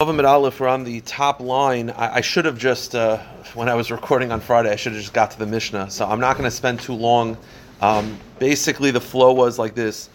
Avamid 0.00 0.28
Aleph, 0.28 0.60
we're 0.60 0.68
on 0.68 0.84
the 0.84 1.00
top 1.00 1.40
line. 1.40 1.90
I, 1.90 2.18
I 2.18 2.20
should 2.20 2.44
have 2.44 2.56
just, 2.56 2.94
uh, 2.94 3.18
when 3.54 3.68
I 3.68 3.74
was 3.74 3.90
recording 3.90 4.30
on 4.30 4.38
Friday, 4.38 4.70
I 4.70 4.76
should 4.76 4.92
have 4.92 5.00
just 5.00 5.12
got 5.12 5.32
to 5.32 5.38
the 5.40 5.46
Mishnah. 5.46 5.90
So 5.90 6.06
I'm 6.06 6.20
not 6.20 6.36
going 6.36 6.48
to 6.48 6.54
spend 6.54 6.78
too 6.78 6.92
long. 6.92 7.36
Um, 7.80 8.16
basically, 8.38 8.92
the 8.92 9.00
flow 9.00 9.32
was 9.32 9.58
like 9.58 9.74
this. 9.74 10.08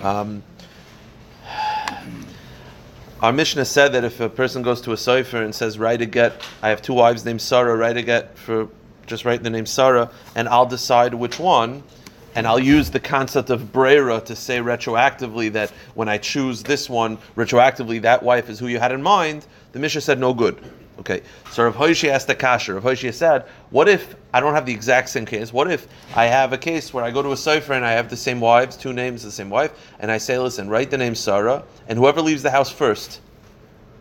Um, 0.00 0.44
our 3.20 3.32
Mishnah 3.32 3.64
said 3.64 3.94
that 3.94 4.04
if 4.04 4.20
a 4.20 4.28
person 4.28 4.62
goes 4.62 4.80
to 4.82 4.92
a 4.92 4.94
sofer 4.94 5.44
and 5.44 5.52
says, 5.52 5.80
write 5.80 6.00
a 6.00 6.06
get, 6.06 6.40
I 6.62 6.68
have 6.68 6.80
two 6.80 6.94
wives 6.94 7.24
named 7.24 7.42
Sarah, 7.42 7.76
write 7.76 7.96
a 7.96 8.02
get 8.02 8.38
for 8.38 8.68
just 9.08 9.24
write 9.24 9.42
the 9.42 9.50
name 9.50 9.66
Sarah, 9.66 10.12
and 10.36 10.48
I'll 10.48 10.64
decide 10.64 11.12
which 11.12 11.40
one 11.40 11.82
and 12.34 12.46
I'll 12.46 12.58
use 12.58 12.90
the 12.90 13.00
concept 13.00 13.50
of 13.50 13.72
brera 13.72 14.20
to 14.22 14.34
say 14.34 14.58
retroactively 14.58 15.52
that 15.52 15.70
when 15.94 16.08
I 16.08 16.18
choose 16.18 16.62
this 16.62 16.90
one, 16.90 17.18
retroactively 17.36 18.02
that 18.02 18.22
wife 18.22 18.48
is 18.48 18.58
who 18.58 18.66
you 18.66 18.78
had 18.78 18.92
in 18.92 19.02
mind, 19.02 19.46
the 19.72 19.78
Mishnah 19.78 20.00
said 20.00 20.18
no 20.18 20.34
good. 20.34 20.58
Okay, 21.00 21.22
so 21.50 21.64
Rav 21.64 21.74
Hoshi 21.74 22.08
asked 22.08 22.28
the 22.28 22.36
kasher. 22.36 22.74
Rav 22.74 22.84
Hoshi 22.84 23.10
said, 23.10 23.44
"What 23.70 23.88
if 23.88 24.14
I 24.32 24.38
don't 24.38 24.54
have 24.54 24.64
the 24.64 24.72
exact 24.72 25.08
same 25.08 25.26
case? 25.26 25.52
What 25.52 25.68
if 25.70 25.88
I 26.14 26.26
have 26.26 26.52
a 26.52 26.58
case 26.58 26.94
where 26.94 27.02
I 27.02 27.10
go 27.10 27.20
to 27.20 27.32
a 27.32 27.36
sofer 27.36 27.74
and 27.74 27.84
I 27.84 27.90
have 27.92 28.08
the 28.08 28.16
same 28.16 28.40
wives, 28.40 28.76
two 28.76 28.92
names, 28.92 29.24
the 29.24 29.32
same 29.32 29.50
wife, 29.50 29.72
and 29.98 30.10
I 30.10 30.18
say, 30.18 30.38
listen, 30.38 30.68
write 30.68 30.90
the 30.90 30.98
name 30.98 31.16
Sarah, 31.16 31.64
and 31.88 31.98
whoever 31.98 32.20
leaves 32.20 32.44
the 32.44 32.50
house 32.50 32.70
first, 32.70 33.20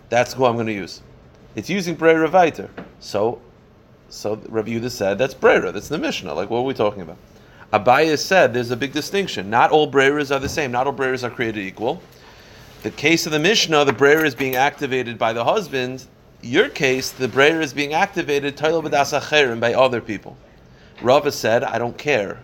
that's 0.09 0.33
who 0.33 0.45
I'm 0.45 0.53
going 0.53 0.67
to 0.67 0.73
use. 0.73 1.01
It's 1.55 1.69
using 1.69 1.95
brera 1.95 2.29
viter. 2.29 2.69
So, 2.99 3.41
so 4.09 4.39
Rav 4.47 4.65
Yehuda 4.65 4.91
said 4.91 5.17
that's 5.17 5.33
brera. 5.33 5.71
That's 5.71 5.87
the 5.87 5.97
Mishnah. 5.97 6.33
Like, 6.35 6.51
what 6.51 6.59
are 6.59 6.63
we 6.63 6.75
talking 6.75 7.01
about? 7.01 7.17
Abaye 7.73 8.17
said 8.19 8.53
there's 8.53 8.69
a 8.69 8.77
big 8.77 8.93
distinction. 8.93 9.49
Not 9.49 9.71
all 9.71 9.91
breras 9.91 10.33
are 10.33 10.39
the 10.39 10.47
same. 10.47 10.71
Not 10.71 10.85
all 10.85 10.93
breras 10.93 11.23
are 11.23 11.31
created 11.31 11.65
equal. 11.65 12.03
The 12.83 12.91
case 12.91 13.25
of 13.25 13.31
the 13.31 13.39
Mishnah, 13.39 13.83
the 13.85 13.93
brera 13.93 14.27
is 14.27 14.35
being 14.35 14.55
activated 14.55 15.17
by 15.17 15.33
the 15.33 15.43
husband. 15.43 16.05
Your 16.43 16.69
case, 16.69 17.09
the 17.09 17.27
brera 17.27 17.63
is 17.63 17.73
being 17.73 17.93
activated 17.93 18.55
by 18.57 19.73
other 19.73 20.01
people. 20.01 20.37
Rava 21.01 21.31
said, 21.31 21.63
I 21.63 21.79
don't 21.79 21.97
care. 21.97 22.43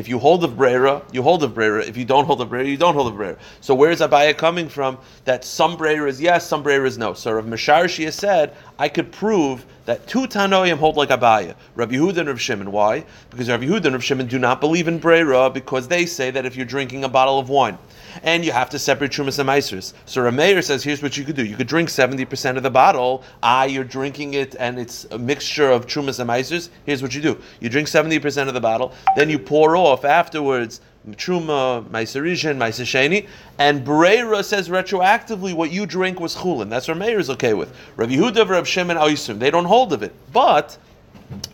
If 0.00 0.08
you 0.08 0.18
hold 0.18 0.42
of 0.44 0.56
brera, 0.56 1.02
you 1.12 1.22
hold 1.22 1.42
of 1.42 1.52
brera. 1.52 1.84
If 1.84 1.98
you 1.98 2.06
don't 2.06 2.24
hold 2.24 2.40
of 2.40 2.48
brera, 2.48 2.64
you 2.64 2.78
don't 2.78 2.94
hold 2.94 3.08
of 3.08 3.16
brera. 3.16 3.36
So 3.60 3.74
where 3.74 3.90
is 3.90 4.00
Abaye 4.00 4.34
coming 4.34 4.66
from? 4.70 4.96
That 5.26 5.44
some 5.44 5.76
brera 5.76 6.08
is 6.08 6.18
yes, 6.22 6.46
some 6.46 6.62
brera 6.62 6.86
is 6.86 6.96
no. 6.96 7.12
So 7.12 7.32
Rav 7.32 7.44
Mesharshi 7.44 8.06
has 8.06 8.14
said, 8.14 8.56
I 8.78 8.88
could 8.88 9.12
prove 9.12 9.66
that 9.84 10.06
two 10.06 10.26
Tanoim 10.26 10.78
hold 10.78 10.96
like 10.96 11.10
Abaye, 11.10 11.54
Rabbi 11.74 11.96
Yehuda 11.96 12.16
and 12.16 12.28
Rav 12.30 12.40
Shimon. 12.40 12.72
Why? 12.72 13.04
Because 13.28 13.50
Rabbi 13.50 13.66
Yehuda 13.66 13.84
and 13.84 13.92
Rav 13.92 14.02
Shimon 14.02 14.26
do 14.26 14.38
not 14.38 14.62
believe 14.62 14.88
in 14.88 14.98
brera 15.00 15.50
because 15.50 15.86
they 15.88 16.06
say 16.06 16.30
that 16.30 16.46
if 16.46 16.56
you're 16.56 16.64
drinking 16.64 17.04
a 17.04 17.08
bottle 17.10 17.38
of 17.38 17.50
wine 17.50 17.76
and 18.22 18.44
you 18.44 18.52
have 18.52 18.70
to 18.70 18.78
separate 18.78 19.10
Trumas 19.10 19.38
and 19.38 19.48
Meisers. 19.48 19.92
So 20.06 20.22
Rameir 20.22 20.62
says, 20.62 20.82
here's 20.82 21.02
what 21.02 21.16
you 21.16 21.24
could 21.24 21.36
do. 21.36 21.44
You 21.44 21.56
could 21.56 21.66
drink 21.66 21.88
70% 21.88 22.56
of 22.56 22.62
the 22.62 22.70
bottle. 22.70 23.22
Ah, 23.42 23.64
you're 23.64 23.84
drinking 23.84 24.34
it 24.34 24.56
and 24.58 24.78
it's 24.78 25.04
a 25.10 25.18
mixture 25.18 25.70
of 25.70 25.86
Trumas 25.86 26.20
and 26.20 26.28
Meisers. 26.28 26.70
Here's 26.86 27.02
what 27.02 27.14
you 27.14 27.22
do. 27.22 27.40
You 27.60 27.68
drink 27.68 27.88
70% 27.88 28.48
of 28.48 28.54
the 28.54 28.60
bottle, 28.60 28.92
then 29.16 29.30
you 29.30 29.38
pour 29.38 29.76
off 29.76 30.04
afterwards 30.04 30.80
Truma, 31.08 31.88
Maiserishan, 31.88 32.56
Maisesheni, 32.58 33.26
and 33.58 33.84
Breira 33.84 34.44
says 34.44 34.68
retroactively 34.68 35.54
what 35.54 35.70
you 35.70 35.86
drink 35.86 36.20
was 36.20 36.36
chulin. 36.36 36.68
That's 36.68 36.88
what 36.88 36.98
Meir 36.98 37.18
is 37.18 37.30
okay 37.30 37.54
with. 37.54 37.74
Rav 37.96 38.10
Yehuda, 38.10 38.48
Rav 38.48 38.68
Shimon, 38.68 38.98
Oisum, 38.98 39.38
they 39.38 39.50
don't 39.50 39.64
hold 39.64 39.92
of 39.92 40.02
it. 40.02 40.12
But 40.32 40.76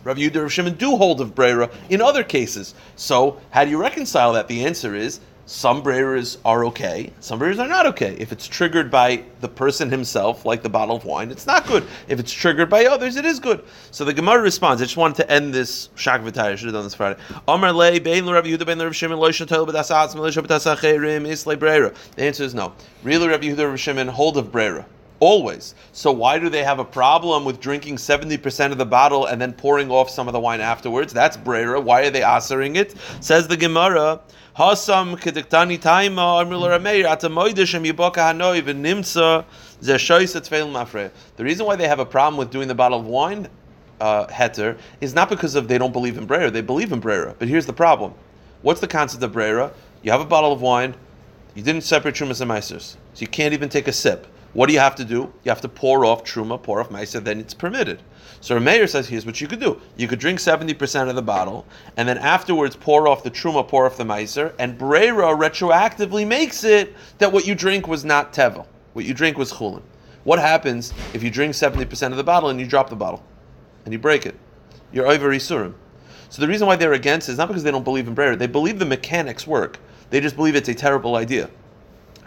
Rav 0.03 0.17
Yehuda, 0.17 0.41
Rav 0.41 0.51
Shimon 0.51 0.75
do 0.75 0.97
hold 0.97 1.21
of 1.21 1.33
Breira 1.33 1.71
in 1.89 2.01
other 2.01 2.23
cases. 2.23 2.75
So 2.97 3.39
how 3.51 3.63
do 3.63 3.71
you 3.71 3.77
reconcile 3.77 4.33
that? 4.33 4.47
The 4.47 4.65
answer 4.65 4.95
is 4.95 5.21
some 5.47 5.81
breras 5.81 6.37
are 6.43 6.65
okay, 6.65 7.11
some 7.21 7.39
breras 7.39 7.57
are 7.57 7.69
not 7.69 7.85
okay. 7.85 8.17
If 8.19 8.33
it's 8.33 8.45
triggered 8.47 8.91
by 8.91 9.23
the 9.39 9.47
person 9.47 9.89
himself, 9.89 10.43
like 10.45 10.61
the 10.61 10.67
bottle 10.67 10.97
of 10.97 11.05
wine, 11.05 11.31
it's 11.31 11.47
not 11.47 11.65
good. 11.65 11.85
If 12.09 12.19
it's 12.19 12.33
triggered 12.33 12.69
by 12.69 12.85
others, 12.85 13.15
it 13.15 13.23
is 13.23 13.39
good. 13.39 13.63
So 13.91 14.03
the 14.03 14.13
Gemara 14.13 14.41
responds. 14.41 14.81
I 14.81 14.85
just 14.85 14.97
wanted 14.97 15.15
to 15.17 15.31
end 15.31 15.53
this 15.53 15.87
shak. 15.95 16.19
I 16.21 16.55
should 16.55 16.65
have 16.65 16.73
done 16.73 16.83
this 16.83 16.95
Friday. 16.95 17.17
The 22.17 22.23
answer 22.23 22.43
is 22.43 22.53
no. 22.53 22.73
Really, 23.03 23.29
Rav 23.29 23.39
Yehuda 23.39 23.69
Rav 23.69 23.79
Shimon 23.79 24.09
hold 24.09 24.35
of 24.37 24.51
brera. 24.51 24.85
Always. 25.21 25.75
So 25.93 26.11
why 26.11 26.37
do 26.39 26.49
they 26.49 26.63
have 26.63 26.79
a 26.79 26.85
problem 26.85 27.45
with 27.45 27.61
drinking 27.61 27.95
70% 27.95 28.71
of 28.71 28.77
the 28.77 28.85
bottle 28.85 29.27
and 29.27 29.41
then 29.41 29.53
pouring 29.53 29.89
off 29.89 30.09
some 30.09 30.27
of 30.27 30.33
the 30.33 30.39
wine 30.39 30.59
afterwards? 30.59 31.13
That's 31.13 31.37
brera. 31.37 31.79
Why 31.79 32.01
are 32.01 32.09
they 32.09 32.21
answering 32.21 32.75
it? 32.75 32.95
Says 33.21 33.47
the 33.47 33.57
Gemara. 33.57 34.19
Hasam 34.57 35.15
taima 35.19 36.43
rameir 36.43 37.05
yiboka 37.05 38.15
hanoi 38.15 38.59
v'nimtza 38.63 39.45
mafre. 39.83 41.11
The 41.35 41.43
reason 41.43 41.67
why 41.67 41.75
they 41.75 41.87
have 41.87 41.99
a 41.99 42.05
problem 42.05 42.37
with 42.37 42.49
doing 42.49 42.67
the 42.67 42.73
bottle 42.73 42.99
of 42.99 43.05
wine 43.05 43.49
uh, 44.01 44.25
heter 44.25 44.79
is 44.99 45.13
not 45.13 45.29
because 45.29 45.53
of 45.53 45.67
they 45.67 45.77
don't 45.77 45.93
believe 45.93 46.17
in 46.17 46.25
brera. 46.25 46.49
They 46.49 46.61
believe 46.61 46.91
in 46.91 46.99
brera. 46.99 47.35
But 47.37 47.49
here's 47.49 47.67
the 47.67 47.73
problem. 47.73 48.15
What's 48.63 48.81
the 48.81 48.87
concept 48.87 49.23
of 49.23 49.31
brera? 49.31 49.71
You 50.01 50.09
have 50.11 50.21
a 50.21 50.25
bottle 50.25 50.51
of 50.51 50.59
wine. 50.59 50.95
You 51.53 51.61
didn't 51.61 51.81
separate 51.81 52.15
trumas 52.15 52.41
and 52.41 52.49
meisers, 52.49 52.95
so 53.13 53.19
you 53.19 53.27
can't 53.27 53.53
even 53.53 53.69
take 53.69 53.87
a 53.87 53.93
sip. 53.93 54.25
What 54.53 54.69
do 54.69 54.73
you 54.73 54.79
have 54.79 54.95
to 54.95 55.05
do? 55.05 55.31
You 55.43 55.49
have 55.49 55.61
to 55.61 55.69
pour 55.69 56.03
off 56.03 56.23
truma, 56.23 56.61
pour 56.61 56.79
off 56.79 56.89
meiser, 56.89 57.23
then 57.23 57.39
it's 57.39 57.53
permitted. 57.53 58.01
So 58.47 58.57
Meir 58.61 58.87
says, 58.87 59.09
here's 59.09 59.25
what 59.25 59.41
you 59.41 59.47
could 59.49 59.59
do. 59.59 59.81
You 59.97 60.07
could 60.07 60.19
drink 60.19 60.39
70% 60.39 61.09
of 61.09 61.15
the 61.17 61.21
bottle, 61.21 61.65
and 61.97 62.07
then 62.07 62.17
afterwards 62.17 62.77
pour 62.77 63.05
off 63.05 63.21
the 63.21 63.29
truma, 63.29 63.67
pour 63.67 63.85
off 63.85 63.97
the 63.97 64.05
meiser, 64.05 64.53
and 64.57 64.77
Brera 64.77 65.35
retroactively 65.35 66.25
makes 66.25 66.63
it 66.63 66.95
that 67.17 67.29
what 67.29 67.45
you 67.45 67.55
drink 67.55 67.89
was 67.89 68.05
not 68.05 68.31
tevel. 68.31 68.65
What 68.93 69.03
you 69.03 69.13
drink 69.13 69.37
was 69.37 69.51
chulin. 69.51 69.81
What 70.23 70.39
happens 70.39 70.93
if 71.13 71.23
you 71.23 71.29
drink 71.29 71.55
70% 71.55 72.11
of 72.11 72.15
the 72.15 72.23
bottle 72.23 72.47
and 72.47 72.57
you 72.57 72.65
drop 72.65 72.89
the 72.89 72.95
bottle? 72.95 73.21
And 73.83 73.91
you 73.91 73.99
break 73.99 74.25
it? 74.25 74.35
You're 74.93 75.07
over 75.07 75.27
Isurim. 75.31 75.73
So 76.29 76.41
the 76.41 76.47
reason 76.47 76.67
why 76.67 76.77
they're 76.77 76.93
against 76.93 77.27
is 77.27 77.37
not 77.37 77.49
because 77.49 77.63
they 77.63 77.71
don't 77.71 77.83
believe 77.83 78.07
in 78.07 78.13
Brera. 78.13 78.37
They 78.37 78.47
believe 78.47 78.79
the 78.79 78.85
mechanics 78.85 79.45
work. 79.45 79.77
They 80.09 80.21
just 80.21 80.37
believe 80.37 80.55
it's 80.55 80.69
a 80.69 80.73
terrible 80.73 81.17
idea. 81.17 81.49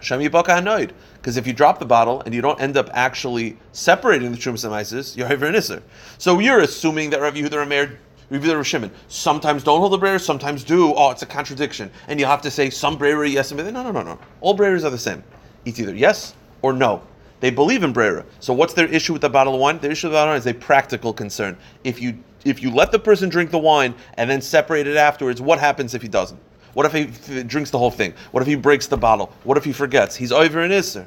Because 0.00 1.37
if 1.37 1.47
you 1.47 1.53
drop 1.53 1.78
the 1.78 1.87
bottle 1.87 2.22
and 2.22 2.34
you 2.34 2.41
don't 2.41 2.61
end 2.61 2.77
up 2.77 2.91
actually 2.93 3.56
separating 3.72 4.33
the 4.33 4.38
Trumas 4.38 4.65
and 4.65 4.72
Mises, 4.72 5.16
you're 5.16 5.33
over 5.33 5.47
an 5.47 5.83
So 6.19 6.38
you're 6.38 6.61
assuming 6.61 7.11
that 7.11 7.21
Rav 7.21 7.34
Yehuda 7.34 7.50
Rameir 7.50 7.97
Rav 8.31 8.43
Yehuda 8.43 8.65
Shimon 8.65 8.91
sometimes 9.09 9.65
don't 9.65 9.81
hold 9.81 9.93
the 9.93 9.99
brera, 9.99 10.19
sometimes 10.19 10.62
do. 10.62 10.94
Oh, 10.94 11.10
it's 11.10 11.22
a 11.22 11.27
contradiction. 11.27 11.91
And 12.06 12.21
you 12.21 12.27
have 12.27 12.41
to 12.43 12.50
say 12.50 12.71
some 12.71 12.97
brera 12.97 13.28
yes 13.28 13.50
and 13.50 13.59
no, 13.72 13.83
no, 13.83 13.91
no, 13.91 14.03
no. 14.03 14.19
All 14.41 14.56
breras 14.56 14.84
are 14.84 14.91
the 14.91 14.99
same. 14.99 15.22
It's 15.65 15.81
either 15.81 15.94
yes 15.94 16.34
or 16.62 16.72
no. 16.72 17.03
They 17.41 17.50
believe 17.50 17.83
in 17.83 17.93
brera. 17.93 18.25
So 18.39 18.53
what's 18.53 18.75
their 18.75 18.87
issue 18.87 19.12
with 19.12 19.22
the 19.22 19.31
bottle 19.31 19.55
of 19.55 19.60
wine? 19.60 19.78
Their 19.78 19.91
issue 19.91 20.06
with 20.06 20.12
the 20.12 20.19
bottle 20.19 20.34
of 20.34 20.44
wine 20.44 20.55
is 20.55 20.56
a 20.56 20.59
practical 20.59 21.12
concern. 21.12 21.56
If 21.84 22.00
you 22.00 22.22
if 22.44 22.62
you 22.62 22.71
let 22.71 22.93
the 22.93 22.99
person 22.99 23.28
drink 23.28 23.50
the 23.50 23.59
wine 23.59 23.94
and 24.15 24.31
then 24.31 24.41
separate 24.41 24.87
it 24.87 24.97
afterwards, 24.97 25.43
what 25.43 25.59
happens 25.59 25.94
if 25.94 26.00
he 26.00 26.09
doesn't? 26.09 26.41
What 26.75 26.86
if 26.86 26.92
he 26.92 27.42
drinks 27.42 27.70
the 27.70 27.78
whole 27.78 27.91
thing? 27.91 28.14
What 28.31 28.42
if 28.42 28.47
he 28.47 28.54
breaks 28.54 28.86
the 28.86 28.97
bottle? 28.97 29.32
What 29.44 29.56
if 29.56 29.64
he 29.64 29.72
forgets? 29.72 30.16
He's 30.16 30.32
over 30.32 30.62
in 30.62 30.70
Isser. 30.70 31.06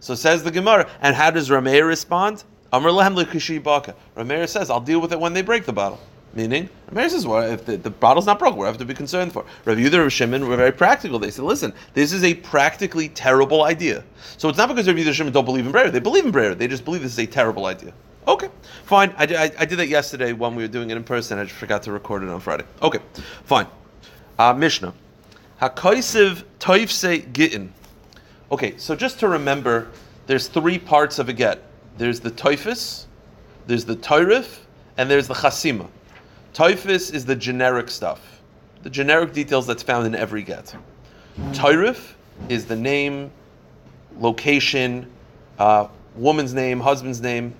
So 0.00 0.14
says 0.14 0.42
the 0.42 0.50
Gemara. 0.50 0.88
And 1.00 1.14
how 1.16 1.30
does 1.30 1.48
Rameir 1.48 1.86
respond? 1.86 2.44
Amr 2.72 2.90
lehem 2.90 3.14
baka. 3.62 3.94
Rameir 4.16 4.48
says, 4.48 4.70
I'll 4.70 4.80
deal 4.80 5.00
with 5.00 5.12
it 5.12 5.20
when 5.20 5.32
they 5.32 5.42
break 5.42 5.64
the 5.64 5.72
bottle. 5.72 6.00
Meaning, 6.34 6.68
Rameir 6.90 7.08
says, 7.08 7.26
well, 7.26 7.48
if 7.48 7.64
the, 7.64 7.76
the 7.76 7.90
bottle's 7.90 8.26
not 8.26 8.40
broke, 8.40 8.56
we 8.56 8.66
have 8.66 8.76
to 8.78 8.84
be 8.84 8.94
concerned 8.94 9.32
for. 9.32 9.44
Rav 9.64 9.78
Yehuda 9.78 10.00
Rav 10.00 10.12
Shimon 10.12 10.48
were 10.48 10.56
very 10.56 10.72
practical. 10.72 11.20
They 11.20 11.30
said, 11.30 11.44
listen, 11.44 11.72
this 11.94 12.12
is 12.12 12.24
a 12.24 12.34
practically 12.34 13.08
terrible 13.10 13.62
idea. 13.62 14.02
So 14.36 14.48
it's 14.48 14.58
not 14.58 14.68
because 14.68 14.88
Rav 14.88 14.96
Yehuda 14.96 15.12
Shimon 15.12 15.32
don't 15.32 15.44
believe 15.44 15.64
in 15.64 15.72
brera. 15.72 15.92
They 15.92 16.00
believe 16.00 16.24
in 16.24 16.32
brera. 16.32 16.56
They 16.56 16.66
just 16.66 16.84
believe 16.84 17.02
this 17.02 17.12
is 17.12 17.18
a 17.20 17.26
terrible 17.26 17.66
idea. 17.66 17.94
Okay, 18.26 18.48
fine. 18.84 19.14
I, 19.16 19.24
I, 19.24 19.52
I 19.60 19.64
did 19.64 19.78
that 19.78 19.88
yesterday 19.88 20.32
when 20.32 20.54
we 20.56 20.64
were 20.64 20.68
doing 20.68 20.90
it 20.90 20.96
in 20.96 21.04
person. 21.04 21.38
I 21.38 21.44
just 21.44 21.56
forgot 21.56 21.82
to 21.84 21.92
record 21.92 22.22
it 22.22 22.28
on 22.28 22.40
Friday. 22.40 22.64
Okay, 22.82 22.98
fine. 23.44 23.66
Uh, 24.38 24.52
Mishnah. 24.52 24.92
Hakoisiv 25.60 26.44
toifse 26.58 27.32
gittin. 27.32 27.72
Okay, 28.50 28.76
so 28.76 28.94
just 28.94 29.18
to 29.20 29.28
remember, 29.28 29.88
there's 30.26 30.48
three 30.48 30.78
parts 30.78 31.18
of 31.18 31.28
a 31.28 31.32
get. 31.32 31.62
There's 31.96 32.20
the 32.20 32.30
toifus, 32.30 33.06
there's 33.66 33.84
the 33.84 33.96
toirif, 33.96 34.58
and 34.96 35.10
there's 35.10 35.28
the 35.28 35.34
chasima. 35.34 35.88
Toifus 36.52 37.12
is 37.12 37.24
the 37.24 37.36
generic 37.36 37.88
stuff, 37.88 38.42
the 38.82 38.90
generic 38.90 39.32
details 39.32 39.66
that's 39.66 39.82
found 39.82 40.06
in 40.06 40.14
every 40.14 40.42
get. 40.42 40.74
Toirif 41.52 42.12
is 42.48 42.64
the 42.64 42.76
name, 42.76 43.30
location, 44.18 45.10
uh, 45.58 45.88
woman's 46.16 46.54
name, 46.54 46.80
husband's 46.80 47.20
name, 47.20 47.54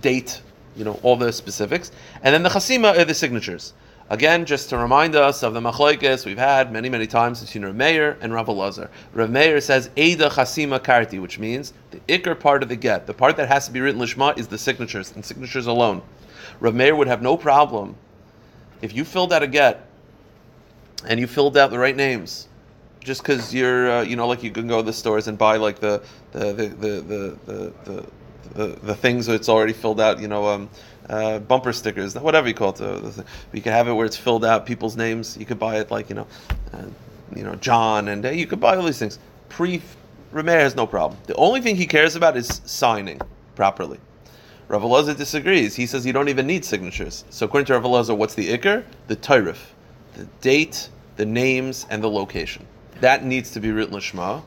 date, 0.00 0.40
you 0.76 0.84
know, 0.84 0.98
all 1.02 1.16
the 1.16 1.32
specifics. 1.32 1.90
And 2.22 2.34
then 2.34 2.42
the 2.42 2.48
chasima 2.48 2.98
are 2.98 3.04
the 3.04 3.14
signatures. 3.14 3.72
Again, 4.10 4.44
just 4.44 4.68
to 4.68 4.76
remind 4.76 5.14
us 5.14 5.42
of 5.42 5.54
the 5.54 5.60
machlokes 5.60 6.26
we've 6.26 6.36
had 6.36 6.70
many, 6.70 6.90
many 6.90 7.06
times 7.06 7.40
between 7.40 7.64
Rav 7.64 7.74
Meir 7.74 8.18
and 8.20 8.34
Rav 8.34 8.48
Elazar. 8.48 8.90
Rav 9.14 9.30
Meir 9.30 9.62
says 9.62 9.88
Eida 9.96 10.30
Chasima 10.30 10.78
Karti, 10.78 11.20
which 11.20 11.38
means 11.38 11.72
the 11.90 12.00
ikr 12.00 12.38
part 12.38 12.62
of 12.62 12.68
the 12.68 12.76
get, 12.76 13.06
the 13.06 13.14
part 13.14 13.36
that 13.38 13.48
has 13.48 13.66
to 13.66 13.72
be 13.72 13.80
written 13.80 14.00
lishma, 14.00 14.38
is 14.38 14.46
the 14.46 14.58
signatures 14.58 15.12
and 15.12 15.24
signatures 15.24 15.66
alone. 15.66 16.02
Rav 16.60 16.74
Meir 16.74 16.94
would 16.94 17.06
have 17.06 17.22
no 17.22 17.38
problem 17.38 17.96
if 18.82 18.94
you 18.94 19.04
filled 19.04 19.32
out 19.32 19.42
a 19.42 19.46
get 19.46 19.88
and 21.06 21.18
you 21.18 21.26
filled 21.26 21.56
out 21.56 21.70
the 21.70 21.78
right 21.78 21.96
names. 21.96 22.48
Just 23.00 23.22
because 23.22 23.54
you're, 23.54 23.90
uh, 23.90 24.02
you 24.02 24.16
know, 24.16 24.26
like 24.26 24.42
you 24.42 24.50
can 24.50 24.66
go 24.66 24.78
to 24.78 24.82
the 24.82 24.92
stores 24.92 25.28
and 25.28 25.36
buy 25.38 25.56
like 25.56 25.78
the 25.78 26.02
the 26.32 26.52
the 26.52 26.68
the 26.68 26.88
the, 27.00 27.38
the, 27.46 27.72
the 27.84 28.06
the, 28.54 28.68
the 28.82 28.94
things 28.94 29.28
it's 29.28 29.48
already 29.48 29.72
filled 29.72 30.00
out. 30.00 30.20
You 30.20 30.28
know, 30.28 30.48
um, 30.48 30.70
uh, 31.08 31.38
bumper 31.38 31.72
stickers, 31.72 32.14
whatever 32.14 32.48
you 32.48 32.54
call 32.54 32.70
it. 32.70 32.80
Uh, 32.80 33.10
you 33.52 33.60
can 33.60 33.72
have 33.72 33.88
it 33.88 33.92
where 33.92 34.06
it's 34.06 34.16
filled 34.16 34.44
out 34.44 34.66
people's 34.66 34.96
names. 34.96 35.36
You 35.36 35.46
could 35.46 35.58
buy 35.58 35.78
it 35.78 35.90
like 35.90 36.08
you 36.08 36.14
know, 36.14 36.26
uh, 36.72 36.82
you 37.34 37.44
know 37.44 37.54
John, 37.56 38.08
and 38.08 38.24
uh, 38.24 38.30
you 38.30 38.46
could 38.46 38.60
buy 38.60 38.76
all 38.76 38.84
these 38.84 38.98
things. 38.98 39.18
Pre 39.48 39.80
Rameir 40.32 40.60
has 40.60 40.74
no 40.74 40.86
problem. 40.86 41.20
The 41.26 41.36
only 41.36 41.60
thing 41.60 41.76
he 41.76 41.86
cares 41.86 42.16
about 42.16 42.36
is 42.36 42.60
signing 42.64 43.20
properly. 43.54 44.00
Rav 44.66 45.16
disagrees. 45.16 45.76
He 45.76 45.86
says 45.86 46.06
you 46.06 46.12
don't 46.12 46.28
even 46.28 46.46
need 46.46 46.64
signatures. 46.64 47.24
So 47.30 47.46
according 47.46 47.66
to 47.66 47.78
Rav 47.78 48.08
what's 48.18 48.34
the 48.34 48.48
ikr? 48.48 48.84
The 49.06 49.16
tarif, 49.16 49.58
the 50.14 50.24
date, 50.40 50.88
the 51.16 51.26
names, 51.26 51.86
and 51.90 52.02
the 52.02 52.10
location. 52.10 52.66
That 53.00 53.24
needs 53.24 53.50
to 53.52 53.60
be 53.60 53.70
written 53.70 53.94
lishma. 53.94 54.42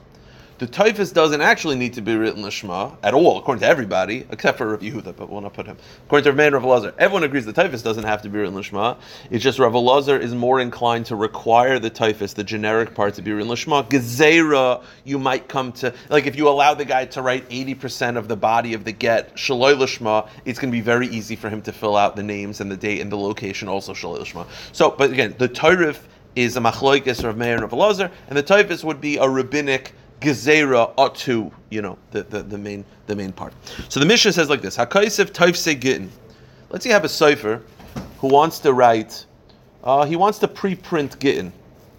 The 0.59 0.65
toifus 0.65 1.13
doesn't 1.13 1.41
actually 1.41 1.75
need 1.75 1.93
to 1.93 2.01
be 2.01 2.15
written 2.15 2.41
lishma 2.41 2.97
at 3.03 3.13
all, 3.13 3.37
according 3.37 3.59
to 3.59 3.67
everybody, 3.67 4.25
except 4.31 4.57
for 4.57 4.71
Rav 4.71 4.79
Yehuda, 4.79 5.15
but 5.15 5.29
we'll 5.29 5.41
not 5.41 5.53
put 5.53 5.67
him. 5.67 5.77
According 6.07 6.23
to 6.23 6.31
Rav 6.31 6.53
Rav 6.53 6.63
Elazar, 6.63 6.95
everyone 6.97 7.21
agrees 7.21 7.45
the 7.45 7.53
toifus 7.53 7.83
doesn't 7.83 8.05
have 8.05 8.23
to 8.23 8.29
be 8.29 8.39
written 8.39 8.55
lishma. 8.55 8.97
It's 9.29 9.43
just 9.43 9.59
Rav 9.59 9.73
Elazar 9.73 10.19
is 10.19 10.33
more 10.33 10.59
inclined 10.59 11.05
to 11.07 11.15
require 11.15 11.77
the 11.77 11.91
toifus, 11.91 12.33
the 12.33 12.43
generic 12.43 12.95
part, 12.95 13.13
to 13.13 13.21
be 13.21 13.31
written 13.33 13.51
lishma. 13.51 13.87
Gezerah, 13.87 14.83
you 15.03 15.19
might 15.19 15.47
come 15.47 15.73
to 15.73 15.93
like 16.09 16.25
if 16.25 16.35
you 16.35 16.49
allow 16.49 16.73
the 16.73 16.85
guy 16.85 17.05
to 17.05 17.21
write 17.21 17.45
eighty 17.51 17.75
percent 17.75 18.17
of 18.17 18.27
the 18.27 18.35
body 18.35 18.73
of 18.73 18.83
the 18.83 18.91
get 18.91 19.35
shaloi 19.35 19.77
lishma, 19.77 20.27
it's 20.43 20.57
going 20.57 20.71
to 20.71 20.75
be 20.75 20.81
very 20.81 21.05
easy 21.09 21.35
for 21.35 21.49
him 21.49 21.61
to 21.61 21.71
fill 21.71 21.95
out 21.95 22.15
the 22.15 22.23
names 22.23 22.61
and 22.61 22.71
the 22.71 22.77
date 22.77 22.99
and 23.01 23.11
the 23.11 23.17
location, 23.17 23.67
also 23.67 23.93
shaloi 23.93 24.21
lishma. 24.21 24.47
So, 24.71 24.89
but 24.89 25.11
again, 25.11 25.35
the 25.37 25.49
tarif 25.49 25.99
is 26.35 26.57
a 26.57 26.59
machloikis 26.59 27.23
of 27.23 27.37
Meir 27.37 27.53
and 27.53 27.61
Rav 27.61 27.71
Elazar, 27.71 28.11
and 28.27 28.35
the 28.35 28.41
toifus 28.41 28.83
would 28.83 28.99
be 28.99 29.17
a 29.17 29.29
rabbinic 29.29 29.93
gezerah 30.21 30.93
atu, 30.95 31.51
you 31.69 31.81
know, 31.81 31.97
the, 32.11 32.23
the, 32.23 32.43
the, 32.43 32.57
main 32.57 32.83
the 33.07 33.15
main 33.15 33.31
part. 33.31 33.53
So 33.89 33.99
the 33.99 34.05
Mishnah 34.05 34.33
says 34.33 34.49
like 34.49 34.61
this: 34.61 34.77
Hakaisif 34.77 35.31
Taifse 35.31 35.79
Gittin. 35.79 36.09
Let's 36.69 36.83
say 36.83 36.89
you 36.89 36.93
have 36.93 37.05
a 37.05 37.07
sofer 37.07 37.61
who 38.19 38.27
wants 38.27 38.59
to 38.59 38.73
write. 38.73 39.25
Uh, 39.83 40.05
he 40.05 40.15
wants 40.15 40.39
to 40.39 40.47
pre-print 40.47 41.19
Gittin. 41.19 41.53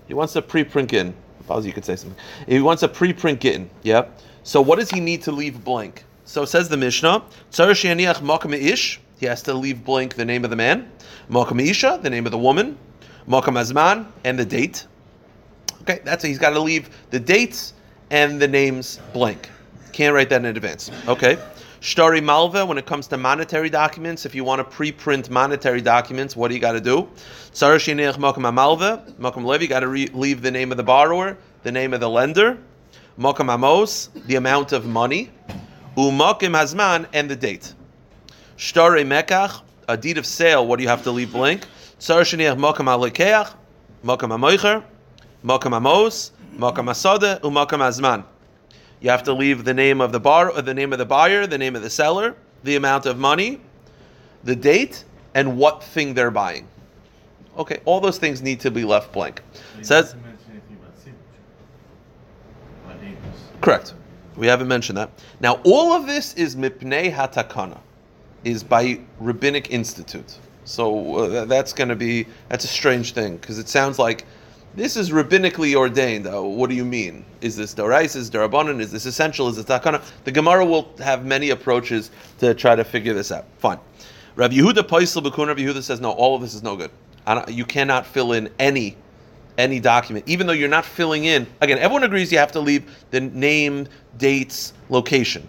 He 0.08 0.14
wants 0.14 0.32
to 0.34 0.42
pre-print 0.42 0.90
Gittin. 0.90 1.14
If 1.50 1.64
you 1.64 1.72
could 1.72 1.84
say 1.84 1.96
something. 1.96 2.18
He 2.46 2.60
wants 2.60 2.82
a 2.82 2.88
pre-print 2.88 3.40
Gittin. 3.40 3.70
Yeah. 3.82 4.06
So 4.42 4.60
what 4.60 4.78
does 4.78 4.90
he 4.90 5.00
need 5.00 5.22
to 5.22 5.32
leave 5.32 5.64
blank? 5.64 6.04
So 6.24 6.44
says 6.44 6.68
the 6.68 6.76
Mishnah: 6.76 7.22
Ish. 7.50 9.00
He 9.18 9.26
has 9.26 9.42
to 9.42 9.54
leave 9.54 9.84
blank 9.84 10.14
the 10.14 10.24
name 10.24 10.44
of 10.44 10.50
the 10.50 10.56
man, 10.56 10.90
Makam 11.28 11.60
Isha, 11.60 11.98
the 12.02 12.10
name 12.10 12.24
of 12.24 12.30
the 12.30 12.38
woman, 12.38 12.78
Makam 13.26 13.58
Azman, 13.58 14.06
and 14.24 14.38
the 14.38 14.44
date. 14.44 14.86
Okay, 15.82 16.00
that's 16.04 16.24
it. 16.24 16.28
He's 16.28 16.38
got 16.38 16.50
to 16.50 16.60
leave 16.60 16.88
the 17.10 17.18
dates 17.18 17.72
and 18.10 18.40
the 18.40 18.48
names 18.48 19.00
blank. 19.12 19.50
Can't 19.92 20.14
write 20.14 20.30
that 20.30 20.40
in 20.40 20.46
advance. 20.46 20.90
Okay. 21.06 21.38
Shtari 21.80 22.22
Malva, 22.22 22.66
when 22.66 22.76
it 22.76 22.86
comes 22.86 23.06
to 23.06 23.16
monetary 23.16 23.70
documents, 23.70 24.26
if 24.26 24.34
you 24.34 24.42
want 24.42 24.58
to 24.58 24.64
pre-print 24.64 25.30
monetary 25.30 25.80
documents, 25.80 26.34
what 26.34 26.48
do 26.48 26.54
you 26.54 26.60
got 26.60 26.72
to 26.72 26.80
do? 26.80 27.08
Makam 27.52 28.52
Malva, 28.52 29.04
Makam 29.20 29.44
Levi, 29.44 29.62
you 29.62 29.68
got 29.68 29.80
to 29.80 29.86
leave 29.86 30.42
the 30.42 30.50
name 30.50 30.72
of 30.72 30.76
the 30.76 30.82
borrower, 30.82 31.38
the 31.62 31.70
name 31.70 31.94
of 31.94 32.00
the 32.00 32.10
lender, 32.10 32.58
Makam 33.16 33.52
Amos, 33.52 34.10
the 34.26 34.34
amount 34.34 34.72
of 34.72 34.86
money, 34.86 35.30
Umakim 35.96 36.50
Hazman, 36.50 37.06
and 37.12 37.30
the 37.30 37.36
date. 37.36 37.74
Shtari 38.56 39.06
Mekach, 39.06 39.62
a 39.88 39.96
deed 39.96 40.18
of 40.18 40.26
sale, 40.26 40.66
what 40.66 40.78
do 40.78 40.82
you 40.82 40.88
have 40.88 41.04
to 41.04 41.12
leave 41.12 41.32
blank? 41.32 41.64
Makam 42.00 42.86
Alekeach, 42.86 43.54
Makam 44.04 44.30
Amoicher, 44.32 44.82
Makam 45.44 45.76
Amos, 45.76 46.32
Makam 46.56 46.88
Asada 46.88 47.40
umakam 47.40 47.80
Azman. 47.80 48.24
You 49.00 49.10
have 49.10 49.22
to 49.24 49.32
leave 49.32 49.64
the 49.64 49.74
name 49.74 50.00
of 50.00 50.12
the 50.12 50.20
bar, 50.20 50.60
the 50.60 50.74
name 50.74 50.92
of 50.92 50.98
the 50.98 51.06
buyer, 51.06 51.46
the 51.46 51.58
name 51.58 51.76
of 51.76 51.82
the 51.82 51.90
seller, 51.90 52.34
the 52.64 52.76
amount 52.76 53.06
of 53.06 53.18
money, 53.18 53.60
the 54.42 54.56
date, 54.56 55.04
and 55.34 55.56
what 55.56 55.82
thing 55.84 56.14
they're 56.14 56.32
buying. 56.32 56.66
Okay, 57.56 57.80
all 57.84 58.00
those 58.00 58.18
things 58.18 58.42
need 58.42 58.60
to 58.60 58.70
be 58.70 58.84
left 58.84 59.12
blank. 59.12 59.42
Says 59.82 60.14
correct. 63.60 63.94
We 64.36 64.46
haven't 64.46 64.68
mentioned 64.68 64.98
that. 64.98 65.10
Now, 65.40 65.60
all 65.64 65.92
of 65.92 66.06
this 66.06 66.34
is 66.34 66.54
mipnei 66.54 67.12
hatakana, 67.12 67.78
is 68.44 68.62
by 68.62 69.00
rabbinic 69.18 69.70
institute. 69.70 70.38
So 70.64 71.16
uh, 71.16 71.44
that's 71.46 71.72
going 71.72 71.88
to 71.88 71.96
be 71.96 72.26
that's 72.48 72.64
a 72.64 72.68
strange 72.68 73.12
thing 73.12 73.38
because 73.38 73.58
it 73.58 73.68
sounds 73.68 73.98
like 73.98 74.24
this 74.78 74.96
is 74.96 75.10
rabbinically 75.10 75.74
ordained. 75.74 76.26
What 76.26 76.70
do 76.70 76.76
you 76.76 76.84
mean? 76.84 77.24
Is 77.40 77.56
this 77.56 77.74
dorais? 77.74 78.14
Is 78.16 78.30
darabanan? 78.30 78.80
Is 78.80 78.92
this 78.92 79.06
essential? 79.06 79.48
Is 79.48 79.56
this 79.56 79.64
takana? 79.64 80.02
The 80.24 80.32
Gemara 80.32 80.64
will 80.64 80.94
have 80.98 81.24
many 81.24 81.50
approaches 81.50 82.10
to 82.38 82.54
try 82.54 82.76
to 82.76 82.84
figure 82.84 83.14
this 83.14 83.32
out. 83.32 83.46
Fine. 83.58 83.78
Rabbi 84.36 84.54
Yehuda 84.54 84.82
Paisel 84.84 85.22
Bakun 85.22 85.48
Rabbi 85.48 85.62
Yehuda 85.62 85.82
says 85.82 86.00
no. 86.00 86.12
All 86.12 86.36
of 86.36 86.42
this 86.42 86.54
is 86.54 86.62
no 86.62 86.76
good. 86.76 86.90
You 87.48 87.64
cannot 87.64 88.06
fill 88.06 88.32
in 88.32 88.48
any 88.58 88.96
any 89.58 89.80
document, 89.80 90.24
even 90.28 90.46
though 90.46 90.52
you're 90.52 90.68
not 90.68 90.84
filling 90.84 91.24
in. 91.24 91.44
Again, 91.60 91.78
everyone 91.78 92.04
agrees 92.04 92.30
you 92.30 92.38
have 92.38 92.52
to 92.52 92.60
leave 92.60 92.88
the 93.10 93.20
name, 93.20 93.88
dates, 94.16 94.72
location. 94.88 95.46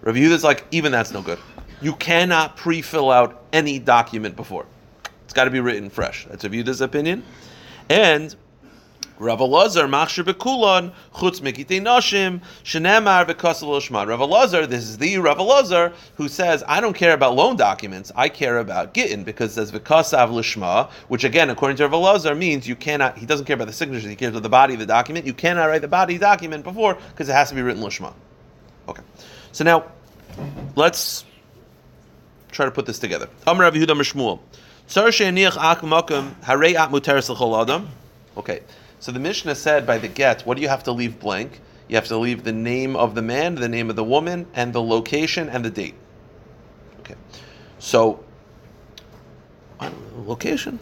Rabbi 0.00 0.18
Yehuda's 0.18 0.42
like 0.42 0.64
even 0.70 0.90
that's 0.90 1.12
no 1.12 1.20
good. 1.20 1.38
You 1.82 1.94
cannot 1.96 2.56
pre-fill 2.56 3.10
out 3.10 3.44
any 3.52 3.78
document 3.78 4.36
before. 4.36 4.64
It's 5.24 5.34
got 5.34 5.44
to 5.44 5.50
be 5.50 5.60
written 5.60 5.90
fresh. 5.90 6.26
That's 6.30 6.42
Rabbi 6.42 6.56
Yehuda's 6.56 6.80
opinion. 6.80 7.22
And 7.90 8.36
Rav 9.18 9.40
Elazar 9.40 9.88
machshir 9.88 10.24
bekulon 10.24 10.92
chutz 11.12 11.40
mikitei 11.40 11.82
nashim 11.82 12.40
shenemar 12.62 13.26
v'kasel 13.26 13.80
shman. 13.80 14.06
Rav 14.06 14.20
Elazar, 14.20 14.68
this 14.68 14.84
is 14.84 14.98
the 14.98 15.18
Rav 15.18 15.38
Elazar 15.38 15.92
who 16.14 16.28
says, 16.28 16.62
I 16.68 16.80
don't 16.80 16.92
care 16.94 17.12
about 17.12 17.34
loan 17.34 17.56
documents, 17.56 18.12
I 18.14 18.28
care 18.28 18.58
about 18.58 18.94
gittin 18.94 19.24
because 19.24 19.54
says 19.54 19.72
v'kasav 19.72 20.30
l'shma, 20.30 20.88
which 21.08 21.24
again, 21.24 21.50
according 21.50 21.78
to 21.78 21.88
Rav 21.88 21.92
Elazar, 22.00 22.38
means 22.38 22.68
you 22.68 22.76
cannot. 22.76 23.18
He 23.18 23.26
doesn't 23.26 23.46
care 23.46 23.54
about 23.54 23.66
the 23.66 23.72
signatures, 23.72 24.08
he 24.08 24.14
cares 24.14 24.30
about 24.30 24.44
the 24.44 24.48
body 24.48 24.74
of 24.74 24.80
the 24.80 24.86
document. 24.86 25.26
You 25.26 25.34
cannot 25.34 25.66
write 25.66 25.82
the 25.82 25.88
body 25.88 26.16
document 26.16 26.62
before 26.62 26.94
because 26.94 27.28
it 27.28 27.32
has 27.32 27.48
to 27.48 27.56
be 27.56 27.62
written 27.62 27.82
l'shma. 27.82 28.14
Okay, 28.86 29.02
so 29.50 29.64
now 29.64 29.84
let's 30.76 31.24
try 32.52 32.66
to 32.66 32.70
put 32.70 32.86
this 32.86 33.00
together. 33.00 33.28
Amar 33.48 33.64
Rav 33.64 33.74
Yehuda. 33.74 34.38
Okay, 38.36 38.60
so 38.98 39.12
the 39.12 39.20
Mishnah 39.20 39.54
said 39.54 39.86
by 39.86 39.98
the 39.98 40.08
get, 40.08 40.42
what 40.42 40.56
do 40.56 40.62
you 40.64 40.68
have 40.68 40.82
to 40.82 40.90
leave 40.90 41.20
blank? 41.20 41.60
You 41.86 41.94
have 41.94 42.08
to 42.08 42.16
leave 42.16 42.42
the 42.42 42.52
name 42.52 42.96
of 42.96 43.14
the 43.14 43.22
man, 43.22 43.54
the 43.54 43.68
name 43.68 43.88
of 43.88 43.94
the 43.94 44.02
woman, 44.02 44.48
and 44.52 44.72
the 44.72 44.82
location 44.82 45.48
and 45.48 45.64
the 45.64 45.70
date. 45.70 45.94
Okay, 46.98 47.14
so 47.78 48.24
location. 50.26 50.80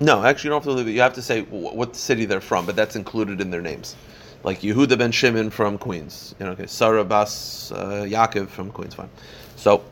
No, 0.00 0.24
actually, 0.24 0.48
you 0.48 0.50
don't 0.52 0.64
have 0.64 0.72
to 0.72 0.78
leave 0.78 0.88
it. 0.88 0.92
You 0.92 1.02
have 1.02 1.12
to 1.14 1.22
say 1.22 1.42
what 1.42 1.94
city 1.94 2.24
they're 2.24 2.40
from, 2.40 2.64
but 2.64 2.76
that's 2.76 2.96
included 2.96 3.42
in 3.42 3.50
their 3.50 3.60
names. 3.60 3.94
Like 4.42 4.60
Yehuda 4.60 4.96
ben 4.96 5.12
Shimon 5.12 5.50
from 5.50 5.76
Queens. 5.76 6.34
You 6.40 6.46
know, 6.46 6.52
okay, 6.52 6.66
Sarah 6.66 7.04
Bas 7.04 7.72
uh, 7.72 8.06
Yaakov 8.08 8.48
from 8.48 8.70
Queens. 8.70 8.94
Fine. 8.94 9.10
So 9.56 9.84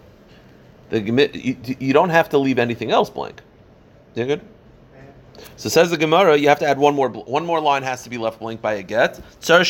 the 0.93 1.31
you, 1.35 1.57
you 1.79 1.93
don't 1.93 2.11
have 2.11 2.29
to 2.31 2.39
leave 2.39 2.59
anything 2.59 2.91
else 2.91 3.11
blank. 3.11 3.41
You 4.15 4.27
good? 4.27 4.41
So 5.57 5.69
says 5.69 5.91
the 5.91 5.97
Gemara, 5.97 6.37
you 6.37 6.49
have 6.49 6.59
to 6.59 6.67
add 6.67 6.79
one 6.79 6.95
more 6.95 7.09
one 7.09 7.47
more 7.47 7.61
line 7.61 7.83
has 7.83 8.05
to 8.05 8.11
be 8.11 8.19
left 8.19 8.41
blank 8.41 8.61
by 8.61 8.75
a 8.75 8.83
get. 8.83 9.19
The 9.41 9.65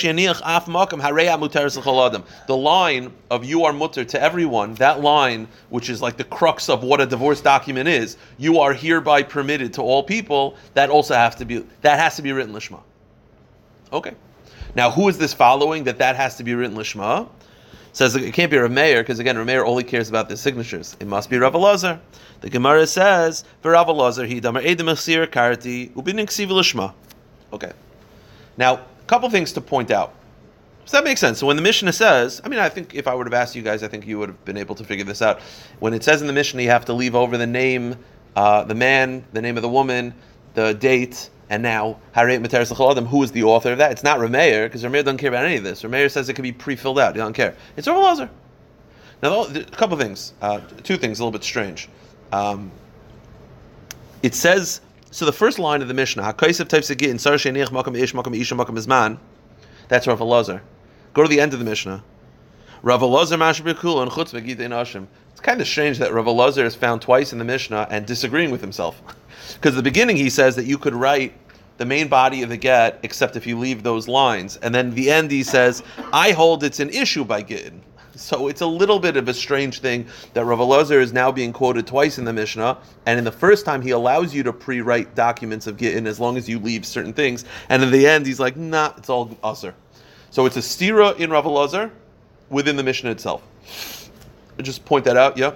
line 2.49 3.12
of 3.31 3.45
you 3.45 3.64
are 3.64 3.73
mutter 3.73 4.05
to 4.05 4.21
everyone, 4.21 4.75
that 4.75 5.00
line, 5.00 5.47
which 5.71 5.88
is 5.88 6.02
like 6.02 6.17
the 6.17 6.25
crux 6.25 6.69
of 6.69 6.83
what 6.83 7.00
a 7.00 7.07
divorce 7.07 7.41
document 7.41 7.88
is, 7.88 8.17
you 8.38 8.59
are 8.59 8.73
hereby 8.73 9.23
permitted 9.23 9.73
to 9.75 9.83
all 9.83 10.02
people, 10.02 10.57
that 10.75 10.91
also 10.91 11.14
has 11.14 11.37
to 11.37 11.45
be 11.45 11.64
that 11.83 11.97
has 11.99 12.17
to 12.17 12.23
be 12.23 12.33
written 12.33 12.52
lishma. 12.52 12.81
Okay. 13.93 14.14
Now 14.75 14.91
who 14.91 15.09
is 15.09 15.19
this 15.19 15.33
following 15.33 15.85
that 15.85 15.99
that 15.99 16.17
has 16.17 16.37
to 16.37 16.43
be 16.43 16.55
written 16.55 16.76
lishma? 16.76 17.29
Says 17.92 18.16
it 18.16 18.32
can't 18.32 18.50
be 18.50 18.56
Rav 18.56 18.70
Meir 18.70 19.02
because 19.02 19.18
again, 19.18 19.37
Rav 19.37 19.46
Meir 19.46 19.64
only 19.64 19.84
cares 19.84 20.08
about 20.08 20.28
the 20.28 20.37
signatures. 20.37 20.96
It 20.99 21.06
must 21.06 21.28
be 21.28 21.37
Rav 21.38 21.52
Elazar. 21.52 22.00
The 22.40 22.49
Gemara 22.49 22.87
says 22.87 23.44
for 23.61 23.72
Rav 23.72 23.87
Elazar, 23.88 24.26
he 24.26 24.40
damar 24.40 24.62
edim 24.62 24.87
karti 25.30 25.92
ubinik 25.92 26.28
lishma. 26.49 26.94
Okay. 27.52 27.72
Now, 28.56 28.75
a 28.75 29.04
couple 29.06 29.28
things 29.28 29.52
to 29.52 29.61
point 29.61 29.90
out. 29.90 30.14
Does 30.84 30.92
that 30.92 31.04
make 31.04 31.18
sense? 31.18 31.38
So 31.38 31.46
when 31.46 31.56
the 31.56 31.62
Mishnah 31.62 31.92
says, 31.92 32.40
I 32.44 32.49
mean, 32.49 32.58
I 32.58 32.68
think 32.68 32.94
if 32.94 33.06
I 33.06 33.14
would 33.14 33.26
have 33.26 33.34
asked 33.34 33.54
you 33.54 33.62
guys, 33.62 33.82
I 33.82 33.88
think 33.88 34.06
you 34.06 34.18
would 34.18 34.30
have 34.30 34.44
been 34.44 34.56
able 34.56 34.75
to 34.75 34.84
figure 34.84 35.04
this 35.04 35.22
out. 35.22 35.40
When 35.78 35.94
it 35.94 36.02
says 36.02 36.20
in 36.20 36.26
the 36.26 36.32
Mishnah, 36.32 36.61
you 36.62 36.70
have 36.70 36.87
to 36.87 36.92
leave 36.92 37.14
over 37.14 37.38
the 37.38 37.46
name, 37.46 37.96
uh, 38.34 38.64
the 38.64 38.75
man, 38.75 39.25
the 39.32 39.40
name 39.40 39.56
of 39.56 39.62
the 39.62 39.68
woman, 39.68 40.12
the 40.54 40.75
date, 40.75 41.30
and 41.52 41.62
now 41.62 41.99
who 42.14 43.23
is 43.23 43.32
the 43.32 43.42
author 43.42 43.73
of 43.73 43.78
that? 43.78 43.92
It's 43.92 44.02
not 44.02 44.18
Rameir, 44.18 44.64
because 44.64 44.82
Rameir 44.85 45.04
doesn't 45.04 45.18
care 45.18 45.28
about 45.28 45.44
any 45.44 45.56
of 45.56 45.64
this. 45.64 45.82
Rameir 45.82 46.11
says 46.11 46.30
it 46.30 46.32
can 46.32 46.44
be 46.44 46.50
pre-filled 46.50 46.99
out. 46.99 47.14
He 47.14 47.18
doesn't 47.18 47.35
care. 47.35 47.54
It's 47.76 47.87
Rav 47.87 47.99
Elazar. 47.99 48.30
Now, 49.23 49.44
a 49.44 49.62
couple 49.64 49.92
of 49.92 50.00
things, 50.00 50.32
uh, 50.40 50.61
two 50.82 50.97
things, 50.97 51.21
a 51.21 51.23
little 51.23 51.30
bit 51.30 51.44
strange. 51.44 51.90
Um, 52.32 52.73
it 54.23 54.35
says 54.35 54.80
so. 55.11 55.26
The 55.26 55.32
first 55.32 55.59
line 55.59 55.82
of 55.82 55.88
the 55.88 55.94
Mishnah, 55.94 56.23
Hakaisav 56.23 56.68
types 56.68 56.88
in 56.88 57.18
Sar 57.18 57.35
Makam 57.35 57.99
Ish 57.99 58.14
Makam 58.14 58.35
Isha 58.35 58.54
Makam 58.54 58.78
Izman. 58.78 59.18
That's 59.88 60.06
Rav 60.06 60.21
Elazar. 60.21 60.62
Go 61.12 61.23
to 61.23 61.28
the 61.28 61.38
end 61.38 61.52
of 61.52 61.59
the 61.59 61.66
Mishnah. 61.66 62.02
Rav 62.80 63.02
mashbekul 63.02 64.02
and 64.02 64.11
chutz 64.11 64.32
nashim. 64.32 65.06
It's 65.32 65.40
kind 65.40 65.61
of 65.61 65.68
strange 65.68 65.99
that 65.99 66.14
Rav 66.14 66.25
Elazar 66.25 66.64
is 66.64 66.75
found 66.75 67.02
twice 67.02 67.35
in 67.35 67.38
the 67.38 67.44
Mishnah 67.44 67.88
and 67.90 68.06
disagreeing 68.06 68.50
with 68.50 68.62
himself. 68.62 69.02
Because 69.54 69.75
at 69.75 69.76
the 69.76 69.82
beginning 69.82 70.16
he 70.16 70.30
says 70.30 70.56
that 70.56 70.64
you 70.64 70.78
could 70.78 70.94
write 70.94 71.32
the 71.78 71.87
main 71.87 72.08
body 72.08 72.42
of 72.42 72.49
the 72.49 72.56
get 72.56 72.99
except 73.02 73.37
if 73.37 73.46
you 73.46 73.58
leave 73.58 73.82
those 73.82 74.08
lines. 74.08 74.56
And 74.58 74.75
then 74.75 74.94
the 74.94 75.11
end 75.11 75.30
he 75.30 75.42
says, 75.42 75.82
I 76.12 76.32
hold 76.32 76.64
it's 76.64 76.80
an 76.80 76.90
issue 76.90 77.25
by 77.25 77.42
Gittin. 77.42 77.82
So 78.14 78.49
it's 78.49 78.61
a 78.61 78.66
little 78.66 78.99
bit 78.99 79.16
of 79.16 79.28
a 79.28 79.34
strange 79.34 79.80
thing 79.80 80.06
that 80.34 80.44
Rav 80.44 80.92
is 80.92 81.12
now 81.12 81.32
being 81.32 81.52
quoted 81.52 81.87
twice 81.87 82.18
in 82.18 82.25
the 82.25 82.32
Mishnah, 82.32 82.78
and 83.06 83.18
in 83.18 83.25
the 83.25 83.32
first 83.32 83.64
time 83.64 83.80
he 83.80 83.90
allows 83.90 84.34
you 84.34 84.42
to 84.42 84.52
pre-write 84.52 85.14
documents 85.14 85.66
of 85.66 85.78
Gittin 85.78 86.06
as 86.06 86.20
long 86.20 86.37
as 86.37 86.49
you 86.49 86.58
leave 86.58 86.84
certain 86.84 87.12
things, 87.12 87.44
and 87.70 87.82
in 87.82 87.90
the 87.90 88.06
end 88.06 88.26
he's 88.26 88.38
like, 88.38 88.56
nah, 88.56 88.92
it's 88.99 89.08
all 89.08 89.28
usr. 89.42 89.72
So 90.30 90.46
it's 90.46 90.56
a 90.56 90.61
stira 90.61 91.18
in 91.18 91.30
Rav 91.30 91.90
within 92.50 92.76
the 92.76 92.82
Mishnah 92.82 93.11
itself. 93.11 93.42
Just 94.61 94.84
point 94.84 95.04
that 95.06 95.16
out, 95.16 95.38
yeah? 95.38 95.54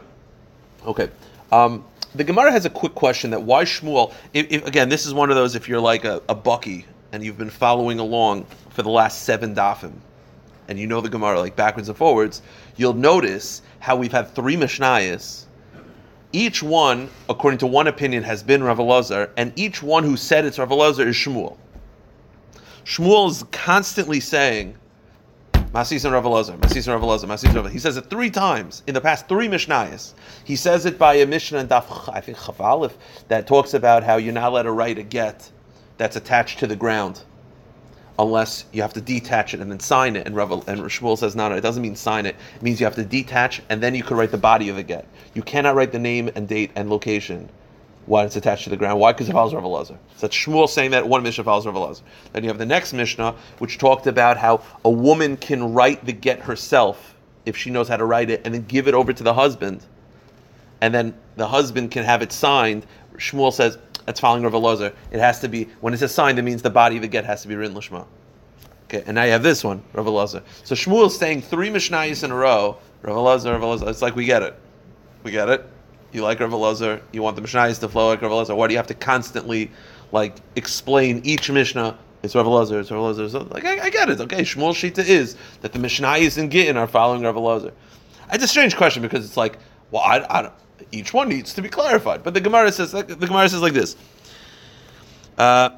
Okay. 0.86 1.10
Um, 1.52 1.84
the 2.16 2.24
Gemara 2.24 2.50
has 2.50 2.64
a 2.64 2.70
quick 2.70 2.94
question 2.94 3.30
that 3.30 3.42
why 3.42 3.64
Shmuel, 3.64 4.12
if, 4.32 4.46
if, 4.50 4.66
again, 4.66 4.88
this 4.88 5.06
is 5.06 5.12
one 5.12 5.30
of 5.30 5.36
those 5.36 5.54
if 5.54 5.68
you're 5.68 5.80
like 5.80 6.04
a, 6.04 6.22
a 6.28 6.34
Bucky 6.34 6.86
and 7.12 7.22
you've 7.22 7.38
been 7.38 7.50
following 7.50 7.98
along 7.98 8.46
for 8.70 8.82
the 8.82 8.90
last 8.90 9.22
seven 9.22 9.54
dafim, 9.54 9.92
and 10.68 10.78
you 10.78 10.86
know 10.86 11.00
the 11.00 11.08
Gemara 11.08 11.38
like 11.38 11.54
backwards 11.54 11.88
and 11.88 11.96
forwards, 11.96 12.42
you'll 12.76 12.94
notice 12.94 13.62
how 13.78 13.96
we've 13.96 14.12
had 14.12 14.34
three 14.34 14.56
Mishnayos. 14.56 15.44
Each 16.32 16.62
one, 16.62 17.08
according 17.28 17.58
to 17.58 17.66
one 17.66 17.86
opinion, 17.86 18.22
has 18.24 18.42
been 18.42 18.62
Rav 18.62 18.78
Elazar, 18.78 19.30
and 19.36 19.52
each 19.56 19.82
one 19.82 20.02
who 20.02 20.16
said 20.16 20.44
it's 20.44 20.58
Rav 20.58 20.70
Elazar 20.70 21.06
is 21.06 21.16
Shmuel. 21.16 21.56
Shmuel 22.84 23.30
is 23.30 23.44
constantly 23.52 24.20
saying, 24.20 24.76
Masis 25.72 26.04
and 26.04 26.14
Rav 26.14 26.24
Elazar, 26.24 26.58
Masis 26.58 26.86
and 26.86 27.00
Rav 27.00 27.02
Elazar, 27.02 27.26
Masis 27.26 27.44
and 27.44 27.56
Rav 27.56 27.70
He 27.70 27.78
says 27.78 27.96
it 27.96 28.08
three 28.08 28.30
times 28.30 28.82
in 28.86 28.94
the 28.94 29.00
past 29.00 29.28
three 29.28 29.48
Mishnayos. 29.48 30.14
He 30.44 30.56
says 30.56 30.86
it 30.86 30.98
by 30.98 31.14
a 31.14 31.26
Mishnah 31.26 31.58
in 31.58 31.68
Daf, 31.68 32.12
I 32.12 32.20
think 32.20 32.38
Chaf 32.38 32.60
Aleph, 32.60 32.96
that 33.28 33.46
talks 33.46 33.74
about 33.74 34.02
how 34.02 34.16
you're 34.16 34.32
not 34.32 34.48
allowed 34.48 34.62
to 34.62 34.72
write 34.72 34.98
a 34.98 35.02
get 35.02 35.50
that's 35.98 36.16
attached 36.16 36.60
to 36.60 36.66
the 36.66 36.76
ground 36.76 37.22
unless 38.18 38.64
you 38.72 38.80
have 38.80 38.94
to 38.94 39.00
detach 39.00 39.52
it 39.52 39.60
and 39.60 39.70
then 39.70 39.80
sign 39.80 40.16
it. 40.16 40.26
And 40.26 40.34
Rav 40.34 40.50
and 40.50 40.80
Shmuel 40.82 41.18
says, 41.18 41.36
no, 41.36 41.48
no, 41.48 41.56
it 41.56 41.60
doesn't 41.60 41.82
mean 41.82 41.96
sign 41.96 42.26
it. 42.26 42.36
It 42.54 42.62
means 42.62 42.80
you 42.80 42.86
have 42.86 42.94
to 42.94 43.04
detach 43.04 43.60
and 43.68 43.82
then 43.82 43.94
you 43.94 44.02
could 44.02 44.16
write 44.16 44.30
the 44.30 44.38
body 44.38 44.68
of 44.68 44.76
the 44.76 44.82
get. 44.82 45.06
You 45.34 45.42
cannot 45.42 45.74
write 45.74 45.92
the 45.92 45.98
name 45.98 46.30
and 46.34 46.48
date 46.48 46.70
and 46.76 46.88
location 46.88 47.50
when 48.06 48.24
it's 48.24 48.36
attached 48.36 48.64
to 48.64 48.70
the 48.70 48.76
ground. 48.76 49.00
Why? 49.00 49.12
Because 49.12 49.28
it 49.28 49.32
follows 49.32 49.52
Rav 49.52 49.64
Elazar. 49.64 49.88
So 49.88 50.22
that's 50.22 50.36
Shmuel 50.36 50.68
saying 50.68 50.92
that 50.92 51.06
one 51.06 51.22
Mishnah 51.22 51.44
follows 51.44 51.66
Rav 51.66 51.74
Elazar. 51.74 52.02
Then 52.32 52.44
you 52.44 52.48
have 52.48 52.58
the 52.58 52.66
next 52.66 52.92
Mishnah, 52.92 53.34
which 53.58 53.78
talked 53.78 54.06
about 54.06 54.36
how 54.36 54.62
a 54.84 54.90
woman 54.90 55.36
can 55.36 55.74
write 55.74 56.04
the 56.04 56.12
get 56.12 56.40
herself 56.40 57.14
if 57.44 57.56
she 57.56 57.70
knows 57.70 57.88
how 57.88 57.96
to 57.96 58.04
write 58.04 58.30
it 58.30 58.42
and 58.44 58.54
then 58.54 58.64
give 58.64 58.88
it 58.88 58.94
over 58.94 59.12
to 59.12 59.22
the 59.22 59.34
husband. 59.34 59.84
And 60.80 60.94
then 60.94 61.14
the 61.36 61.48
husband 61.48 61.90
can 61.90 62.04
have 62.04 62.22
it 62.22 62.32
signed. 62.32 62.86
Shmuel 63.16 63.52
says, 63.52 63.78
that's 64.04 64.20
following 64.20 64.44
Rav 64.44 64.52
Elazar. 64.52 64.94
It 65.10 65.18
has 65.18 65.40
to 65.40 65.48
be 65.48 65.64
when 65.80 65.92
it's 65.92 66.02
a 66.02 66.08
sign. 66.08 66.36
That 66.36 66.42
means 66.42 66.62
the 66.62 66.70
body 66.70 66.96
of 66.96 67.02
the 67.02 67.08
get 67.08 67.24
has 67.24 67.42
to 67.42 67.48
be 67.48 67.56
written 67.56 67.76
lishma. 67.76 68.06
Okay, 68.84 69.02
and 69.04 69.16
now 69.16 69.24
you 69.24 69.32
have 69.32 69.42
this 69.42 69.64
one, 69.64 69.82
Rav 69.92 70.06
Elazar. 70.06 70.42
So 70.62 70.74
is 71.04 71.18
saying 71.18 71.42
three 71.42 71.70
Mishnayos 71.70 72.22
in 72.22 72.30
a 72.30 72.36
row. 72.36 72.78
Rav 73.02 73.16
Elazar, 73.16 73.60
Rav 73.60 73.62
Elazar. 73.62 73.88
It's 73.88 74.00
like 74.00 74.14
we 74.14 74.24
get 74.24 74.42
it. 74.42 74.54
We 75.24 75.32
get 75.32 75.48
it. 75.48 75.68
You 76.12 76.22
like 76.22 76.40
Rav 76.40 76.50
Elazar. 76.50 77.00
You 77.12 77.22
want 77.22 77.36
the 77.36 77.42
Mishnayos 77.42 77.80
to 77.80 77.88
flow 77.88 78.08
like 78.08 78.22
Rav 78.22 78.30
Elazar. 78.30 78.56
Why 78.56 78.66
do 78.66 78.72
you 78.72 78.78
have 78.78 78.86
to 78.88 78.94
constantly 78.94 79.70
like 80.12 80.36
explain 80.54 81.20
each 81.24 81.50
Mishnah? 81.50 81.98
It's 82.22 82.34
Rav 82.34 82.46
Elazar. 82.46 82.80
It's 82.80 82.90
Rav 82.90 83.16
Elazar. 83.16 83.30
So, 83.30 83.48
like 83.50 83.64
I, 83.64 83.84
I, 83.84 83.90
get 83.90 84.08
it. 84.08 84.20
Okay, 84.20 84.42
Shmuel 84.42 84.72
Shita 84.72 85.06
is 85.06 85.36
that 85.60 85.72
the 85.72 85.78
Mishnayos 85.78 86.38
in 86.38 86.48
Gittin 86.48 86.76
are 86.76 86.86
following 86.86 87.22
Rav 87.22 87.34
Elazar. 87.34 87.72
It's 88.32 88.44
a 88.44 88.48
strange 88.48 88.76
question 88.76 89.02
because 89.02 89.24
it's 89.24 89.36
like, 89.36 89.58
well, 89.90 90.02
I, 90.02 90.18
I 90.18 90.50
each 90.92 91.12
one 91.12 91.28
needs 91.28 91.52
to 91.54 91.62
be 91.62 91.68
clarified. 91.68 92.22
But 92.22 92.34
the 92.34 92.40
Gemara 92.40 92.72
says 92.72 92.92
the 92.92 93.02
Gemara 93.04 93.48
says 93.48 93.62
like 93.62 93.72
this. 93.72 93.96
Uh, 95.38 95.70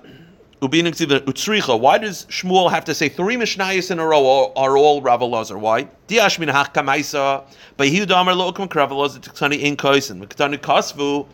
why 0.60 1.98
does 1.98 2.24
Shmuel 2.26 2.70
have 2.70 2.84
to 2.86 2.94
say 2.94 3.08
three 3.08 3.36
Mishnayos 3.36 3.90
in 3.90 3.98
a 4.00 4.06
row 4.06 4.52
are, 4.56 4.76
all 4.76 5.00
Rav 5.00 5.20
Elazar? 5.20 5.58
Why? 5.58 5.88
Diash 6.08 6.38
min 6.38 6.48
hach 6.48 6.74
kamaisa, 6.74 7.44
but 7.76 7.88
he 7.88 8.04
damar 8.04 8.34
lo 8.34 8.52
kum 8.52 8.68
Rav 8.74 8.90
Elazar 8.90 9.20
tiktani 9.20 9.60
in 9.60 9.76
koisen. 9.76 10.24
Miktani 10.24 10.58
kasvu. 10.58 11.26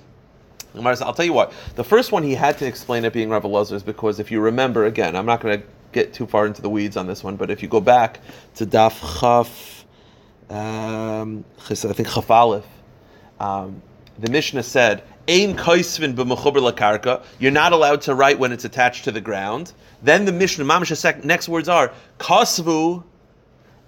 I'll 0.76 1.14
tell 1.14 1.24
you 1.24 1.32
what. 1.32 1.52
The 1.76 1.84
first 1.84 2.12
one 2.12 2.22
he 2.22 2.34
had 2.34 2.58
to 2.58 2.66
explain 2.66 3.04
it 3.04 3.12
being 3.12 3.30
Rav 3.30 3.44
Elazar 3.44 3.74
is 3.74 3.82
because 3.82 4.20
if 4.20 4.30
you 4.30 4.40
remember, 4.40 4.84
again, 4.84 5.16
I'm 5.16 5.26
not 5.26 5.40
going 5.40 5.60
to 5.60 5.66
get 5.92 6.12
too 6.12 6.26
far 6.26 6.46
into 6.46 6.60
the 6.60 6.68
weeds 6.68 6.96
on 6.96 7.06
this 7.06 7.24
one, 7.24 7.36
but 7.36 7.50
if 7.50 7.62
you 7.62 7.68
go 7.68 7.80
back 7.80 8.20
to 8.56 8.66
Daf 8.66 9.20
Chaf, 9.20 9.84
um, 10.50 11.44
I 11.70 11.74
think 11.74 12.08
Chaf 12.08 12.30
Aleph, 12.30 12.66
um, 13.40 13.80
the 14.18 14.30
Mishnah 14.30 14.64
said, 14.64 15.02
Ein 15.26 15.56
kaisvin 15.56 16.14
lakarka. 16.14 17.22
You're 17.38 17.50
not 17.50 17.72
allowed 17.72 18.02
to 18.02 18.14
write 18.14 18.38
when 18.38 18.52
it's 18.52 18.64
attached 18.64 19.04
to 19.04 19.10
the 19.10 19.20
ground. 19.20 19.72
Then 20.02 20.26
the 20.26 20.32
Mishnah, 20.32 20.64
next 21.24 21.48
words 21.48 21.68
are 21.68 21.92
kasvu. 22.18 23.04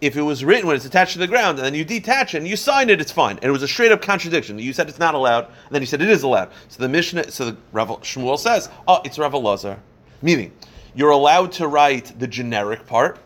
If 0.00 0.16
it 0.16 0.22
was 0.22 0.44
written 0.44 0.66
when 0.66 0.76
it's 0.76 0.84
attached 0.84 1.14
to 1.14 1.18
the 1.18 1.26
ground, 1.26 1.58
and 1.58 1.64
then 1.64 1.74
you 1.74 1.84
detach 1.84 2.34
it 2.34 2.38
and 2.38 2.48
you 2.48 2.56
sign 2.56 2.90
it, 2.90 3.00
it's 3.00 3.12
fine. 3.12 3.36
And 3.36 3.44
it 3.44 3.50
was 3.50 3.62
a 3.62 3.68
straight 3.68 3.92
up 3.92 4.02
contradiction. 4.02 4.58
You 4.58 4.72
said 4.74 4.88
it's 4.88 4.98
not 4.98 5.14
allowed, 5.14 5.44
and 5.46 5.72
then 5.74 5.80
you 5.80 5.86
said 5.86 6.02
it 6.02 6.08
is 6.08 6.22
allowed. 6.22 6.50
So 6.68 6.82
the 6.82 6.88
Mishnah, 6.88 7.30
so 7.30 7.46
the 7.46 7.56
Rav 7.72 7.88
Shmuel 8.02 8.38
says, 8.38 8.68
oh, 8.86 9.00
it's 9.04 9.18
Rav 9.18 9.32
Elazar. 9.32 9.78
Meaning, 10.20 10.52
you're 10.94 11.10
allowed 11.10 11.52
to 11.52 11.68
write 11.68 12.18
the 12.18 12.26
generic 12.26 12.86
part, 12.86 13.18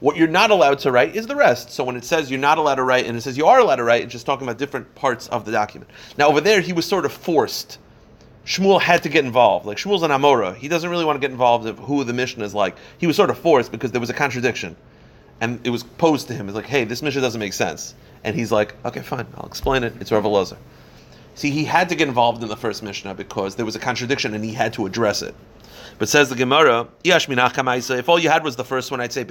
what 0.00 0.16
you're 0.16 0.28
not 0.28 0.50
allowed 0.50 0.78
to 0.80 0.90
write 0.90 1.14
is 1.14 1.26
the 1.26 1.36
rest. 1.36 1.70
So 1.70 1.84
when 1.84 1.96
it 1.96 2.04
says 2.04 2.30
you're 2.30 2.40
not 2.40 2.58
allowed 2.58 2.76
to 2.76 2.82
write 2.82 3.06
and 3.06 3.16
it 3.16 3.20
says 3.20 3.36
you 3.36 3.46
are 3.46 3.60
allowed 3.60 3.76
to 3.76 3.84
write, 3.84 4.02
it's 4.02 4.12
just 4.12 4.26
talking 4.26 4.46
about 4.46 4.58
different 4.58 4.94
parts 4.94 5.28
of 5.28 5.44
the 5.44 5.52
document. 5.52 5.90
Now 6.16 6.28
over 6.28 6.40
there, 6.40 6.60
he 6.60 6.72
was 6.72 6.86
sort 6.86 7.04
of 7.04 7.12
forced. 7.12 7.78
Shmuel 8.46 8.80
had 8.80 9.02
to 9.02 9.08
get 9.08 9.24
involved. 9.24 9.66
Like 9.66 9.76
Shmuel's 9.76 10.02
an 10.02 10.10
Amora. 10.10 10.56
He 10.56 10.68
doesn't 10.68 10.88
really 10.88 11.04
want 11.04 11.16
to 11.16 11.20
get 11.20 11.30
involved 11.30 11.66
of 11.66 11.78
who 11.78 12.02
the 12.04 12.14
Mishnah 12.14 12.44
is 12.44 12.54
like. 12.54 12.76
He 12.98 13.06
was 13.06 13.16
sort 13.16 13.30
of 13.30 13.38
forced 13.38 13.70
because 13.70 13.92
there 13.92 14.00
was 14.00 14.10
a 14.10 14.14
contradiction. 14.14 14.74
And 15.42 15.64
it 15.66 15.70
was 15.70 15.82
posed 15.82 16.28
to 16.28 16.34
him. 16.34 16.48
It's 16.48 16.56
like, 16.56 16.66
hey, 16.66 16.84
this 16.84 17.02
Mishnah 17.02 17.20
doesn't 17.20 17.38
make 17.38 17.52
sense. 17.52 17.94
And 18.24 18.34
he's 18.34 18.50
like, 18.50 18.74
okay, 18.84 19.00
fine, 19.00 19.26
I'll 19.36 19.46
explain 19.46 19.84
it. 19.84 19.94
It's 20.00 20.12
Rav 20.12 20.24
Elazar. 20.24 20.56
See, 21.34 21.50
he 21.50 21.64
had 21.64 21.88
to 21.90 21.94
get 21.94 22.08
involved 22.08 22.42
in 22.42 22.48
the 22.48 22.56
first 22.56 22.82
Mishnah 22.82 23.14
because 23.14 23.54
there 23.54 23.64
was 23.64 23.76
a 23.76 23.78
contradiction 23.78 24.34
and 24.34 24.44
he 24.44 24.52
had 24.52 24.72
to 24.74 24.86
address 24.86 25.22
it. 25.22 25.34
But 26.00 26.08
says 26.08 26.28
the 26.30 26.34
Gemara, 26.34 26.88
if 27.04 28.08
all 28.08 28.18
you 28.18 28.30
had 28.30 28.42
was 28.42 28.56
the 28.56 28.64
first 28.64 28.90
one, 28.90 29.02
I'd 29.02 29.12
say 29.12 29.22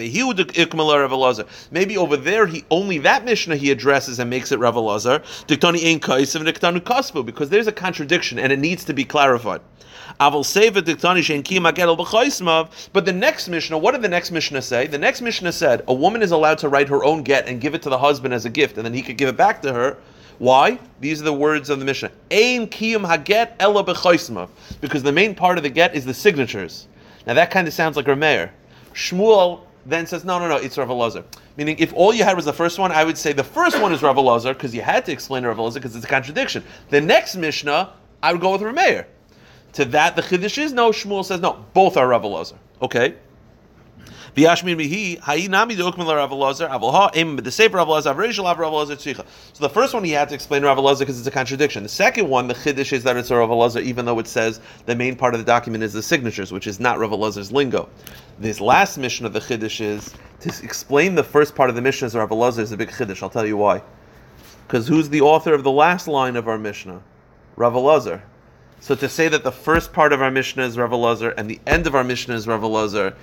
Maybe 1.72 1.98
over 1.98 2.16
there, 2.16 2.46
he 2.46 2.64
only 2.70 3.00
that 3.00 3.26
Mishnah 3.26 3.56
he 3.56 3.72
addresses 3.72 4.20
and 4.20 4.30
makes 4.30 4.52
it 4.52 4.60
Rav 4.60 4.76
Elazar. 4.76 5.24
Because 7.26 7.50
there's 7.50 7.66
a 7.66 7.72
contradiction 7.72 8.38
and 8.38 8.54
it 8.54 8.60
needs 8.60 8.86
to 8.86 8.94
be 8.94 9.04
clarified. 9.04 9.62
But 10.20 10.44
the 10.44 10.94
next 13.16 13.48
Mishnah, 13.48 13.78
what 13.80 13.94
did 13.94 14.04
the 14.04 14.08
next 14.08 14.30
Mishnah 14.30 14.62
say? 14.62 14.86
The 14.86 15.00
next 15.00 15.22
Mishnah 15.22 15.52
said 15.52 15.84
a 15.88 15.94
woman 15.96 16.22
is 16.22 16.30
allowed 16.30 16.60
to 16.60 16.70
write 16.70 16.90
her 16.90 17.04
own 17.04 17.24
get 17.24 17.48
and 17.48 17.60
give 17.60 17.74
it 17.74 17.82
to 17.82 17.90
the 17.90 17.98
husband 17.98 18.36
as 18.36 18.46
a 18.46 18.50
gift, 18.52 18.78
and 18.78 18.86
then 18.86 18.94
he 18.94 19.02
could 19.02 19.18
give 19.18 19.30
it 19.30 19.38
back 19.38 19.64
to 19.64 19.74
her. 19.74 19.98
Why? 20.39 20.79
These 21.01 21.22
are 21.22 21.25
the 21.25 21.34
words 21.34 21.69
of 21.69 21.79
the 21.79 21.86
Mishnah. 21.86 22.12
Ein 22.31 22.67
kiyum 22.67 23.05
haget 23.05 23.51
ela 23.60 24.50
Because 24.81 25.03
the 25.03 25.12
main 25.12 25.36
part 25.36 25.58
of 25.58 25.63
the 25.63 25.69
get 25.69 25.93
is 25.93 26.05
the 26.05 26.13
signatures. 26.13 26.88
Now 27.27 27.34
that 27.36 27.51
kind 27.51 27.67
of 27.67 27.74
sounds 27.74 27.96
like 27.98 28.05
Rameir. 28.05 28.50
Shmuel 28.93 29.62
then 29.86 30.05
says, 30.08 30.24
no, 30.24 30.39
no, 30.39 30.48
no, 30.48 30.55
it's 30.58 30.77
Rav 30.77 30.88
Elazar. 30.88 31.24
Meaning, 31.58 31.77
if 31.79 31.93
all 31.93 32.13
you 32.13 32.24
had 32.24 32.36
was 32.36 32.46
the 32.46 32.53
first 32.53 32.79
one, 32.79 32.91
I 32.91 33.03
would 33.03 33.17
say 33.17 33.34
the 33.34 33.43
first 33.43 33.81
one 33.81 33.91
is 33.91 34.01
Rav 34.01 34.15
Elazar 34.15 34.53
because 34.53 34.74
you 34.74 34.81
had 34.81 35.05
to 35.05 35.12
explain 35.12 35.46
Rav 35.46 35.58
Elazar 35.58 35.75
because 35.75 35.96
it's 35.96 36.05
a 36.05 36.10
contradiction. 36.10 36.63
The 36.89 37.01
next 37.01 37.36
Mishnah, 37.36 37.93
I 38.24 38.31
would 38.31 38.41
go 38.41 38.51
with 38.51 38.62
Rameir. 38.62 39.05
To 39.74 39.86
that, 39.86 40.15
the 40.15 40.22
Chiddush 40.22 40.58
is 40.58 40.74
no. 40.74 40.91
Shmuel 40.91 41.25
says 41.25 41.41
no. 41.41 41.65
Both 41.74 41.98
are 41.98 42.08
Rav 42.08 42.24
Elazar. 42.24 42.55
Okay. 42.81 43.15
V'yashmin 44.36 44.78
mihi 44.78 45.18
hayinami 45.18 45.76
deukmin 45.76 46.08
Rav 46.08 46.30
Elazar 46.32 46.60
the 46.60 46.68
Rav 46.68 47.88
Elazar 47.88 48.18
Rav 48.18 48.74
Elazar 48.74 48.96
tzricha. 48.96 49.26
So 49.54 49.62
the 49.62 49.70
first 49.70 49.94
one 49.94 50.04
he 50.04 50.12
had 50.12 50.30
to 50.30 50.36
explain 50.36 50.64
Rav 50.64 50.78
Elazar 50.78 51.00
because 51.00 51.18
it's 51.20 51.28
a 51.28 51.32
contradiction. 51.32 51.84
The 51.84 51.90
second 51.90 52.30
one, 52.30 52.48
the 52.48 52.54
chiddush 52.54 52.94
is 52.94 53.04
that 53.04 53.18
it's 53.18 53.32
a 53.32 53.36
Rav 53.36 53.50
Elazar, 53.50 53.82
even 53.82 54.06
though 54.06 54.20
it 54.20 54.28
says 54.28 54.60
the 54.86 54.96
main 54.96 55.16
part 55.16 55.34
of 55.34 55.40
the 55.40 55.46
document 55.46 55.84
is 55.84 55.94
the 55.94 56.04
signatures, 56.04 56.52
which 56.52 56.68
is 56.68 56.80
not 56.80 57.00
Rav 57.00 57.12
Elazar's 57.12 57.52
lingo. 57.52 57.90
This 58.40 58.62
last 58.62 58.98
Mishnah 58.98 59.28
of 59.28 59.34
the 59.34 59.40
chiddush 59.40 59.82
is 59.82 60.14
to 60.42 60.50
explain 60.64 61.16
the 61.16 61.24
first 61.24 61.56
part 61.56 61.70
of 61.70 61.76
the 61.76 61.82
Mishnah 61.82 62.08
as 62.08 62.16
Rav 62.16 62.30
Elazar 62.30 62.60
is 62.60 62.72
a 62.72 62.78
big 62.78 62.90
chiddush. 62.90 63.24
I'll 63.24 63.30
tell 63.30 63.46
you 63.46 63.58
why. 63.58 63.82
Because 64.68 64.88
who's 64.88 65.10
the 65.10 65.22
author 65.22 65.54
of 65.54 65.64
the 65.64 65.72
last 65.72 66.08
line 66.08 66.36
of 66.36 66.48
our 66.48 66.58
Mishnah? 66.58 67.02
Rav 67.56 67.74
Elazar. 67.74 68.22
So 68.82 68.96
to 68.96 69.10
say 69.10 69.28
that 69.28 69.44
the 69.44 69.52
first 69.52 69.92
part 69.92 70.14
of 70.14 70.22
our 70.22 70.32
Mishnah 70.32 70.64
is 70.64 70.78
Rav 70.78 70.92
Elazar 70.92 71.34
and 71.36 71.50
the 71.50 71.60
end 71.68 71.86
of 71.86 71.96
our 71.96 72.04
Mishnah 72.04 72.36
is 72.36 72.48
Rav 72.48 72.62
Elazar 72.62 73.14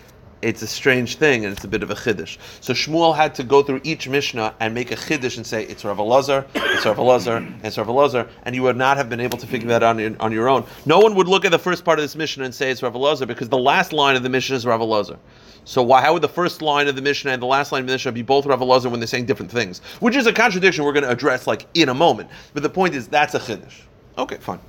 it's 0.46 0.62
a 0.62 0.66
strange 0.66 1.16
thing 1.16 1.44
and 1.44 1.52
it's 1.52 1.64
a 1.64 1.68
bit 1.68 1.82
of 1.82 1.90
a 1.90 1.94
chiddush. 1.94 2.38
So 2.60 2.72
Shmuel 2.72 3.16
had 3.16 3.34
to 3.34 3.42
go 3.42 3.64
through 3.64 3.80
each 3.82 4.08
Mishnah 4.08 4.54
and 4.60 4.72
make 4.72 4.92
a 4.92 4.94
chiddush 4.96 5.36
and 5.36 5.44
say 5.44 5.64
it's 5.64 5.84
Rav 5.84 5.98
Elazar, 5.98 6.46
it's 6.54 6.86
Rav 6.86 6.98
Elazar, 6.98 7.38
and 7.38 7.64
it's 7.64 7.76
Rav 7.76 7.88
Elazar, 7.88 8.28
and 8.44 8.54
you 8.54 8.62
would 8.62 8.76
not 8.76 8.96
have 8.96 9.08
been 9.08 9.18
able 9.18 9.38
to 9.38 9.46
figure 9.46 9.66
that 9.68 9.82
out 9.82 9.96
on 9.96 9.98
your, 9.98 10.16
on 10.20 10.30
your 10.30 10.48
own. 10.48 10.64
No 10.84 11.00
one 11.00 11.16
would 11.16 11.26
look 11.26 11.44
at 11.44 11.50
the 11.50 11.58
first 11.58 11.84
part 11.84 11.98
of 11.98 12.04
this 12.04 12.14
Mishnah 12.14 12.44
and 12.44 12.54
say 12.54 12.70
it's 12.70 12.80
Rav 12.80 12.94
Elazar 12.94 13.26
because 13.26 13.48
the 13.48 13.58
last 13.58 13.92
line 13.92 14.14
of 14.14 14.22
the 14.22 14.28
Mishnah 14.28 14.54
is 14.54 14.64
Rav 14.64 14.80
Elazar. 14.80 15.18
So 15.64 15.82
why, 15.82 16.00
how 16.00 16.12
would 16.12 16.22
the 16.22 16.28
first 16.28 16.62
line 16.62 16.86
of 16.86 16.94
the 16.94 17.02
Mishnah 17.02 17.32
and 17.32 17.42
the 17.42 17.46
last 17.46 17.72
line 17.72 17.80
of 17.80 17.88
the 17.88 17.94
Mishnah 17.94 18.12
be 18.12 18.22
both 18.22 18.46
Rav 18.46 18.60
Elazar 18.60 18.88
when 18.88 19.00
they're 19.00 19.08
saying 19.08 19.26
different 19.26 19.50
things? 19.50 19.80
Which 19.98 20.14
is 20.14 20.28
a 20.28 20.32
contradiction 20.32 20.84
we're 20.84 20.92
going 20.92 21.02
to 21.02 21.10
address 21.10 21.48
like 21.48 21.66
in 21.74 21.88
a 21.88 21.94
moment. 21.94 22.30
But 22.54 22.62
the 22.62 22.70
point 22.70 22.94
is 22.94 23.08
that's 23.08 23.34
a 23.34 23.40
chiddush. 23.40 23.80
Okay, 24.16 24.36
fine. 24.36 24.60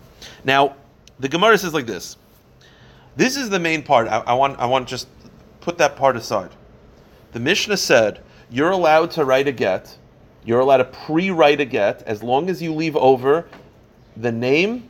Now 0.44 0.76
the 1.20 1.30
Gemara 1.30 1.56
says 1.60 1.76
like 1.76 1.86
this. 1.86 2.18
This 3.18 3.36
is 3.36 3.50
the 3.50 3.60
main 3.60 3.82
part. 3.82 4.08
I, 4.08 4.20
I 4.20 4.34
want 4.34 4.60
I 4.60 4.68
want 4.68 4.88
just 4.88 5.08
put 5.68 5.78
that 5.78 5.98
part 5.98 6.16
aside. 6.16 6.50
The 7.34 7.42
Mishnah 7.42 7.76
said 7.76 8.22
you're 8.50 8.72
allowed 8.72 9.12
to 9.12 9.26
write 9.26 9.50
a 9.50 9.52
get. 9.52 9.98
You're 10.46 10.62
allowed 10.62 10.78
to 10.78 10.86
pre-write 10.86 11.60
a 11.60 11.66
get 11.66 12.04
as 12.04 12.24
long 12.24 12.50
as 12.50 12.62
you 12.62 12.74
leave 12.74 12.96
over 12.96 13.50
the 14.16 14.32
name, 14.32 14.90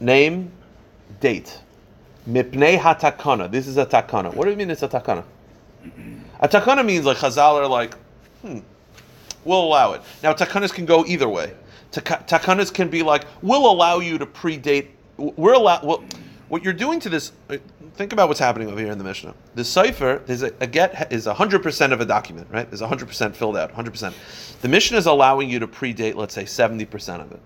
name, 0.00 0.50
date. 1.20 1.60
Mipnei 2.28 2.76
hatakana. 2.76 3.48
This 3.48 3.68
is 3.68 3.76
a 3.76 3.86
takana. 3.86 4.34
What 4.34 4.46
do 4.46 4.50
you 4.50 4.56
mean 4.56 4.68
it's 4.68 4.82
a 4.82 4.88
takana? 4.88 5.22
A 6.40 6.48
takana 6.48 6.84
means 6.84 7.04
like 7.04 7.18
Chazal 7.18 7.54
are 7.54 7.68
like, 7.68 7.94
hmm, 8.40 8.58
we'll 9.44 9.62
allow 9.62 9.92
it. 9.92 10.02
Now 10.24 10.34
takanas 10.34 10.72
can 10.74 10.86
go 10.86 11.04
either 11.06 11.28
way. 11.28 11.52
Takanas 11.92 12.74
can 12.74 12.88
be 12.88 13.04
like, 13.04 13.26
we'll 13.42 13.70
allow 13.70 14.00
you 14.00 14.18
to 14.18 14.26
predate. 14.26 14.88
We're 15.18 15.54
allowed. 15.54 15.84
Well, 15.84 16.02
what 16.48 16.64
you're 16.64 16.72
doing 16.72 16.98
to 16.98 17.08
this, 17.08 17.30
think 17.94 18.12
about 18.12 18.28
what's 18.28 18.40
happening 18.40 18.68
over 18.68 18.80
here 18.80 18.92
in 18.92 18.98
the 18.98 19.04
Mishnah. 19.04 19.34
The 19.54 19.64
cipher, 19.64 20.22
there's 20.26 20.42
a, 20.42 20.52
a 20.60 20.66
get 20.66 21.12
is 21.12 21.26
100% 21.26 21.92
of 21.92 22.00
a 22.00 22.04
document, 22.04 22.48
right? 22.50 22.68
There's 22.68 22.82
100% 22.82 23.34
filled 23.34 23.56
out, 23.56 23.72
100%. 23.72 24.60
The 24.60 24.68
Mishnah 24.68 24.98
is 24.98 25.06
allowing 25.06 25.50
you 25.50 25.58
to 25.58 25.66
predate, 25.66 26.14
let's 26.14 26.34
say, 26.34 26.44
70% 26.44 27.20
of 27.20 27.32
it, 27.32 27.40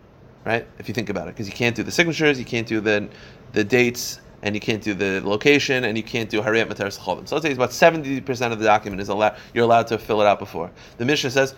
right? 0.44 0.66
If 0.78 0.88
you 0.88 0.94
think 0.94 1.08
about 1.08 1.28
it, 1.28 1.34
because 1.34 1.48
you 1.48 1.54
can't 1.54 1.74
do 1.74 1.82
the 1.82 1.92
signatures, 1.92 2.38
you 2.38 2.44
can't 2.44 2.66
do 2.66 2.80
the 2.80 3.08
the 3.52 3.64
dates, 3.64 4.20
and 4.42 4.54
you 4.54 4.60
can't 4.60 4.82
do 4.82 4.92
the 4.92 5.20
location, 5.24 5.84
and 5.84 5.96
you 5.96 6.02
can't 6.02 6.28
do 6.28 6.42
Hariyat 6.42 6.68
Chavim. 6.68 7.26
So 7.26 7.36
let's 7.36 7.42
say 7.42 7.50
it's 7.50 7.56
about 7.56 7.70
70% 7.70 8.52
of 8.52 8.58
the 8.58 8.64
document 8.64 9.00
is 9.00 9.08
allowed, 9.08 9.36
you're 9.54 9.64
allowed 9.64 9.86
to 9.88 9.98
fill 9.98 10.20
it 10.20 10.26
out 10.26 10.38
before. 10.38 10.70
The 10.98 11.04
Mishnah 11.04 11.30
says. 11.30 11.54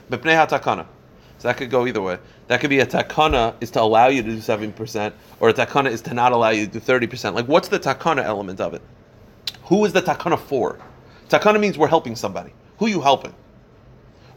So 1.38 1.48
that 1.48 1.56
could 1.56 1.70
go 1.70 1.86
either 1.86 2.02
way. 2.02 2.18
That 2.48 2.60
could 2.60 2.70
be 2.70 2.80
a 2.80 2.86
takana 2.86 3.54
is 3.60 3.70
to 3.72 3.80
allow 3.80 4.08
you 4.08 4.22
to 4.22 4.28
do 4.28 4.40
seven 4.40 4.72
percent, 4.72 5.14
or 5.38 5.48
a 5.48 5.54
takana 5.54 5.90
is 5.90 6.02
to 6.02 6.14
not 6.14 6.32
allow 6.32 6.50
you 6.50 6.66
to 6.66 6.72
do 6.72 6.80
thirty 6.80 7.06
percent. 7.06 7.36
Like, 7.36 7.46
what's 7.46 7.68
the 7.68 7.78
takana 7.78 8.24
element 8.24 8.60
of 8.60 8.74
it? 8.74 8.82
Who 9.64 9.84
is 9.84 9.92
the 9.92 10.02
takana 10.02 10.38
for? 10.38 10.78
Takana 11.28 11.60
means 11.60 11.78
we're 11.78 11.88
helping 11.88 12.16
somebody. 12.16 12.52
Who 12.78 12.86
are 12.86 12.90
you 12.90 13.00
helping? 13.00 13.34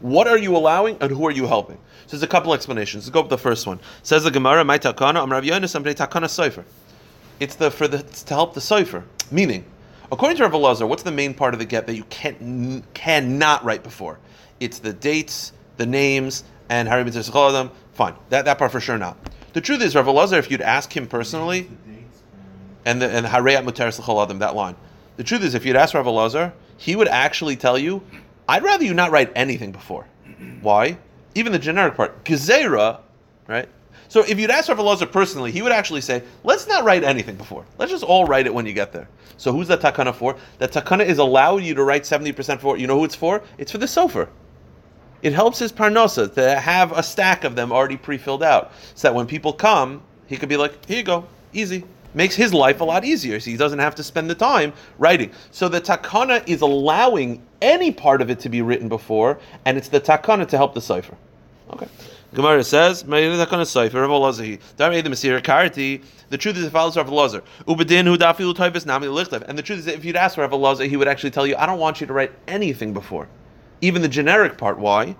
What 0.00 0.26
are 0.28 0.38
you 0.38 0.56
allowing, 0.56 0.96
and 1.00 1.10
who 1.10 1.26
are 1.26 1.30
you 1.30 1.46
helping? 1.46 1.78
So 2.06 2.16
there's 2.16 2.22
a 2.22 2.28
couple 2.28 2.52
explanations. 2.54 3.04
Let's 3.04 3.14
go 3.14 3.20
with 3.22 3.30
the 3.30 3.38
first 3.38 3.66
one. 3.66 3.80
Says 4.02 4.24
the 4.24 4.30
Gemara, 4.30 4.64
"My 4.64 4.78
takana, 4.78 5.22
I'm 5.22 5.30
Rav 5.30 5.44
Yonis, 5.44 5.74
takana 5.74 6.24
sofer." 6.24 6.64
It's 7.40 7.54
the 7.56 7.70
for 7.70 7.88
the 7.88 7.98
it's 7.98 8.22
to 8.24 8.34
help 8.34 8.54
the 8.54 8.60
sofer. 8.60 9.04
Meaning, 9.30 9.64
according 10.10 10.36
to 10.36 10.42
Rav 10.44 10.52
Elazar, 10.52 10.88
what's 10.88 11.02
the 11.02 11.10
main 11.10 11.34
part 11.34 11.54
of 11.54 11.60
the 11.60 11.66
get 11.66 11.86
that 11.86 11.94
you 11.94 12.04
can 12.04 12.84
cannot 12.94 13.64
write 13.64 13.82
before? 13.82 14.18
It's 14.60 14.78
the 14.78 14.92
dates, 14.92 15.52
the 15.76 15.86
names, 15.86 16.44
and 16.72 16.88
Harry 16.88 17.04
Mitzvah 17.04 17.70
fine. 17.92 18.14
That, 18.30 18.46
that 18.46 18.56
part 18.56 18.72
for 18.72 18.80
sure 18.80 18.96
not. 18.96 19.18
The 19.52 19.60
truth 19.60 19.82
is, 19.82 19.94
Rav 19.94 20.06
Elazar, 20.06 20.38
if 20.38 20.50
you'd 20.50 20.62
ask 20.62 20.96
him 20.96 21.06
personally, 21.06 21.68
and 22.86 23.00
the 23.02 23.10
and 23.10 23.26
Hareyat 23.26 23.64
Mutar 23.64 24.22
Adam, 24.22 24.38
that 24.38 24.56
line. 24.56 24.74
The 25.18 25.22
truth 25.22 25.44
is, 25.44 25.54
if 25.54 25.66
you'd 25.66 25.76
ask 25.76 25.92
Rav 25.92 26.06
Elazar, 26.06 26.52
he 26.78 26.96
would 26.96 27.08
actually 27.08 27.56
tell 27.56 27.76
you, 27.76 28.02
I'd 28.48 28.62
rather 28.62 28.84
you 28.84 28.94
not 28.94 29.10
write 29.10 29.30
anything 29.36 29.70
before. 29.70 30.06
Why? 30.62 30.96
Even 31.34 31.52
the 31.52 31.58
generic 31.58 31.94
part. 31.94 32.24
Gezerah, 32.24 33.00
right? 33.46 33.68
So 34.08 34.20
if 34.20 34.40
you'd 34.40 34.50
ask 34.50 34.70
Rav 34.70 34.78
Elazar 34.78 35.12
personally, 35.12 35.52
he 35.52 35.60
would 35.60 35.72
actually 35.72 36.00
say, 36.00 36.22
let's 36.42 36.66
not 36.66 36.84
write 36.84 37.04
anything 37.04 37.36
before. 37.36 37.66
Let's 37.76 37.92
just 37.92 38.02
all 38.02 38.24
write 38.24 38.46
it 38.46 38.54
when 38.54 38.64
you 38.64 38.72
get 38.72 38.92
there. 38.92 39.08
So 39.36 39.52
who's 39.52 39.68
that 39.68 39.80
takana 39.80 40.14
for? 40.14 40.36
That 40.56 40.72
takana 40.72 41.04
is 41.04 41.18
allowing 41.18 41.64
you 41.64 41.74
to 41.74 41.84
write 41.84 42.04
70% 42.04 42.60
for. 42.60 42.78
You 42.78 42.86
know 42.86 42.98
who 42.98 43.04
it's 43.04 43.14
for? 43.14 43.42
It's 43.58 43.72
for 43.72 43.78
the 43.78 43.86
sofer 43.86 44.28
it 45.22 45.32
helps 45.32 45.58
his 45.58 45.72
parnosa 45.72 46.32
to 46.34 46.56
have 46.58 46.92
a 46.92 47.02
stack 47.02 47.44
of 47.44 47.56
them 47.56 47.72
already 47.72 47.96
pre-filled 47.96 48.42
out, 48.42 48.72
so 48.94 49.08
that 49.08 49.14
when 49.14 49.26
people 49.26 49.52
come, 49.52 50.02
he 50.26 50.36
could 50.36 50.48
be 50.48 50.56
like, 50.56 50.84
"Here 50.86 50.98
you 50.98 51.02
go, 51.02 51.24
easy." 51.52 51.84
Makes 52.14 52.34
his 52.34 52.52
life 52.52 52.82
a 52.82 52.84
lot 52.84 53.06
easier, 53.06 53.40
so 53.40 53.50
he 53.50 53.56
doesn't 53.56 53.78
have 53.78 53.94
to 53.94 54.02
spend 54.02 54.28
the 54.28 54.34
time 54.34 54.74
writing. 54.98 55.30
So 55.50 55.66
the 55.68 55.80
takana 55.80 56.46
is 56.46 56.60
allowing 56.60 57.40
any 57.62 57.90
part 57.90 58.20
of 58.20 58.28
it 58.28 58.38
to 58.40 58.50
be 58.50 58.60
written 58.60 58.86
before, 58.90 59.38
and 59.64 59.78
it's 59.78 59.88
the 59.88 59.98
takana 59.98 60.46
to 60.48 60.58
help 60.58 60.74
the 60.74 60.80
sofer. 60.80 61.14
Okay. 61.72 61.86
Gemara 62.34 62.64
says, 62.64 63.02
the 63.02 63.08
truth 66.38 66.56
is, 66.56 66.64
it 66.64 66.70
follows 66.70 66.96
Rav 66.96 67.08
Lazar. 67.10 67.42
And 67.66 67.78
the 67.78 69.62
truth 69.62 69.78
is, 69.78 69.86
if 69.86 70.04
you'd 70.04 70.16
ask 70.16 70.36
Rav 70.38 70.52
Lazar, 70.52 70.84
he 70.84 70.96
would 70.96 71.08
actually 71.08 71.30
tell 71.30 71.46
you, 71.46 71.56
I 71.56 71.66
don't 71.66 71.78
want 71.78 72.00
you 72.00 72.06
to 72.06 72.12
write 72.12 72.32
anything 72.48 72.92
before 72.92 73.28
even 73.82 74.00
the 74.00 74.08
generic 74.08 74.56
part. 74.56 74.78
Why? 74.78 75.14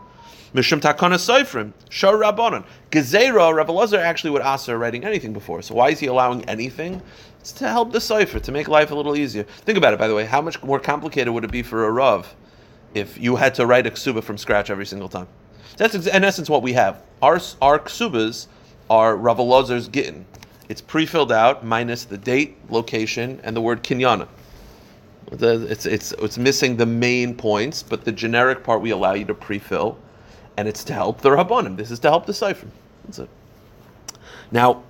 Mishum 0.54 0.80
takana 0.80 1.16
soifrim, 1.16 1.72
shor 1.88 2.14
rabbanon. 2.14 2.64
Gezerah, 2.90 3.54
Rabbi 3.54 3.72
Lazar 3.72 3.98
actually 3.98 4.30
would 4.30 4.42
ask 4.42 4.66
her 4.66 4.78
writing 4.78 5.04
anything 5.04 5.32
before. 5.32 5.62
So 5.62 5.74
why 5.74 5.90
is 5.90 5.98
he 5.98 6.06
allowing 6.06 6.44
anything? 6.44 7.02
It's 7.40 7.52
to 7.52 7.68
help 7.68 7.92
the 7.92 7.98
sofer, 7.98 8.40
to 8.40 8.52
make 8.52 8.68
life 8.68 8.90
a 8.90 8.94
little 8.94 9.16
easier. 9.16 9.42
Think 9.42 9.78
about 9.78 9.94
it, 9.94 9.98
by 9.98 10.08
the 10.08 10.14
way. 10.14 10.24
How 10.26 10.40
much 10.40 10.62
more 10.62 10.78
complicated 10.78 11.32
would 11.32 11.44
it 11.44 11.50
be 11.50 11.62
for 11.62 11.86
a 11.86 11.90
Rav 11.90 12.34
if 12.94 13.18
you 13.18 13.36
had 13.36 13.54
to 13.56 13.66
write 13.66 13.86
a 13.86 13.90
ksuba 13.90 14.22
from 14.22 14.38
scratch 14.38 14.70
every 14.70 14.86
single 14.86 15.08
time? 15.08 15.26
That's 15.78 15.94
in 15.94 16.22
essence 16.22 16.50
what 16.50 16.62
we 16.62 16.74
have. 16.74 17.02
Our, 17.22 17.40
our 17.62 17.78
ksubas 17.78 18.46
are 18.90 19.16
Rav 19.16 19.40
Lazar's 19.40 19.88
gittin. 19.88 20.26
It's 20.68 20.82
pre-filled 20.82 21.32
out 21.32 21.64
minus 21.64 22.04
the 22.04 22.18
date, 22.18 22.56
location, 22.68 23.40
and 23.42 23.56
the 23.56 23.60
word 23.60 23.82
kinyana. 23.82 24.28
It's, 25.30 25.86
it's, 25.86 26.12
it's 26.12 26.38
missing 26.38 26.76
the 26.76 26.86
main 26.86 27.34
points, 27.34 27.82
but 27.82 28.04
the 28.04 28.12
generic 28.12 28.64
part 28.64 28.80
we 28.80 28.90
allow 28.90 29.14
you 29.14 29.24
to 29.26 29.34
pre-fill, 29.34 29.96
and 30.56 30.68
it's 30.68 30.84
to 30.84 30.92
help 30.92 31.20
the 31.20 31.30
Rabbanim. 31.30 31.76
This 31.76 31.90
is 31.90 31.98
to 32.00 32.10
help 32.10 32.26
the 32.26 32.32
sofer. 32.32 32.66
That's 33.04 33.20
it. 33.20 33.28
Now, 34.50 34.82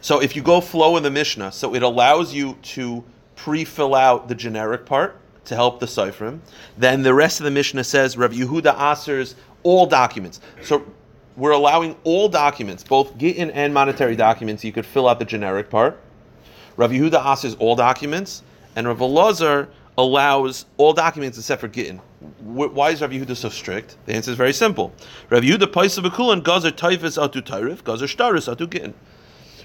so 0.00 0.20
if 0.20 0.36
you 0.36 0.42
go 0.42 0.60
flow 0.60 0.96
in 0.96 1.02
the 1.02 1.10
Mishnah, 1.10 1.52
so 1.52 1.74
it 1.74 1.82
allows 1.82 2.32
you 2.32 2.56
to 2.62 3.02
pre-fill 3.34 3.94
out 3.94 4.28
the 4.28 4.34
generic 4.34 4.86
part 4.86 5.16
to 5.46 5.54
help 5.54 5.80
the 5.80 5.86
Seifrim. 5.86 6.40
Then 6.76 7.02
the 7.02 7.14
rest 7.14 7.40
of 7.40 7.44
the 7.44 7.50
Mishnah 7.50 7.84
says 7.84 8.16
Rav 8.16 8.32
Yehuda 8.32 8.74
Aser's 8.78 9.34
all 9.62 9.86
documents. 9.86 10.40
So 10.62 10.84
we're 11.36 11.52
allowing 11.52 11.96
all 12.04 12.28
documents, 12.28 12.84
both 12.84 13.16
Gittin 13.16 13.50
and 13.52 13.72
monetary 13.72 14.14
documents, 14.14 14.62
you 14.62 14.72
could 14.72 14.86
fill 14.86 15.08
out 15.08 15.18
the 15.18 15.24
generic 15.24 15.70
part. 15.70 15.98
Rav 16.76 16.90
Yehuda 16.90 17.24
Aser's 17.24 17.54
all 17.56 17.74
documents, 17.74 18.42
and 18.78 18.86
Rav 18.86 18.98
Elazar 18.98 19.66
allows 19.98 20.64
all 20.76 20.92
documents 20.92 21.36
except 21.36 21.60
for 21.60 21.66
Gittin. 21.66 21.98
Why 22.38 22.90
is 22.90 23.02
Rav 23.02 23.10
Yehuda 23.10 23.36
so 23.36 23.48
strict? 23.48 23.96
The 24.06 24.14
answer 24.14 24.30
is 24.30 24.36
very 24.36 24.52
simple. 24.52 24.92
Rav 25.30 25.42
Yehuda 25.42 25.66
paisa 25.66 26.00
b'kulan 26.00 26.44
gazer 26.44 26.70
taifis 26.70 27.18
atu 27.18 27.42
tairif 27.42 27.82
gazer 27.82 28.06
shtaris 28.06 28.54
atu 28.54 28.70
Gittin. 28.70 28.94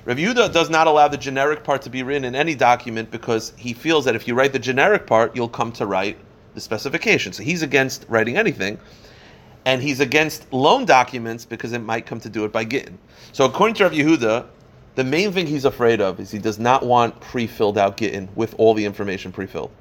Rav 0.06 0.18
Yehuda 0.18 0.52
does 0.52 0.72
not 0.72 0.88
allow 0.88 1.08
the 1.08 1.18
generic 1.18 1.64
part 1.64 1.84
to 1.84 1.92
be 1.92 2.02
written 2.02 2.26
in 2.26 2.34
any 2.34 2.56
document 2.56 3.12
because 3.12 3.54
he 3.56 3.72
feels 3.72 4.04
that 4.06 4.16
if 4.16 4.28
you 4.28 4.34
write 4.34 4.52
the 4.52 4.58
generic 4.58 5.06
part, 5.06 5.36
you'll 5.36 5.48
come 5.48 5.72
to 5.74 5.86
write 5.86 6.18
the 6.56 6.60
specification. 6.60 7.34
So 7.34 7.44
he's 7.44 7.62
against 7.62 8.08
writing 8.10 8.36
anything, 8.36 8.80
and 9.66 9.80
he's 9.80 10.00
against 10.00 10.52
loan 10.52 10.86
documents 10.86 11.46
because 11.46 11.72
it 11.72 11.84
might 11.84 12.08
come 12.08 12.20
to 12.22 12.30
do 12.30 12.46
it 12.46 12.52
by 12.52 12.66
Gittin. 12.66 12.98
So 13.32 13.46
according 13.46 13.76
to 13.76 13.84
Rav 13.84 13.94
Yehuda, 13.94 14.48
the 14.96 15.04
main 15.04 15.32
thing 15.32 15.48
he's 15.48 15.66
afraid 15.66 16.02
of 16.02 16.20
is 16.20 16.32
he 16.32 16.40
does 16.40 16.60
not 16.60 16.86
want 16.86 17.20
pre-filled 17.20 17.78
out 17.78 17.98
Gittin 17.98 18.30
with 18.36 18.54
all 18.58 18.74
the 18.74 18.86
information 18.86 19.32
pre-filled. 19.32 19.72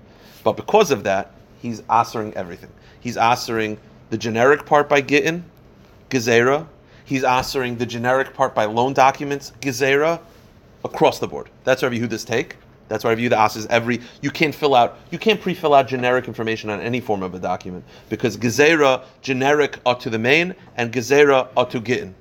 But 0.42 0.57
because 0.57 0.90
of 0.90 1.05
that, 1.05 1.33
he's 1.61 1.83
answering 1.90 2.35
everything. 2.35 2.70
He's 3.01 3.16
answering 3.16 3.79
the 4.11 4.18
generic 4.18 4.64
part 4.64 4.88
by 4.88 5.01
Gittin, 5.01 5.44
Gezerah. 6.11 6.66
He's 7.05 7.25
answering 7.25 7.77
the 7.77 7.87
generic 7.87 8.33
part 8.33 8.55
by 8.55 8.64
loan 8.64 8.94
documents, 8.94 9.53
Gezerah, 9.61 10.20
across 10.85 11.18
the 11.18 11.27
board. 11.27 11.51
That's 11.64 11.83
Rabbi 11.83 11.96
Yehuda's 11.96 12.25
take. 12.25 12.57
That's 12.88 13.05
why 13.05 13.11
Rabbi 13.11 13.22
Yehuda 13.22 13.33
asks 13.33 13.66
every, 13.70 14.01
you 14.20 14.31
can't 14.31 14.55
fill 14.55 14.75
out, 14.75 14.98
you 15.11 15.18
can't 15.18 15.40
pre-fill 15.40 15.72
out 15.72 15.88
generic 15.88 16.29
information 16.29 16.68
on 16.68 16.81
any 16.81 17.01
form 17.01 17.22
of 17.22 17.35
a 17.35 17.38
document 17.38 17.85
because 18.11 18.37
Gezerah, 18.37 19.05
generic 19.22 19.79
are 19.87 19.98
to 19.98 20.11
the 20.11 20.18
main 20.18 20.55
and 20.77 20.92
Gezerah 20.92 21.48
are 21.57 21.66
to 21.66 21.81
Gittin. 21.81 22.14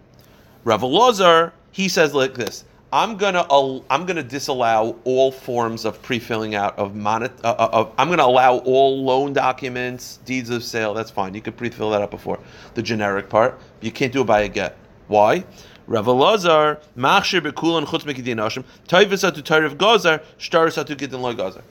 Rav 0.63 0.81
Elazar, 0.81 1.51
he 1.71 1.89
says 1.89 2.13
like 2.13 2.35
this, 2.35 2.63
I'm 2.93 3.15
gonna 3.15 3.45
I'm 3.89 4.05
gonna 4.05 4.21
disallow 4.21 4.99
all 5.05 5.31
forms 5.31 5.85
of 5.85 6.01
pre-filling 6.01 6.55
out 6.55 6.77
of 6.77 6.93
monet. 6.93 7.31
Uh, 7.41 7.55
uh, 7.57 7.69
of, 7.71 7.93
I'm 7.97 8.09
gonna 8.09 8.23
allow 8.23 8.57
all 8.57 9.01
loan 9.01 9.31
documents, 9.31 10.19
deeds 10.25 10.49
of 10.49 10.61
sale. 10.61 10.93
That's 10.93 11.09
fine. 11.09 11.33
You 11.33 11.41
could 11.41 11.55
pre-fill 11.55 11.91
that 11.91 12.01
out 12.01 12.11
before 12.11 12.39
the 12.73 12.81
generic 12.81 13.29
part. 13.29 13.57
You 13.79 13.93
can't 13.93 14.11
do 14.11 14.21
it 14.21 14.25
by 14.25 14.41
a 14.41 14.49
get. 14.49 14.75
Why? 15.07 15.45
Rav 15.87 16.05
Elazar 16.05 16.81
machshir 16.97 17.39
bekulan 17.39 17.85
chutz 17.85 18.03
mekidin 18.03 18.35
ashim 18.35 18.65
toivus 18.89 19.29
atu 19.29 19.41
toirav 19.41 19.77
gazar 19.77 20.21
shtaris 20.37 20.83
gidin 20.83 21.21
loy 21.21 21.33
gazar. 21.33 21.61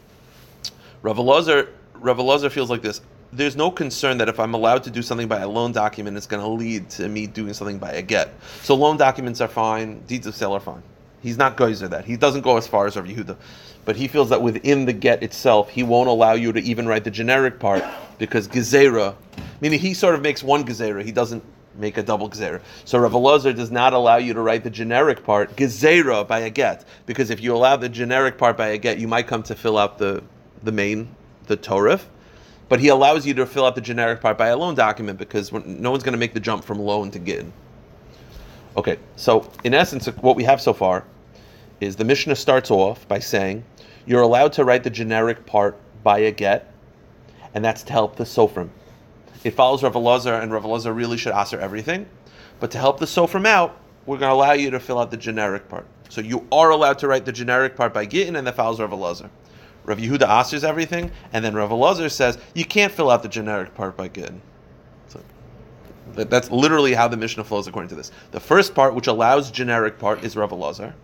Rav 1.03 1.19
Elazar 1.19 1.69
Rav 1.95 2.17
Elazar 2.17 2.51
feels 2.51 2.71
like 2.71 2.81
this. 2.81 3.03
There's 3.31 3.57
no 3.57 3.71
concern 3.71 4.19
that 4.19 4.29
if 4.31 4.41
I'm 4.41 4.55
allowed 4.55 4.85
to 4.85 4.91
do 4.91 5.03
something 5.03 5.29
by 5.29 5.41
a 5.41 5.49
loan 5.49 5.73
document, 5.73 6.17
it's 6.17 6.27
going 6.27 6.43
to 6.43 6.49
lead 6.49 6.91
to 6.91 7.09
me 7.09 7.29
doing 7.29 7.53
something 7.53 7.79
by 7.79 7.93
a 7.93 8.03
get. 8.03 8.35
So 8.63 8.75
loan 8.75 8.97
documents 8.97 9.41
are 9.41 9.47
fine, 9.47 10.01
deeds 10.01 10.27
of 10.27 10.35
sale 10.35 10.53
are 10.53 10.59
fine. 10.59 10.83
He's 11.23 11.37
not 11.37 11.57
geyser 11.57 11.89
that. 11.89 12.05
He 12.05 12.17
doesn't 12.17 12.43
go 12.43 12.57
as 12.57 12.67
far 12.67 12.87
as 12.87 12.97
Rav 12.97 13.07
Yehuda, 13.07 13.37
but 13.85 13.97
he 13.97 14.09
feels 14.09 14.31
that 14.31 14.41
within 14.41 14.87
the 14.87 14.93
get 14.93 15.23
itself, 15.23 15.69
he 15.69 15.83
won't 15.83 16.09
allow 16.09 16.33
you 16.33 16.53
to 16.53 16.61
even 16.61 16.87
write 16.87 17.05
the 17.05 17.11
generic 17.11 17.59
part 17.59 17.85
because 18.19 18.49
gezerah, 18.49 19.15
meaning 19.61 19.79
he 19.79 19.95
sort 19.95 20.15
of 20.15 20.23
makes 20.23 20.43
one 20.43 20.65
gezerah. 20.65 21.05
He 21.05 21.13
doesn't 21.13 21.43
make 21.77 21.99
a 21.99 22.03
double 22.03 22.29
gezerah. 22.29 22.61
So 22.85 22.99
Rav 22.99 23.13
Elazar 23.13 23.55
does 23.55 23.71
not 23.71 23.93
allow 23.93 24.17
you 24.17 24.35
to 24.35 24.41
write 24.41 24.65
the 24.65 24.71
generic 24.71 25.25
part 25.25 25.57
gezerah 25.57 26.27
by 26.27 26.41
a 26.41 26.51
get 26.51 26.85
because 27.07 27.31
if 27.31 27.43
you 27.43 27.55
allow 27.55 27.77
the 27.77 27.89
generic 27.89 28.39
part 28.39 28.57
by 28.57 28.69
a 28.69 28.79
get, 28.79 28.99
you 28.99 29.09
might 29.09 29.27
come 29.27 29.43
to 29.45 29.55
fill 29.55 29.79
out 29.79 29.99
the 29.99 30.23
the 30.63 30.73
main 30.73 31.15
the 31.47 31.57
torif. 31.57 32.03
But 32.69 32.81
he 32.81 32.89
allows 32.89 33.27
you 33.27 33.35
to 33.35 33.47
fill 33.47 33.67
out 33.67 33.75
the 33.75 33.81
generic 33.81 34.21
part 34.21 34.39
by 34.39 34.49
a 34.49 34.57
loan 34.57 34.77
document 34.77 35.19
because 35.19 35.53
no 35.53 35.91
one's 35.91 36.05
going 36.05 36.13
to 36.13 36.19
make 36.19 36.35
the 36.35 36.41
jump 36.41 36.65
from 36.65 36.79
loan 36.79 37.11
to 37.11 37.19
gin. 37.19 37.53
Okay, 38.77 38.99
so 39.17 39.51
in 39.65 39.75
essence, 39.75 40.07
what 40.07 40.37
we 40.37 40.45
have 40.45 40.61
so 40.61 40.73
far 40.73 41.05
is 41.81 41.97
the 41.97 42.05
Mishnah 42.05 42.37
starts 42.37 42.71
off 42.71 43.07
by 43.09 43.19
saying 43.19 43.65
you're 44.07 44.23
allowed 44.23 44.53
to 44.55 44.65
write 44.65 44.85
the 44.85 44.91
generic 44.91 45.45
part 45.45 45.77
by 46.03 46.21
a 46.21 46.31
get, 46.31 46.73
and 47.55 47.65
that's 47.65 47.83
to 47.83 47.93
help 47.93 48.17
the 48.17 48.25
sofrim. 48.25 48.69
It 49.43 49.53
follows 49.53 49.83
Rav 49.83 49.95
Elazar, 49.95 50.43
and 50.43 50.53
Rav 50.53 50.65
Elazar 50.65 50.95
really 50.95 51.17
should 51.17 51.33
answer 51.33 51.59
everything. 51.59 52.07
But 52.61 52.71
to 52.73 52.79
help 52.79 53.01
the 53.01 53.07
sofrim 53.07 53.47
out, 53.47 53.77
we're 54.07 54.19
going 54.19 54.31
to 54.31 54.35
allow 54.35 54.53
you 54.53 54.71
to 54.71 54.81
fill 54.81 54.99
out 54.99 55.11
the 55.11 55.17
generic 55.17 55.69
part. 55.69 55.87
So 56.09 56.21
you 56.21 56.47
are 56.53 56.71
allowed 56.71 56.99
to 56.99 57.09
write 57.09 57.25
the 57.25 57.33
generic 57.33 57.77
part 57.77 57.95
by 57.95 58.05
Gittin, 58.07 58.37
and 58.37 58.47
that 58.47 58.57
follows 58.57 58.81
Rav 58.81 58.91
Elazar. 58.91 59.31
Rav 59.85 59.99
Yehuda 59.99 60.29
answers 60.29 60.63
everything, 60.63 61.11
and 61.33 61.45
then 61.45 61.55
Rav 61.55 61.71
Elazar 61.71 62.11
says 62.11 62.39
you 62.55 62.65
can't 62.65 62.93
fill 62.93 63.11
out 63.11 63.23
the 63.23 63.29
generic 63.29 63.75
part 63.75 63.97
by 63.97 64.09
Gittin. 64.09 64.43
That's 66.15 66.51
literally 66.51 66.95
how 66.95 67.09
the 67.09 67.17
Mishnah 67.17 67.45
flows 67.45 67.67
according 67.67 67.89
to 67.91 67.95
this. 67.95 68.11
The 68.33 68.41
first 68.41 68.75
part, 68.75 68.95
which 68.95 69.07
allows 69.07 69.51
generic 69.51 69.99
part, 69.99 70.25
is 70.25 70.37
Rav 70.37 70.51
Elazar. 70.51 70.95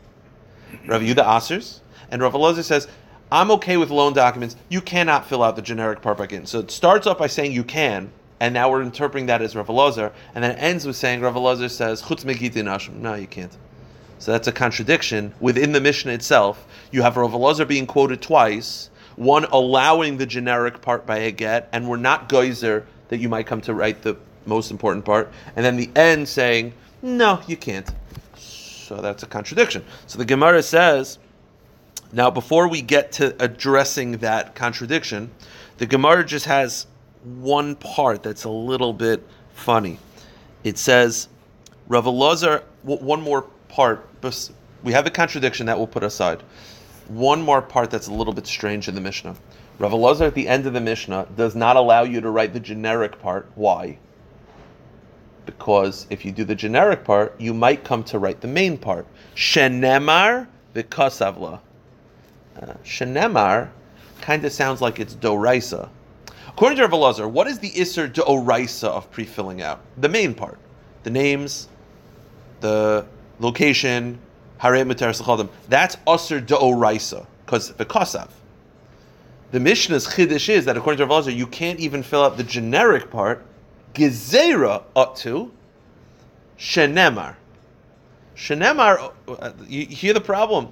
Rav 0.87 1.03
Yuda 1.03 1.25
Asers, 1.25 1.81
and 2.11 2.23
Rav 2.23 2.33
Elazar 2.33 2.65
says, 2.65 2.89
I'm 3.31 3.51
okay 3.53 3.77
with 3.77 3.91
loan 3.91 4.13
documents. 4.13 4.57
You 4.69 4.81
cannot 4.81 5.27
fill 5.27 5.43
out 5.43 5.57
the 5.57 5.63
generic 5.63 6.01
part 6.01 6.19
by 6.19 6.27
Gittin. 6.27 6.47
So 6.47 6.61
it 6.61 6.71
starts 6.71 7.07
off 7.07 7.19
by 7.19 7.27
saying 7.27 7.53
you 7.53 7.65
can, 7.65 8.13
and 8.39 8.55
now 8.55 8.71
we're 8.71 8.83
interpreting 8.83 9.27
that 9.27 9.43
as 9.43 9.57
Rav 9.57 9.67
Elazar, 9.67 10.13
and 10.35 10.45
then 10.45 10.53
it 10.53 10.63
ends 10.63 10.87
with 10.87 10.97
saying 10.97 11.21
Rav 11.21 11.35
Elazar 11.35 11.71
says, 11.71 12.03
Chutz 12.03 12.93
No, 12.93 13.15
you 13.15 13.27
can't. 13.27 13.57
So 14.19 14.33
that's 14.33 14.49
a 14.49 14.53
contradiction 14.53 15.35
within 15.41 15.73
the 15.73 15.81
Mishnah 15.81 16.13
itself. 16.13 16.67
You 16.91 17.03
have 17.03 17.17
Rav 17.17 17.33
Elazar 17.33 17.67
being 17.67 17.87
quoted 17.87 18.23
twice, 18.23 18.91
one 19.17 19.45
allowing 19.47 20.19
the 20.19 20.27
generic 20.27 20.81
part 20.81 21.07
by 21.07 21.19
a 21.19 21.33
get, 21.33 21.69
and 21.73 21.89
we're 21.89 21.97
not 21.97 22.29
geyser 22.29 22.87
that 23.09 23.19
you 23.19 23.29
might 23.29 23.47
come 23.47 23.61
to 23.63 23.75
write 23.75 24.03
the 24.03 24.17
most 24.47 24.71
important 24.71 25.05
part, 25.05 25.33
and 25.55 25.65
then 25.65 25.77
the 25.77 25.91
end 25.97 26.29
saying, 26.29 26.73
no, 27.03 27.41
you 27.47 27.57
can't. 27.57 27.91
So 28.37 29.01
that's 29.01 29.23
a 29.23 29.27
contradiction. 29.27 29.85
So 30.07 30.19
the 30.19 30.25
Gemara 30.25 30.63
says, 30.63 31.19
now 32.13 32.31
before 32.31 32.69
we 32.69 32.83
get 32.83 33.13
to 33.13 33.35
addressing 33.43 34.19
that 34.19 34.55
contradiction, 34.55 35.31
the 35.79 35.87
Gemara 35.87 36.25
just 36.25 36.47
has 36.47 36.87
one 37.25 37.75
part 37.77 38.23
that's 38.23 38.45
a 38.45 38.51
little 38.51 38.93
bit 38.93 39.27
funny. 39.55 39.99
It 40.63 40.79
says, 40.79 41.29
Rav 41.89 42.05
Elazar, 42.05 42.63
one 42.83 43.21
more 43.21 43.43
part, 43.69 44.09
we 44.83 44.93
have 44.93 45.07
a 45.07 45.11
contradiction 45.11 45.67
that 45.67 45.77
we'll 45.77 45.87
put 45.87 46.05
aside. 46.05 46.43
One 47.09 47.43
more 47.43 47.63
part 47.63 47.91
that's 47.91 48.09
a 48.09 48.13
little 48.13 48.33
bit 48.33 48.47
strange 48.47 48.89
in 48.89 48.95
the 48.95 49.01
Mishnah. 49.01 49.37
Rav 49.79 49.93
Elazar 49.93 50.27
at 50.27 50.35
the 50.35 50.49
end 50.49 50.67
of 50.67 50.73
the 50.73 50.81
Mishnah 50.81 51.29
does 51.37 51.55
not 51.55 51.77
allow 51.77 52.03
you 52.03 52.21
to 52.21 52.31
write 52.31 52.53
the 52.53 52.61
generic 52.61 53.21
part. 53.21 53.51
Why? 53.55 53.99
Because 55.47 56.07
if 56.11 56.25
you 56.25 56.33
do 56.33 56.45
the 56.45 56.55
generic 56.55 57.05
part, 57.05 57.41
you 57.41 57.55
might 57.55 57.85
come 57.85 58.03
to 58.05 58.19
write 58.19 58.41
the 58.41 58.49
main 58.49 58.77
part. 58.77 59.07
Shenemar 59.35 60.49
v'kasavla. 60.75 61.61
Uh, 62.61 62.67
shenemar 62.85 63.71
kind 64.21 64.45
of 64.45 64.53
sounds 64.53 64.83
like 64.83 64.99
it's 64.99 65.15
doraisa. 65.15 65.89
According 66.49 66.79
to 66.79 66.87
Rav 66.87 66.93
Elazar, 66.93 67.31
what 67.31 67.47
is 67.47 67.59
the 67.59 67.71
iser 67.79 68.09
doraisa 68.09 68.89
of 68.89 69.11
pre-filling 69.11 69.63
out? 69.63 69.81
The 69.99 70.09
main 70.09 70.35
part, 70.35 70.59
the 71.03 71.11
names, 71.11 71.69
the 72.61 73.07
location, 73.39 74.19
hare 74.59 74.85
mutar 74.85 75.49
That's 75.69 75.97
aser 76.09 76.41
doraisa 76.41 77.27
because 77.45 77.73
v'kasav. 77.73 78.29
The 79.53 79.61
Mishnah's 79.61 80.07
chiddush 80.09 80.49
is 80.49 80.65
that 80.65 80.77
according 80.77 80.99
to 80.99 81.07
Rav 81.07 81.25
Elazar, 81.25 81.37
you 81.37 81.47
can't 81.47 81.79
even 81.79 82.03
fill 82.03 82.25
out 82.25 82.37
the 82.37 82.43
generic 82.43 83.11
part 83.11 83.45
gezera 83.97 84.83
up 84.95 85.17
to 85.17 85.51
shenemar. 86.59 87.35
Shenemar, 88.37 89.13
uh, 89.27 89.53
you 89.67 89.87
hear 89.87 90.13
the 90.13 90.21
problem. 90.21 90.69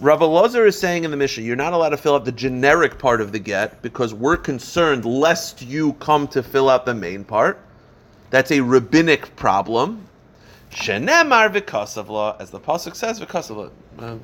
Rav 0.00 0.22
is 0.54 0.78
saying 0.78 1.04
in 1.04 1.10
the 1.10 1.16
Mishnah, 1.16 1.44
you're 1.44 1.56
not 1.56 1.72
allowed 1.72 1.90
to 1.90 1.96
fill 1.96 2.14
out 2.14 2.24
the 2.24 2.32
generic 2.32 2.98
part 2.98 3.20
of 3.20 3.32
the 3.32 3.38
get 3.38 3.82
because 3.82 4.14
we're 4.14 4.36
concerned 4.36 5.04
lest 5.04 5.62
you 5.62 5.94
come 5.94 6.28
to 6.28 6.42
fill 6.42 6.68
out 6.68 6.86
the 6.86 6.94
main 6.94 7.24
part. 7.24 7.58
That's 8.30 8.50
a 8.50 8.60
rabbinic 8.60 9.34
problem. 9.36 10.06
Shenemar 10.70 11.52
v'kasavla, 11.54 12.40
as 12.40 12.50
the 12.50 12.60
pasuk 12.60 12.94
says, 12.94 13.20
v'kasavla. 13.20 13.70
Um, 13.98 14.20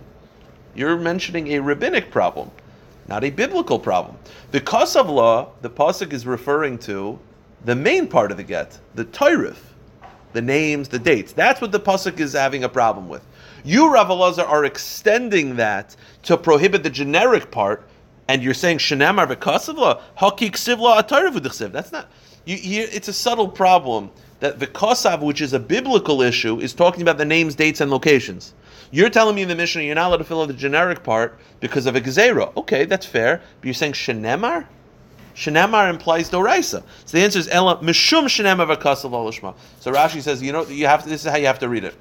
you're 0.75 0.97
mentioning 0.97 1.49
a 1.49 1.61
rabbinic 1.61 2.11
problem, 2.11 2.51
not 3.07 3.25
a 3.25 3.31
biblical 3.31 3.79
problem. 3.79 4.17
Because 4.51 4.97
of 4.97 5.11
law, 5.11 5.51
the 5.61 5.71
pasuk 5.71 6.13
is 6.13 6.27
referring 6.27 6.79
to 6.81 7.19
the 7.65 7.75
main 7.75 8.07
part 8.07 8.31
of 8.31 8.37
the 8.37 8.45
get, 8.45 8.79
the 8.95 9.05
Torah, 9.05 9.57
the 10.33 10.43
names, 10.43 10.89
the 10.89 10.99
dates. 10.99 11.33
That's 11.33 11.61
what 11.61 11.73
the 11.73 11.81
pasuk 11.81 12.21
is 12.21 12.33
having 12.33 12.65
a 12.65 12.69
problem 12.69 13.09
with. 13.09 13.25
You, 13.65 13.93
Rav 13.93 14.09
Elazar, 14.09 14.49
are 14.49 14.65
extending 14.65 15.57
that 15.57 15.97
to 16.25 16.37
prohibit 16.37 16.83
the 16.83 16.91
generic 16.91 17.51
part, 17.51 17.89
and 18.29 18.43
you're 18.43 18.55
saying 18.55 18.79
shenamar 18.79 19.27
v'kasivla 19.27 20.01
hakik 20.19 20.53
sivla 20.53 21.03
atayra 21.03 21.73
That's 21.73 21.93
not. 21.93 22.11
You, 22.45 22.57
you, 22.57 22.89
it's 22.93 23.09
a 23.09 23.13
subtle 23.13 23.49
problem 23.49 24.11
that 24.41 24.61
the 24.61 24.67
kasav, 24.67 25.21
which 25.21 25.41
is 25.41 25.53
a 25.53 25.59
biblical 25.59 26.23
issue, 26.23 26.61
is 26.61 26.73
talking 26.73 27.03
about 27.03 27.19
the 27.19 27.25
names, 27.25 27.55
dates, 27.55 27.81
and 27.81 27.91
locations. 27.91 28.55
You're 28.91 29.11
telling 29.11 29.35
me 29.35 29.43
in 29.43 29.49
the 29.49 29.55
Mishnah 29.55 29.83
you're 29.83 29.95
not 29.95 30.09
allowed 30.09 30.19
to 30.19 30.25
fill 30.25 30.41
out 30.41 30.49
the 30.49 30.55
generic 30.55 31.03
part 31.03 31.39
because 31.61 31.87
of 31.87 31.97
a 31.97 32.01
gezerah. 32.01 32.57
Okay, 32.57 32.85
that's 32.85 33.05
fair. 33.05 33.43
But 33.61 33.67
you're 33.67 33.75
saying 33.75 33.93
shenemar? 33.93 34.67
Shenemar 35.39 35.89
implies 35.89 36.29
doraisa. 36.29 36.83
So 37.05 37.17
the 37.17 37.21
answer 37.21 37.39
is 37.39 37.47
Ella 37.49 37.77
Mishum 37.77 38.25
Shenemar 38.25 38.77
Vakasav. 38.77 39.55
So 39.79 39.93
Rashi 39.93 40.21
says, 40.21 40.43
you 40.43 40.51
know, 40.51 40.67
you 40.67 40.87
have 40.87 41.05
to, 41.05 41.09
this 41.09 41.25
is 41.25 41.31
how 41.31 41.37
you 41.37 41.47
have 41.47 41.61
to 41.61 41.69
read 41.69 41.85
it. 41.85 41.95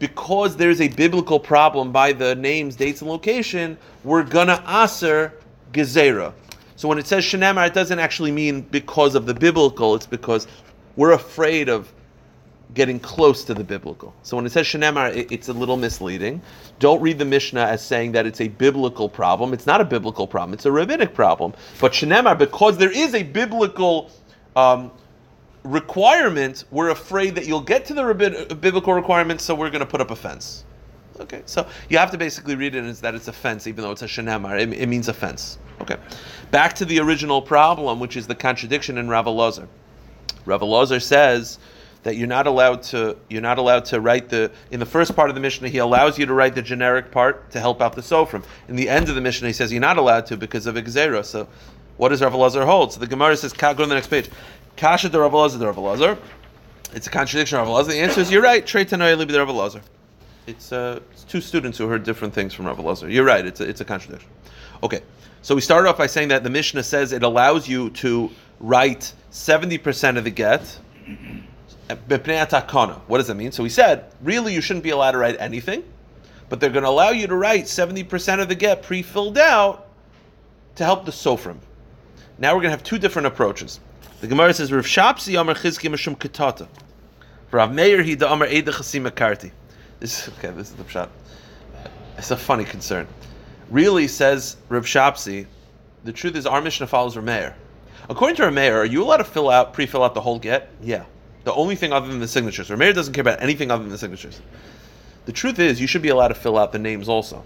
Because 0.00 0.56
there's 0.56 0.80
a 0.80 0.88
biblical 0.88 1.38
problem 1.38 1.92
by 1.92 2.12
the 2.12 2.34
names, 2.34 2.74
dates, 2.74 3.02
and 3.02 3.08
location, 3.08 3.78
we're 4.02 4.24
gonna 4.24 4.60
aser 4.68 5.32
gezerah. 5.72 6.32
So 6.74 6.88
when 6.88 6.98
it 6.98 7.06
says 7.06 7.24
Shenemar, 7.24 7.68
it 7.68 7.72
doesn't 7.72 8.00
actually 8.00 8.32
mean 8.32 8.62
because 8.62 9.14
of 9.14 9.26
the 9.26 9.34
biblical, 9.34 9.94
it's 9.94 10.04
because 10.04 10.48
we're 10.96 11.12
afraid 11.12 11.68
of 11.68 11.92
getting 12.74 12.98
close 13.00 13.44
to 13.44 13.54
the 13.54 13.64
biblical. 13.64 14.14
So 14.22 14.36
when 14.36 14.44
it 14.44 14.52
says 14.52 14.66
Shenemar, 14.66 15.14
it, 15.14 15.30
it's 15.30 15.48
a 15.48 15.52
little 15.52 15.76
misleading. 15.76 16.42
Don't 16.78 17.00
read 17.00 17.18
the 17.18 17.24
Mishnah 17.24 17.62
as 17.62 17.84
saying 17.84 18.12
that 18.12 18.26
it's 18.26 18.40
a 18.40 18.48
biblical 18.48 19.08
problem. 19.08 19.52
It's 19.52 19.66
not 19.66 19.80
a 19.80 19.84
biblical 19.84 20.26
problem. 20.26 20.52
It's 20.52 20.66
a 20.66 20.72
rabbinic 20.72 21.14
problem. 21.14 21.54
But 21.80 21.92
Shenemar, 21.92 22.36
because 22.38 22.76
there 22.76 22.90
is 22.90 23.14
a 23.14 23.22
biblical 23.22 24.10
um, 24.56 24.90
requirement, 25.62 26.64
we're 26.70 26.90
afraid 26.90 27.34
that 27.36 27.46
you'll 27.46 27.60
get 27.60 27.84
to 27.86 27.94
the 27.94 28.04
rabbin- 28.04 28.58
biblical 28.58 28.94
requirement, 28.94 29.40
so 29.40 29.54
we're 29.54 29.70
going 29.70 29.80
to 29.80 29.86
put 29.86 30.00
up 30.00 30.10
a 30.10 30.16
fence. 30.16 30.64
Okay, 31.18 31.42
so 31.46 31.66
you 31.88 31.96
have 31.96 32.10
to 32.10 32.18
basically 32.18 32.56
read 32.56 32.74
it 32.74 32.84
as 32.84 33.00
that 33.00 33.14
it's 33.14 33.28
a 33.28 33.32
fence, 33.32 33.66
even 33.66 33.82
though 33.82 33.90
it's 33.90 34.02
a 34.02 34.06
shenemar. 34.06 34.60
It, 34.60 34.72
it 34.74 34.86
means 34.86 35.08
a 35.08 35.14
fence. 35.14 35.58
Okay, 35.80 35.96
back 36.50 36.74
to 36.74 36.84
the 36.84 37.00
original 37.00 37.40
problem, 37.40 38.00
which 38.00 38.16
is 38.16 38.26
the 38.26 38.34
contradiction 38.34 38.98
in 38.98 39.08
Rav 39.08 39.24
Elazar. 39.24 39.66
Rav 40.44 40.60
Elazar 40.60 41.02
says 41.02 41.58
that 42.06 42.16
you're 42.16 42.28
not 42.28 42.46
allowed 42.46 42.84
to 42.84 43.16
you're 43.28 43.42
not 43.42 43.58
allowed 43.58 43.84
to 43.84 44.00
write 44.00 44.28
the 44.28 44.48
in 44.70 44.78
the 44.78 44.86
first 44.86 45.16
part 45.16 45.28
of 45.28 45.34
the 45.34 45.40
Mishnah 45.40 45.68
he 45.68 45.78
allows 45.78 46.16
you 46.16 46.24
to 46.24 46.32
write 46.32 46.54
the 46.54 46.62
generic 46.62 47.10
part 47.10 47.50
to 47.50 47.58
help 47.58 47.82
out 47.82 47.96
the 47.96 48.00
sofrim. 48.00 48.44
In 48.68 48.76
the 48.76 48.88
end 48.88 49.08
of 49.08 49.16
the 49.16 49.20
Mishnah 49.20 49.48
he 49.48 49.52
says 49.52 49.72
you're 49.72 49.80
not 49.80 49.98
allowed 49.98 50.24
to 50.26 50.36
because 50.36 50.66
of 50.66 50.76
gezerah. 50.76 51.24
So 51.24 51.48
what 51.96 52.10
does 52.10 52.22
Rav 52.22 52.32
Elazar 52.32 52.64
hold? 52.64 52.92
So 52.92 53.00
the 53.00 53.08
Gemara 53.08 53.36
says 53.36 53.52
go 53.52 53.74
to 53.74 53.86
the 53.86 53.94
next 53.94 54.06
page. 54.06 54.30
Kasha 54.76 55.08
the 55.08 55.18
Rav 55.18 55.32
Elazar 55.32 55.58
the 55.58 55.66
Rav 55.66 55.74
Elazar. 55.74 56.16
It's 56.94 57.08
a 57.08 57.10
contradiction 57.10 57.58
of 57.58 57.66
Rav 57.66 57.86
Elazar. 57.86 57.88
The 57.88 57.98
answer 57.98 58.20
is 58.20 58.30
you're 58.30 58.40
right. 58.40 58.64
Trey 58.64 58.84
Libi 58.84 59.26
de 59.26 59.44
Rav 59.44 59.48
Elazar. 59.48 59.82
It's, 60.46 60.70
uh, 60.70 61.00
it's 61.10 61.24
two 61.24 61.40
students 61.40 61.76
who 61.76 61.88
heard 61.88 62.04
different 62.04 62.32
things 62.32 62.54
from 62.54 62.66
Rav 62.66 62.78
Elazar. 62.78 63.12
You're 63.12 63.24
right. 63.24 63.44
It's 63.44 63.60
a, 63.60 63.68
it's 63.68 63.80
a 63.80 63.84
contradiction. 63.84 64.30
Okay. 64.84 65.00
So 65.42 65.56
we 65.56 65.60
started 65.60 65.88
off 65.88 65.98
by 65.98 66.06
saying 66.06 66.28
that 66.28 66.44
the 66.44 66.50
Mishnah 66.50 66.84
says 66.84 67.10
it 67.10 67.24
allows 67.24 67.68
you 67.68 67.90
to 67.90 68.30
write 68.60 69.12
70% 69.32 70.18
of 70.18 70.22
the 70.22 70.30
get 70.30 70.78
what 71.88 73.18
does 73.18 73.26
that 73.28 73.36
mean? 73.36 73.52
So 73.52 73.62
he 73.62 73.70
said, 73.70 74.12
really, 74.22 74.54
you 74.54 74.60
shouldn't 74.60 74.82
be 74.82 74.90
allowed 74.90 75.12
to 75.12 75.18
write 75.18 75.36
anything, 75.38 75.84
but 76.48 76.60
they're 76.60 76.70
going 76.70 76.82
to 76.82 76.88
allow 76.88 77.10
you 77.10 77.26
to 77.26 77.36
write 77.36 77.64
70% 77.64 78.40
of 78.40 78.48
the 78.48 78.54
get 78.54 78.82
pre 78.82 79.02
filled 79.02 79.38
out 79.38 79.88
to 80.76 80.84
help 80.84 81.04
the 81.04 81.12
sofrim. 81.12 81.58
Now 82.38 82.54
we're 82.54 82.60
going 82.60 82.72
to 82.72 82.76
have 82.76 82.82
two 82.82 82.98
different 82.98 83.26
approaches. 83.26 83.80
The 84.20 84.26
Gemara 84.26 84.52
says, 84.54 84.72
Rav 84.72 84.84
Shapsi 84.84 85.40
Amar 85.40 85.54
Chizki 85.54 85.88
Mashum 85.88 86.16
Ketata. 86.16 86.66
Rav 87.50 87.72
Meir 87.72 88.02
he 88.02 88.16
da 88.16 88.32
Amar 88.32 88.48
Eida 88.48 88.68
Chasim. 88.68 89.50
This 90.00 90.28
okay. 90.28 90.50
This 90.50 90.70
is 90.70 90.76
the 90.76 90.84
pshat. 90.84 91.08
It's 92.18 92.30
a 92.30 92.36
funny 92.36 92.64
concern. 92.64 93.06
Really 93.70 94.08
says 94.08 94.56
Rav 94.68 94.84
Shapsi. 94.84 95.46
The 96.04 96.12
truth 96.12 96.36
is, 96.36 96.46
our 96.46 96.60
Mishnah 96.60 96.86
follows 96.86 97.16
Rav 97.16 97.24
Meir. 97.24 97.56
According 98.08 98.36
to 98.36 98.44
Rav 98.44 98.52
Meir, 98.52 98.80
are 98.80 98.84
you 98.84 99.02
allowed 99.02 99.18
to 99.18 99.24
fill 99.24 99.50
out, 99.50 99.72
pre-fill 99.72 100.02
out 100.02 100.14
the 100.14 100.20
whole 100.20 100.38
get? 100.38 100.70
Yeah. 100.82 101.04
The 101.46 101.54
only 101.54 101.76
thing 101.76 101.92
other 101.92 102.08
than 102.08 102.18
the 102.18 102.26
signatures. 102.26 102.70
Rav 102.70 102.78
Meir 102.80 102.92
doesn't 102.92 103.14
care 103.14 103.22
about 103.22 103.40
anything 103.40 103.70
other 103.70 103.84
than 103.84 103.92
the 103.92 103.98
signatures. 103.98 104.40
The 105.26 105.32
truth 105.32 105.60
is, 105.60 105.80
you 105.80 105.86
should 105.86 106.02
be 106.02 106.08
allowed 106.08 106.28
to 106.28 106.34
fill 106.34 106.58
out 106.58 106.72
the 106.72 106.80
names 106.80 107.08
also. 107.08 107.44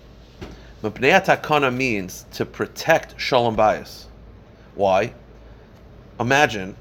But 0.80 0.94
Bnei 0.94 1.22
Takana 1.22 1.70
means 1.70 2.24
to 2.32 2.46
protect 2.46 3.20
Shalom 3.20 3.58
Bayis. 3.58 4.06
Why? 4.74 5.12
Imagine, 6.18 6.76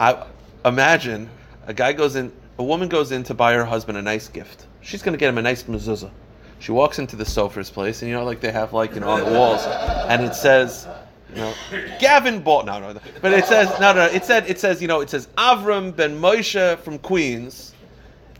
I 0.00 0.24
imagine 0.64 1.28
a 1.66 1.74
guy 1.74 1.92
goes 1.92 2.16
in, 2.16 2.32
a 2.58 2.64
woman 2.64 2.88
goes 2.88 3.12
in 3.12 3.24
to 3.24 3.34
buy 3.34 3.52
her 3.52 3.66
husband 3.66 3.98
a 3.98 4.02
nice 4.02 4.28
gift. 4.28 4.66
She's 4.80 5.02
going 5.02 5.12
to 5.12 5.18
get 5.18 5.28
him 5.28 5.36
a 5.36 5.42
nice 5.42 5.64
mezuzah. 5.64 6.12
She 6.60 6.72
walks 6.72 6.98
into 6.98 7.14
the 7.14 7.26
sofer's 7.26 7.68
place, 7.68 8.00
and 8.00 8.08
you 8.10 8.16
know, 8.16 8.24
like 8.24 8.40
they 8.40 8.52
have 8.52 8.72
like 8.72 8.94
you 8.94 9.00
know 9.00 9.10
on 9.10 9.20
the 9.20 9.38
walls, 9.38 9.66
and 10.08 10.24
it 10.24 10.34
says, 10.34 10.88
know, 11.40 11.54
Gavin 11.98 12.40
bought 12.40 12.66
no 12.66 12.78
no, 12.78 13.00
but 13.20 13.32
it 13.32 13.44
says 13.46 13.68
no 13.80 13.92
no. 13.92 14.06
It 14.06 14.24
said 14.24 14.48
it 14.48 14.58
says 14.58 14.80
you 14.80 14.88
know 14.88 15.00
it 15.00 15.10
says 15.10 15.28
Avram 15.38 15.94
ben 15.94 16.20
Moshe 16.20 16.78
from 16.80 16.98
Queens 16.98 17.74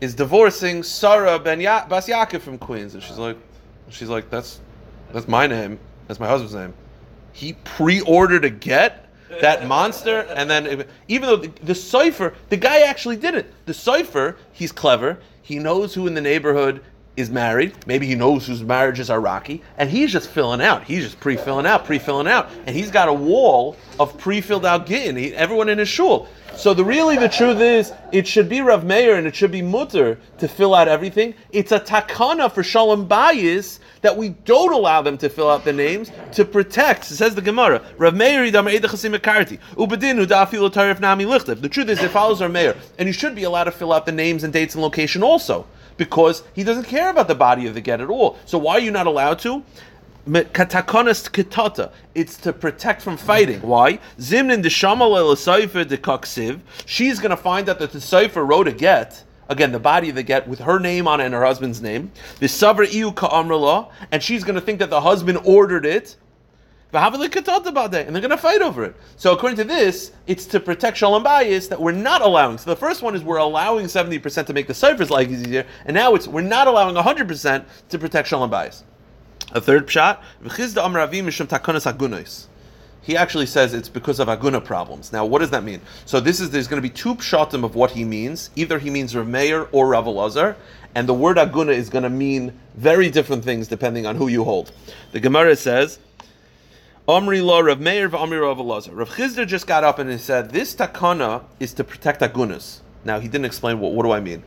is 0.01 0.13
divorcing 0.13 0.83
Sarah 0.83 1.39
ben 1.39 1.59
ya- 1.61 1.87
from 1.87 2.57
Queens, 2.57 2.93
and 2.93 3.03
she's 3.03 3.17
like, 3.17 3.37
she's 3.89 4.09
like 4.09 4.29
that's 4.29 4.61
that's 5.13 5.27
my 5.27 5.47
name, 5.47 5.79
that's 6.07 6.19
my 6.19 6.27
husband's 6.27 6.55
name. 6.55 6.73
He 7.31 7.53
pre-ordered 7.53 8.45
a 8.45 8.49
get 8.49 9.09
that 9.41 9.67
monster, 9.67 10.21
and 10.35 10.49
then 10.49 10.85
even 11.07 11.27
though 11.27 11.35
the, 11.37 11.47
the 11.63 11.73
sofer, 11.73 12.33
the 12.49 12.57
guy 12.57 12.81
actually 12.81 13.17
did 13.17 13.35
it. 13.35 13.51
The 13.65 13.73
sofer, 13.73 14.35
he's 14.53 14.71
clever. 14.71 15.19
He 15.41 15.59
knows 15.59 15.93
who 15.93 16.07
in 16.07 16.13
the 16.13 16.21
neighborhood 16.21 16.81
is 17.17 17.29
married. 17.29 17.73
Maybe 17.85 18.07
he 18.07 18.15
knows 18.15 18.45
whose 18.47 18.63
marriages 18.63 19.09
are 19.09 19.19
rocky, 19.19 19.61
and 19.77 19.89
he's 19.89 20.11
just 20.11 20.29
filling 20.29 20.61
out. 20.61 20.83
He's 20.83 21.03
just 21.03 21.19
pre-filling 21.19 21.65
out, 21.65 21.85
pre-filling 21.85 22.27
out, 22.27 22.49
and 22.65 22.75
he's 22.75 22.91
got 22.91 23.07
a 23.07 23.13
wall 23.13 23.77
of 23.99 24.17
pre-filled 24.17 24.65
out 24.65 24.85
gittin. 24.85 25.17
Everyone 25.33 25.69
in 25.69 25.77
his 25.77 25.89
shul. 25.89 26.27
So 26.55 26.73
the 26.73 26.85
really 26.85 27.17
the 27.17 27.27
truth 27.27 27.59
is, 27.59 27.91
it 28.13 28.25
should 28.25 28.47
be 28.47 28.61
Rav 28.61 28.85
Meir 28.85 29.15
and 29.15 29.27
it 29.27 29.35
should 29.35 29.51
be 29.51 29.61
Mutter 29.61 30.17
to 30.37 30.47
fill 30.47 30.73
out 30.73 30.87
everything. 30.87 31.33
It's 31.51 31.73
a 31.73 31.81
takana 31.81 32.49
for 32.49 32.63
Shalom 32.63 33.09
Bayis 33.09 33.79
that 34.01 34.15
we 34.15 34.29
don't 34.29 34.71
allow 34.71 35.01
them 35.01 35.17
to 35.17 35.27
fill 35.27 35.49
out 35.49 35.65
the 35.65 35.73
names 35.73 36.11
to 36.31 36.45
protect. 36.45 37.03
Says 37.03 37.35
the 37.35 37.41
Gemara, 37.41 37.81
Rav 37.97 38.15
Meir 38.15 38.49
The 38.49 38.59
truth 41.69 41.89
is, 41.89 42.01
it 42.01 42.11
follows 42.11 42.41
Rav 42.41 42.51
Meir, 42.51 42.75
and 42.97 43.07
you 43.07 43.13
should 43.13 43.35
be 43.35 43.43
allowed 43.43 43.65
to 43.65 43.71
fill 43.71 43.91
out 43.91 44.05
the 44.05 44.13
names 44.13 44.45
and 44.45 44.53
dates 44.53 44.75
and 44.75 44.81
location 44.81 45.23
also 45.23 45.67
because 45.97 46.43
he 46.53 46.63
doesn't 46.63 46.85
care 46.85 47.09
about 47.09 47.27
the 47.27 47.35
body 47.35 47.67
of 47.67 47.73
the 47.73 47.81
get 47.81 48.01
at 48.01 48.09
all. 48.09 48.37
So 48.45 48.57
why 48.57 48.73
are 48.73 48.79
you 48.79 48.91
not 48.91 49.07
allowed 49.07 49.39
to? 49.39 49.63
It's 50.27 51.27
to 52.37 52.53
protect 52.53 53.01
from 53.01 53.17
fighting. 53.17 53.61
Why? 53.61 53.99
Zimnin 54.19 54.63
de 54.63 54.69
de 55.85 55.97
kaksiv. 55.97 56.59
She's 56.85 57.19
going 57.19 57.29
to 57.29 57.37
find 57.37 57.69
out 57.69 57.79
that 57.79 57.91
the 57.91 57.99
sofer 57.99 58.47
wrote 58.47 58.67
a 58.67 58.71
get. 58.71 59.23
Again, 59.47 59.71
the 59.71 59.79
body 59.79 60.09
of 60.09 60.15
the 60.15 60.23
get 60.23 60.47
with 60.47 60.59
her 60.59 60.79
name 60.79 61.07
on 61.07 61.21
it 61.21 61.25
and 61.25 61.33
her 61.35 61.45
husband's 61.45 61.79
name. 61.79 62.11
The 62.39 62.87
iu 62.91 63.13
and 64.11 64.23
she's 64.23 64.43
going 64.43 64.55
to 64.55 64.61
think 64.61 64.79
that 64.79 64.89
the 64.89 65.01
husband 65.01 65.37
ordered 65.43 65.85
it. 65.85 66.15
And 66.95 68.15
they're 68.15 68.21
going 68.21 68.29
to 68.29 68.37
fight 68.37 68.61
over 68.61 68.83
it. 68.85 68.95
So 69.17 69.33
according 69.33 69.57
to 69.57 69.63
this, 69.63 70.11
it's 70.27 70.45
to 70.47 70.59
protect 70.59 70.97
shalom 70.97 71.23
bayis 71.23 71.69
that 71.69 71.79
we're 71.79 71.91
not 71.91 72.21
allowing. 72.21 72.57
So 72.57 72.69
the 72.69 72.75
first 72.75 73.01
one 73.01 73.15
is 73.15 73.23
we're 73.23 73.37
allowing 73.37 73.85
70% 73.85 74.45
to 74.45 74.53
make 74.53 74.67
the 74.67 74.73
sofers 74.73 75.09
like 75.09 75.29
easier, 75.29 75.65
and 75.85 75.93
now 75.93 76.15
it's 76.15 76.27
we're 76.27 76.41
not 76.41 76.67
allowing 76.67 76.95
100% 76.95 77.65
to 77.89 77.99
protect 77.99 78.27
shalom 78.27 78.49
bayis. 78.49 78.83
A 79.51 79.61
third 79.61 79.87
pshat, 79.87 80.19
he 83.05 83.15
actually 83.15 83.45
says 83.45 83.73
it's 83.75 83.89
because 83.89 84.19
of 84.19 84.27
aguna 84.27 84.63
problems. 84.63 85.13
Now, 85.13 85.25
what 85.25 85.39
does 85.39 85.51
that 85.51 85.63
mean? 85.63 85.79
So 86.05 86.19
this 86.19 86.39
is 86.39 86.49
there's 86.49 86.67
going 86.67 86.81
to 86.81 86.89
be 86.89 86.93
two 86.93 87.13
pshatim 87.15 87.63
of 87.63 87.75
what 87.75 87.91
he 87.91 88.03
means. 88.03 88.49
Either 88.55 88.79
he 88.79 88.89
means 88.89 89.15
Rav 89.15 89.27
Meir 89.27 89.67
or 89.71 89.89
Rav 89.89 90.05
Elazar, 90.05 90.55
and 90.95 91.07
the 91.07 91.13
word 91.13 91.37
aguna 91.37 91.73
is 91.73 91.89
going 91.89 92.03
to 92.03 92.09
mean 92.09 92.59
very 92.73 93.11
different 93.11 93.43
things 93.43 93.67
depending 93.67 94.07
on 94.07 94.15
who 94.15 94.27
you 94.27 94.43
hold. 94.43 94.71
The 95.11 95.19
Gemara 95.19 95.55
says. 95.55 95.99
Omri 97.07 97.39
law 97.39 97.59
Rav 97.59 97.79
Meir 97.79 98.09
v'Omri 98.09 98.41
Rav 98.41 98.57
Elazar. 98.57 98.95
Rav 98.97 99.11
Chisda 99.11 99.45
just 99.45 99.67
got 99.67 99.83
up 99.83 99.99
and 99.99 100.09
he 100.09 100.17
said, 100.17 100.49
"This 100.49 100.73
takana 100.73 101.43
is 101.59 101.71
to 101.73 101.83
protect 101.83 102.21
agunas." 102.21 102.79
Now 103.03 103.19
he 103.19 103.27
didn't 103.27 103.45
explain 103.45 103.79
what. 103.79 103.91
What 103.91 104.03
do 104.03 104.11
I 104.11 104.19
mean? 104.19 104.41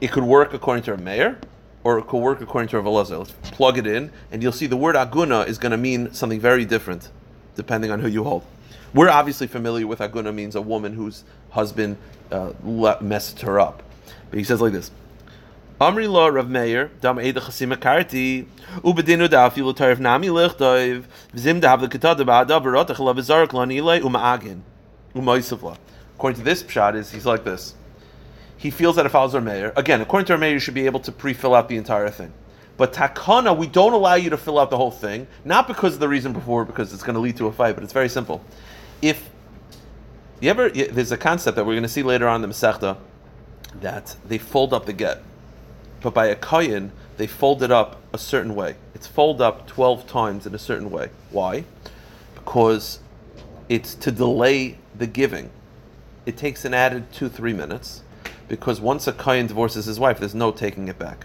It 0.00 0.12
could 0.12 0.22
work 0.22 0.54
according 0.54 0.84
to 0.84 0.92
Rav 0.92 1.02
Meir, 1.02 1.40
or 1.82 1.98
it 1.98 2.06
could 2.06 2.20
work 2.20 2.40
according 2.40 2.68
to 2.68 2.80
Rav 2.80 2.84
Elazar. 2.84 3.18
Let's 3.18 3.32
plug 3.50 3.78
it 3.78 3.86
in, 3.88 4.12
and 4.30 4.44
you'll 4.44 4.52
see 4.52 4.66
the 4.66 4.76
word 4.76 4.94
aguna 4.94 5.48
is 5.48 5.58
going 5.58 5.72
to 5.72 5.76
mean 5.76 6.14
something 6.14 6.38
very 6.38 6.64
different, 6.64 7.10
depending 7.56 7.90
on 7.90 7.98
who 7.98 8.06
you 8.06 8.22
hold. 8.22 8.44
We're 8.94 9.10
obviously 9.10 9.48
familiar 9.48 9.88
with 9.88 9.98
aguna 9.98 10.32
means 10.32 10.54
a 10.54 10.62
woman 10.62 10.94
whose 10.94 11.24
husband 11.50 11.96
uh, 12.30 12.52
messed 13.00 13.40
her 13.40 13.58
up, 13.58 13.82
but 14.30 14.38
he 14.38 14.44
says 14.44 14.60
like 14.60 14.72
this. 14.72 14.92
Amri 15.80 16.34
Rav 16.34 16.48
Meir, 16.48 16.90
dam 17.00 17.16
chasim 17.16 17.74
akarti, 17.76 18.46
da 19.30 19.50
afilu 19.50 19.74
tarif 19.74 19.98
nami 19.98 20.28
lichtoiv, 20.28 21.04
v'zim 21.34 21.60
da 21.60 21.70
havle 21.70 21.88
kitad 21.88 22.18
ba'ada 22.18 22.60
v'rotach 22.62 22.98
la. 25.62 25.76
According 26.16 26.38
to 26.38 26.44
this 26.44 26.62
pshat, 26.62 26.94
is 26.94 27.10
he's 27.12 27.26
like 27.26 27.44
this 27.44 27.74
he 28.64 28.70
feels 28.70 28.96
that 28.96 29.04
it 29.04 29.10
follows 29.10 29.34
Rameir. 29.34 29.76
Again, 29.76 30.00
according 30.00 30.26
to 30.26 30.38
Rameir, 30.38 30.52
you 30.52 30.58
should 30.58 30.72
be 30.72 30.86
able 30.86 31.00
to 31.00 31.12
pre-fill 31.12 31.54
out 31.54 31.68
the 31.68 31.76
entire 31.76 32.08
thing. 32.08 32.32
But 32.78 32.94
takana, 32.94 33.54
we 33.54 33.66
don't 33.66 33.92
allow 33.92 34.14
you 34.14 34.30
to 34.30 34.38
fill 34.38 34.58
out 34.58 34.70
the 34.70 34.78
whole 34.78 34.90
thing, 34.90 35.26
not 35.44 35.68
because 35.68 35.92
of 35.92 36.00
the 36.00 36.08
reason 36.08 36.32
before, 36.32 36.64
because 36.64 36.94
it's 36.94 37.02
going 37.02 37.14
to 37.14 37.20
lead 37.20 37.36
to 37.36 37.46
a 37.46 37.52
fight, 37.52 37.74
but 37.74 37.84
it's 37.84 37.92
very 37.92 38.08
simple. 38.08 38.42
If 39.02 39.28
you 40.40 40.48
ever, 40.48 40.70
there's 40.70 41.12
a 41.12 41.18
concept 41.18 41.56
that 41.56 41.66
we're 41.66 41.74
going 41.74 41.82
to 41.82 41.90
see 41.90 42.02
later 42.02 42.26
on 42.26 42.42
in 42.42 42.48
the 42.48 42.54
Masechta 42.54 42.96
that 43.82 44.16
they 44.26 44.38
fold 44.38 44.72
up 44.72 44.86
the 44.86 44.94
get, 44.94 45.22
but 46.04 46.12
by 46.12 46.26
a 46.26 46.36
kayin, 46.36 46.90
they 47.16 47.26
fold 47.26 47.62
it 47.62 47.70
up 47.70 48.02
a 48.12 48.18
certain 48.18 48.54
way. 48.54 48.76
It's 48.94 49.06
fold 49.06 49.40
up 49.40 49.66
12 49.66 50.06
times 50.06 50.46
in 50.46 50.54
a 50.54 50.58
certain 50.58 50.90
way. 50.90 51.08
Why? 51.30 51.64
Because 52.34 52.98
it's 53.70 53.94
to 53.94 54.12
delay 54.12 54.76
the 54.94 55.06
giving. 55.06 55.48
It 56.26 56.36
takes 56.36 56.66
an 56.66 56.74
added 56.74 57.10
two, 57.10 57.30
three 57.30 57.54
minutes 57.54 58.02
because 58.48 58.82
once 58.82 59.06
a 59.06 59.14
Kayan 59.14 59.46
divorces 59.46 59.86
his 59.86 59.98
wife, 59.98 60.20
there's 60.20 60.34
no 60.34 60.50
taking 60.50 60.88
it 60.88 60.98
back. 60.98 61.24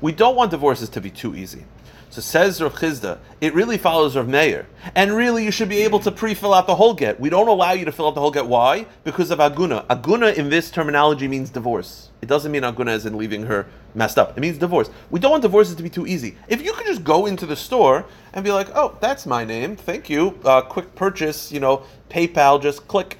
We 0.00 0.10
don't 0.10 0.34
want 0.34 0.50
divorces 0.50 0.88
to 0.88 1.00
be 1.00 1.10
too 1.10 1.36
easy. 1.36 1.64
So 2.10 2.22
says 2.22 2.62
Rav 2.62 2.74
Chisda, 2.74 3.18
it 3.40 3.52
really 3.52 3.76
follows 3.76 4.16
Rav 4.16 4.26
Meir. 4.26 4.66
And 4.94 5.14
really, 5.14 5.44
you 5.44 5.50
should 5.50 5.68
be 5.68 5.82
able 5.82 6.00
to 6.00 6.10
pre-fill 6.10 6.54
out 6.54 6.66
the 6.66 6.74
whole 6.74 6.94
get. 6.94 7.20
We 7.20 7.28
don't 7.28 7.48
allow 7.48 7.72
you 7.72 7.84
to 7.84 7.92
fill 7.92 8.08
out 8.08 8.14
the 8.14 8.20
whole 8.20 8.30
get. 8.30 8.46
Why? 8.46 8.86
Because 9.04 9.30
of 9.30 9.38
aguna. 9.38 9.86
Aguna 9.86 10.34
in 10.34 10.48
this 10.48 10.70
terminology 10.70 11.28
means 11.28 11.50
divorce. 11.50 12.10
It 12.22 12.26
doesn't 12.26 12.50
mean 12.50 12.62
aguna 12.62 12.88
as 12.88 13.04
in 13.04 13.18
leaving 13.18 13.44
her 13.44 13.66
messed 13.94 14.18
up. 14.18 14.36
It 14.36 14.40
means 14.40 14.56
divorce. 14.56 14.90
We 15.10 15.20
don't 15.20 15.32
want 15.32 15.42
divorces 15.42 15.74
to 15.76 15.82
be 15.82 15.90
too 15.90 16.06
easy. 16.06 16.36
If 16.48 16.62
you 16.62 16.72
could 16.72 16.86
just 16.86 17.04
go 17.04 17.26
into 17.26 17.44
the 17.44 17.56
store 17.56 18.06
and 18.32 18.44
be 18.44 18.52
like, 18.52 18.68
oh, 18.74 18.96
that's 19.00 19.26
my 19.26 19.44
name, 19.44 19.76
thank 19.76 20.08
you, 20.08 20.38
uh, 20.44 20.62
quick 20.62 20.94
purchase, 20.94 21.52
you 21.52 21.60
know, 21.60 21.82
PayPal, 22.08 22.60
just 22.60 22.88
click 22.88 23.18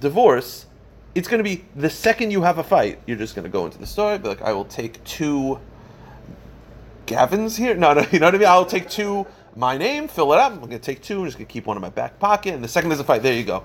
divorce 0.00 0.66
it's 1.16 1.28
going 1.28 1.38
to 1.38 1.44
be 1.44 1.64
the 1.74 1.88
second 1.88 2.30
you 2.30 2.42
have 2.42 2.58
a 2.58 2.62
fight, 2.62 3.00
you're 3.06 3.16
just 3.16 3.34
going 3.34 3.44
to 3.44 3.50
go 3.50 3.64
into 3.64 3.78
the 3.78 3.86
store, 3.86 4.18
be 4.18 4.28
like, 4.28 4.42
I 4.42 4.52
will 4.52 4.66
take 4.66 5.02
two 5.04 5.58
Gavins 7.06 7.56
here. 7.56 7.74
No, 7.74 7.94
no, 7.94 8.04
you 8.12 8.18
know 8.18 8.26
what 8.26 8.34
I 8.34 8.38
mean? 8.38 8.48
I'll 8.48 8.66
take 8.66 8.88
two, 8.90 9.26
my 9.54 9.76
name, 9.78 10.08
fill 10.08 10.32
it 10.32 10.38
up. 10.38 10.52
I'm 10.52 10.58
going 10.58 10.70
to 10.70 10.78
take 10.78 11.02
two, 11.02 11.20
I'm 11.20 11.26
just 11.26 11.38
going 11.38 11.46
to 11.46 11.52
keep 11.52 11.66
one 11.66 11.76
in 11.76 11.80
my 11.80 11.88
back 11.88 12.18
pocket. 12.18 12.54
And 12.54 12.62
the 12.62 12.68
second 12.68 12.90
there's 12.90 13.00
a 13.00 13.04
fight, 13.04 13.22
there 13.22 13.34
you 13.34 13.44
go. 13.44 13.64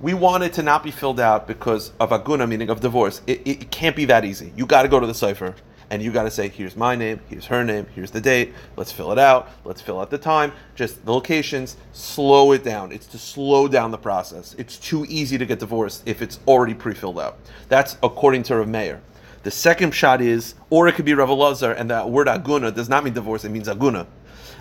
We 0.00 0.12
want 0.12 0.44
it 0.44 0.52
to 0.54 0.62
not 0.62 0.82
be 0.82 0.90
filled 0.90 1.20
out 1.20 1.46
because 1.46 1.92
of 1.98 2.10
aguna, 2.10 2.46
meaning 2.48 2.68
of 2.68 2.80
divorce. 2.80 3.22
It, 3.26 3.40
it, 3.40 3.62
it 3.62 3.70
can't 3.70 3.96
be 3.96 4.04
that 4.06 4.24
easy. 4.24 4.52
You 4.54 4.66
got 4.66 4.82
to 4.82 4.88
go 4.88 5.00
to 5.00 5.06
the 5.06 5.14
sofer 5.14 5.54
and 5.90 6.02
you 6.02 6.12
got 6.12 6.24
to 6.24 6.30
say, 6.30 6.48
here's 6.48 6.76
my 6.76 6.96
name, 6.96 7.20
here's 7.28 7.46
her 7.46 7.64
name, 7.64 7.86
here's 7.94 8.10
the 8.10 8.20
date, 8.20 8.52
let's 8.76 8.90
fill 8.90 9.12
it 9.12 9.18
out, 9.18 9.48
let's 9.64 9.80
fill 9.80 10.00
out 10.00 10.10
the 10.10 10.18
time, 10.18 10.52
just 10.74 11.04
the 11.04 11.12
locations, 11.12 11.76
slow 11.92 12.52
it 12.52 12.64
down. 12.64 12.92
It's 12.92 13.06
to 13.06 13.18
slow 13.18 13.68
down 13.68 13.90
the 13.90 13.98
process. 13.98 14.54
It's 14.58 14.78
too 14.78 15.06
easy 15.08 15.38
to 15.38 15.46
get 15.46 15.60
divorced 15.60 16.02
if 16.06 16.22
it's 16.22 16.40
already 16.46 16.74
pre 16.74 16.94
filled 16.94 17.20
out. 17.20 17.38
That's 17.68 17.96
according 18.02 18.42
to 18.44 18.56
Rav 18.56 18.68
Meir. 18.68 19.00
The 19.46 19.52
second 19.52 19.92
shot 19.94 20.20
is, 20.20 20.56
or 20.70 20.88
it 20.88 20.96
could 20.96 21.04
be 21.04 21.14
Rav 21.14 21.28
Elazar, 21.28 21.78
and 21.78 21.88
that 21.88 22.10
word 22.10 22.26
aguna 22.26 22.74
does 22.74 22.88
not 22.88 23.04
mean 23.04 23.14
divorce, 23.14 23.44
it 23.44 23.50
means 23.50 23.68
aguna. 23.68 24.08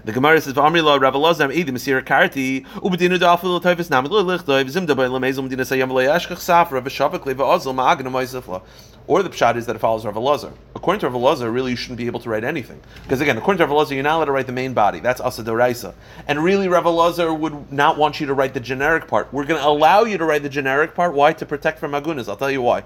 The 0.03 0.11
Gemara 0.11 0.39
says, 0.39 0.53
"V'amri 0.53 0.83
lo 0.83 0.99
Rav 0.99 1.15
Elazar 1.15 1.51
edi 1.51 1.71
Mesir 1.71 2.03
Karti 2.05 2.67
ubedinu 2.81 3.17
da'afil 3.17 3.59
l'toyvis 3.59 3.89
nami 3.89 4.09
lo 4.09 4.23
dabay 4.23 5.09
l'mezul 5.09 5.41
medina 5.41 5.63
sayam 5.63 5.89
v'le'ashkach 5.89 6.37
safra 6.37 6.83
v'shavak 6.83 7.21
le'va'ozil 7.21 7.73
ma'agna 7.73 8.11
ma'isifla." 8.11 8.61
Or 9.07 9.23
the 9.23 9.29
pshat 9.31 9.55
is 9.55 9.65
that 9.65 9.75
it 9.75 9.79
follows 9.79 10.05
Rav 10.05 10.13
Elazar. 10.13 10.51
According 10.75 10.99
to 10.99 11.09
Rav 11.09 11.19
Elazar, 11.19 11.51
really 11.51 11.71
you 11.71 11.77
shouldn't 11.77 11.97
be 11.97 12.05
able 12.05 12.19
to 12.19 12.29
write 12.29 12.43
anything. 12.43 12.79
Because 13.01 13.21
again, 13.21 13.39
according 13.39 13.57
to 13.57 13.65
Rav 13.65 13.87
Elazar, 13.87 13.95
you're 13.95 14.03
not 14.03 14.17
allowed 14.17 14.25
to 14.25 14.33
write 14.33 14.45
the 14.45 14.53
main 14.53 14.75
body. 14.75 14.99
That's 14.99 15.19
Asa 15.19 15.43
Doraisa. 15.43 15.95
And 16.27 16.43
really, 16.43 16.67
Rav 16.67 16.83
Elazar 16.83 17.35
would 17.35 17.71
not 17.71 17.97
want 17.97 18.19
you 18.19 18.27
to 18.27 18.35
write 18.35 18.53
the 18.53 18.59
generic 18.59 19.07
part. 19.07 19.33
We're 19.33 19.45
going 19.45 19.59
to 19.59 19.67
allow 19.67 20.03
you 20.03 20.19
to 20.19 20.25
write 20.25 20.43
the 20.43 20.49
generic 20.49 20.93
part. 20.93 21.15
Why? 21.15 21.33
To 21.33 21.45
protect 21.47 21.79
from 21.79 21.93
Agunas. 21.93 22.29
I'll 22.29 22.37
tell 22.37 22.51
you 22.51 22.61
why. 22.61 22.83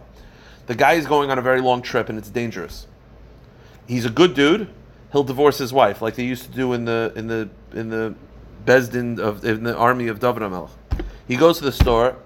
The 0.69 0.75
guy 0.75 0.93
is 0.93 1.07
going 1.07 1.31
on 1.31 1.39
a 1.39 1.41
very 1.41 1.61
long 1.61 1.81
trip 1.81 2.09
and 2.09 2.17
it's 2.19 2.29
dangerous. 2.29 2.85
He's 3.87 4.05
a 4.05 4.09
good 4.11 4.35
dude. 4.35 4.69
He'll 5.11 5.23
divorce 5.23 5.57
his 5.57 5.73
wife, 5.73 5.99
like 5.99 6.13
they 6.13 6.25
used 6.25 6.43
to 6.43 6.51
do 6.51 6.73
in 6.73 6.85
the 6.85 7.11
in 7.15 7.25
the 7.25 7.49
in 7.73 7.89
the 7.89 8.13
Bezdin 8.67 9.17
of 9.17 9.43
in 9.43 9.63
the 9.63 9.75
army 9.75 10.09
of 10.09 10.19
David 10.19 10.43
Hamelech. 10.43 10.69
He 11.27 11.37
goes 11.37 11.57
to 11.57 11.63
the 11.63 11.71
store 11.71 12.17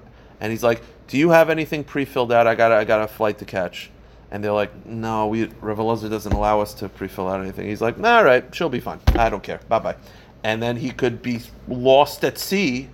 and 0.41 0.51
he's 0.51 0.62
like, 0.62 0.82
"Do 1.08 1.17
you 1.17 1.29
have 1.29 1.49
anything 1.49 1.86
pre-filled 1.86 2.34
out? 2.34 2.45
I 2.45 2.53
got 2.53 2.73
I 2.73 2.84
got 2.84 3.01
a 3.01 3.08
flight 3.08 3.38
to 3.38 3.45
catch." 3.45 3.89
And 4.29 4.43
they're 4.43 4.51
like, 4.51 4.86
"No, 4.86 5.27
we 5.27 5.45
Rav 5.62 5.77
Elazar 5.77 6.10
doesn't 6.10 6.34
allow 6.34 6.60
us 6.60 6.73
to 6.73 6.89
pre-fill 6.89 7.29
out 7.29 7.39
anything." 7.39 7.69
He's 7.69 7.79
like, 7.79 7.97
"All 8.03 8.25
right, 8.25 8.43
she'll 8.53 8.67
be 8.67 8.82
fine. 8.82 8.99
I 9.15 9.29
don't 9.29 9.41
care. 9.41 9.62
Bye 9.69 9.79
bye." 9.79 9.95
And 10.43 10.62
then 10.62 10.75
he 10.75 10.91
could 10.91 11.21
be 11.21 11.39
lost 11.69 12.25
at 12.25 12.38
sea, 12.38 12.89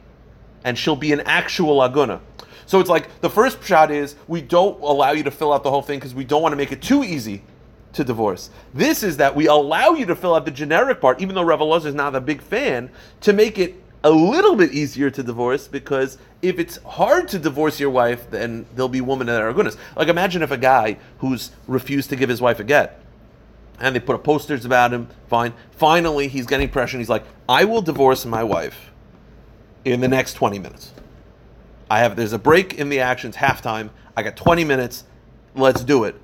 and 0.64 0.78
she'll 0.78 0.96
be 0.96 1.12
an 1.12 1.22
actual 1.22 1.80
aguna. 1.80 2.20
So 2.70 2.80
it's 2.80 2.90
like 2.90 3.20
the 3.22 3.32
first 3.32 3.64
shot 3.64 3.90
is 3.90 4.16
we 4.28 4.44
don't 4.44 4.80
allow 4.84 5.10
you 5.14 5.24
to 5.24 5.32
fill 5.32 5.52
out 5.52 5.64
the 5.64 5.72
whole 5.72 5.82
thing 5.82 5.98
because 5.98 6.14
we 6.14 6.24
don't 6.24 6.44
want 6.44 6.52
to 6.52 6.56
make 6.56 6.72
it 6.72 6.84
too 6.84 7.04
easy 7.04 7.42
to 7.94 8.04
divorce. 8.04 8.52
This 8.76 9.02
is 9.02 9.18
that 9.18 9.36
we 9.36 9.48
allow 9.48 9.94
you 9.94 10.06
to 10.06 10.16
fill 10.16 10.36
out 10.36 10.46
the 10.46 10.52
generic 10.52 11.02
part, 11.02 11.20
even 11.20 11.34
though 11.34 11.42
Rav 11.42 11.84
is 11.84 11.96
not 11.96 12.14
a 12.14 12.22
big 12.22 12.44
fan, 12.44 12.92
to 13.22 13.34
make 13.34 13.58
it 13.58 13.82
a 14.04 14.12
little 14.12 14.56
bit 14.56 14.72
easier 14.72 15.10
to 15.10 15.24
divorce 15.24 15.68
because 15.68 16.20
if 16.44 16.60
it's 16.60 16.78
hard 16.84 17.28
to 17.30 17.40
divorce 17.40 17.80
your 17.80 17.90
wife, 17.90 18.30
then 18.30 18.68
there'll 18.76 18.88
be 18.88 19.02
women 19.02 19.26
that 19.26 19.42
are 19.42 19.52
goodness. 19.52 19.76
Like 19.96 20.08
imagine 20.08 20.44
if 20.44 20.52
a 20.52 20.58
guy 20.58 21.00
who's 21.18 21.50
refused 21.66 22.12
to 22.12 22.16
give 22.16 22.30
his 22.30 22.40
wife 22.40 22.60
a 22.60 22.64
get, 22.64 23.02
and 23.80 23.96
they 23.96 24.00
put 24.00 24.14
up 24.14 24.24
posters 24.24 24.64
about 24.64 24.94
him. 24.94 25.08
Fine. 25.28 25.54
Finally, 25.72 26.28
he's 26.28 26.46
getting 26.46 26.70
pressure. 26.70 26.98
and 26.98 27.02
He's 27.02 27.10
like, 27.10 27.24
"I 27.48 27.66
will 27.66 27.82
divorce 27.82 28.28
my 28.28 28.44
wife 28.44 28.92
in 29.86 30.02
the 30.02 30.08
next 30.08 30.36
twenty 30.36 30.60
minutes. 30.60 30.92
I 31.90 32.00
have 32.00 32.16
there's 32.16 32.34
a 32.34 32.40
break 32.40 32.76
in 32.76 32.90
the 32.90 33.00
actions, 33.00 33.36
halftime. 33.36 33.90
I 34.16 34.24
got 34.24 34.36
twenty 34.36 34.64
minutes. 34.64 35.04
Let's 35.56 35.84
do 35.84 36.04
it." 36.04 36.16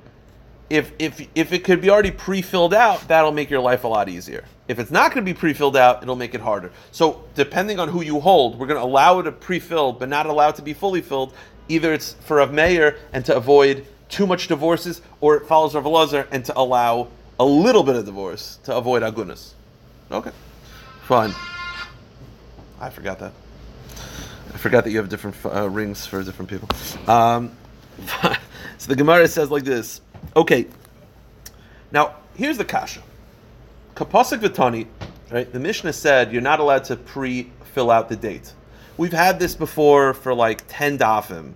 If 0.70 0.92
if 0.98 1.28
if 1.36 1.54
it 1.54 1.64
could 1.64 1.82
be 1.82 1.90
already 1.90 2.12
pre-filled 2.12 2.74
out, 2.74 3.08
that'll 3.08 3.32
make 3.32 3.50
your 3.50 3.60
life 3.60 3.84
a 3.84 3.88
lot 3.88 4.10
easier. 4.10 4.44
If 4.68 4.80
it's 4.80 4.90
not 4.90 5.14
going 5.14 5.24
to 5.24 5.32
be 5.32 5.38
pre-filled 5.38 5.78
out, 5.78 6.02
it'll 6.02 6.16
make 6.16 6.34
it 6.34 6.42
harder. 6.42 6.72
So 6.92 7.24
depending 7.36 7.80
on 7.80 7.88
who 7.88 8.02
you 8.02 8.20
hold, 8.20 8.58
we're 8.58 8.66
going 8.66 8.80
to 8.80 8.84
allow 8.84 9.20
it 9.20 9.24
to 9.24 9.32
pre-filled, 9.32 10.00
but 10.00 10.10
not 10.10 10.26
allow 10.26 10.50
it 10.50 10.56
to 10.56 10.64
be 10.64 10.74
fully 10.74 11.02
filled. 11.02 11.34
Either 11.70 11.94
it's 11.94 12.14
for 12.14 12.40
a 12.40 12.48
mayor 12.48 12.98
and 13.14 13.24
to 13.26 13.36
avoid 13.36 13.86
too 14.10 14.26
much 14.26 14.48
divorces, 14.48 15.02
or 15.22 15.36
it 15.36 15.46
follows 15.48 15.76
Rav 15.76 15.84
Elazar 15.84 16.28
and 16.32 16.44
to 16.46 16.58
allow 16.58 17.10
a 17.40 17.46
little 17.46 17.84
bit 17.84 17.96
of 17.96 18.06
divorce 18.06 18.60
to 18.64 18.76
avoid 18.76 19.04
agunas. 19.04 19.54
Okay, 20.12 20.32
fine. 21.04 21.34
I 22.80 22.90
forgot 22.90 23.20
that. 23.20 23.34
I 24.56 24.58
forgot 24.58 24.86
that 24.86 24.92
you 24.92 25.00
have 25.00 25.10
different 25.10 25.36
uh, 25.46 25.70
rings 25.70 26.06
for 26.06 26.24
different 26.24 26.50
people. 26.50 26.70
Um, 27.14 27.52
so 28.78 28.88
the 28.88 28.96
Gemara 28.96 29.28
says 29.28 29.52
like 29.52 29.66
this. 29.66 30.00
Okay, 30.34 30.66
now 31.92 32.16
here's 32.38 32.58
the 32.58 32.64
kasha. 32.64 33.02
Kapasik 33.96 34.40
Vitani, 34.40 34.88
right? 35.30 35.52
The 35.52 35.60
Mishnah 35.60 35.92
said 35.92 36.32
you're 36.32 36.42
not 36.42 36.62
allowed 36.62 36.86
to 36.86 36.96
pre-fill 36.96 37.92
out 37.92 38.08
the 38.08 38.16
date. 38.16 38.54
We've 38.96 39.12
had 39.12 39.40
this 39.40 39.56
before 39.56 40.14
for 40.14 40.34
like 40.34 40.64
ten 40.70 40.98
dafim, 40.98 41.52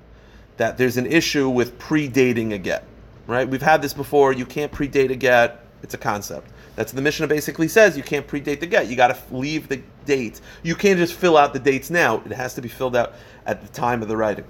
that 0.58 0.78
there's 0.78 0.98
an 0.98 1.06
issue 1.06 1.48
with 1.48 1.80
predating 1.80 2.52
a 2.52 2.58
get, 2.58 2.84
right? 3.28 3.48
We've 3.48 3.62
had 3.62 3.82
this 3.82 3.94
before. 3.94 4.34
You 4.34 4.46
can't 4.46 4.74
predate 4.74 5.10
a 5.10 5.16
get. 5.16 5.64
It's 5.84 5.94
a 5.94 5.98
concept. 5.98 6.52
That's 6.80 6.94
the 6.94 7.02
Mishnah 7.02 7.28
basically 7.28 7.68
says 7.68 7.98
you 7.98 8.04
can't 8.04 8.26
predate 8.26 8.62
the 8.62 8.66
get. 8.66 8.88
You 8.88 8.96
got 8.96 9.14
to 9.14 9.36
leave 9.36 9.68
the 9.68 9.82
date. 10.06 10.40
You 10.64 10.76
can't 10.76 10.98
just 10.98 11.14
fill 11.14 11.36
out 11.36 11.52
the 11.52 11.60
dates 11.60 11.90
now. 11.90 12.24
It 12.26 12.32
has 12.32 12.54
to 12.54 12.62
be 12.62 12.70
filled 12.70 12.96
out 12.96 13.16
at 13.46 13.62
the 13.62 13.68
time 13.68 14.02
of 14.02 14.08
the 14.08 14.16
writing. 14.16 14.46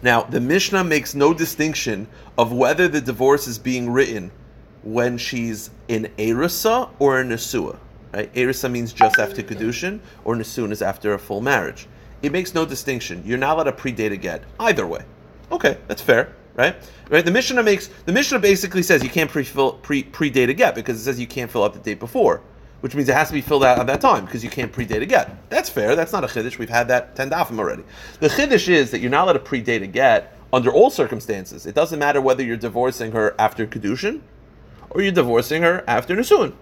Now, 0.00 0.22
the 0.22 0.40
Mishnah 0.40 0.82
makes 0.82 1.14
no 1.14 1.34
distinction 1.34 2.08
of 2.38 2.52
whether 2.52 2.88
the 2.88 3.02
divorce 3.02 3.46
is 3.46 3.58
being 3.58 3.90
written 3.90 4.32
when 4.82 5.18
she's 5.18 5.68
in 5.88 6.10
Erusa 6.16 6.88
or 6.98 7.20
in 7.20 7.28
Nesua. 7.28 7.78
Right? 8.14 8.32
Erusa 8.32 8.70
means 8.70 8.94
just 8.94 9.18
after 9.18 9.42
Kedushin, 9.42 10.00
or 10.24 10.34
Nesuin 10.36 10.72
is 10.72 10.80
after 10.80 11.12
a 11.12 11.18
full 11.18 11.42
marriage. 11.42 11.86
It 12.22 12.32
makes 12.32 12.54
no 12.54 12.64
distinction. 12.64 13.22
You're 13.26 13.36
not 13.36 13.56
allowed 13.56 13.64
to 13.64 13.72
predate 13.72 14.12
a 14.12 14.16
get 14.16 14.42
either 14.58 14.86
way. 14.86 15.04
Okay, 15.50 15.76
that's 15.86 16.00
fair, 16.00 16.34
right? 16.54 16.76
Right. 17.08 17.24
The 17.24 17.30
Mishnah 17.30 17.62
makes 17.62 17.88
the 18.06 18.12
Mishnah 18.12 18.38
basically 18.38 18.82
says 18.82 19.02
you 19.02 19.10
can't 19.10 19.30
pre-fill, 19.30 19.74
pre 19.74 20.02
predate 20.04 20.48
a 20.48 20.54
get 20.54 20.74
because 20.74 20.98
it 20.98 21.04
says 21.04 21.20
you 21.20 21.26
can't 21.26 21.50
fill 21.50 21.64
out 21.64 21.74
the 21.74 21.80
date 21.80 22.00
before, 22.00 22.42
which 22.80 22.94
means 22.94 23.08
it 23.08 23.14
has 23.14 23.28
to 23.28 23.34
be 23.34 23.40
filled 23.40 23.64
out 23.64 23.78
at 23.78 23.86
that 23.86 24.00
time 24.00 24.24
because 24.24 24.42
you 24.42 24.50
can't 24.50 24.72
predate 24.72 25.02
a 25.02 25.06
get. 25.06 25.50
That's 25.50 25.68
fair. 25.68 25.94
That's 25.94 26.12
not 26.12 26.24
a 26.24 26.26
chiddush. 26.26 26.58
We've 26.58 26.68
had 26.70 26.88
that 26.88 27.14
ten 27.16 27.30
dafim 27.30 27.58
already. 27.58 27.84
The 28.20 28.28
chiddush 28.28 28.68
is 28.68 28.90
that 28.90 29.00
you're 29.00 29.10
not 29.10 29.24
allowed 29.24 29.34
to 29.34 29.38
predate 29.40 29.82
a 29.82 29.86
get 29.86 30.36
under 30.52 30.70
all 30.70 30.90
circumstances. 30.90 31.66
It 31.66 31.74
doesn't 31.74 31.98
matter 31.98 32.20
whether 32.20 32.42
you're 32.42 32.56
divorcing 32.56 33.12
her 33.12 33.34
after 33.38 33.66
kedushin 33.66 34.20
or 34.90 35.02
you're 35.02 35.12
divorcing 35.12 35.62
her 35.62 35.82
after 35.86 36.14
Nisuin. 36.14 36.54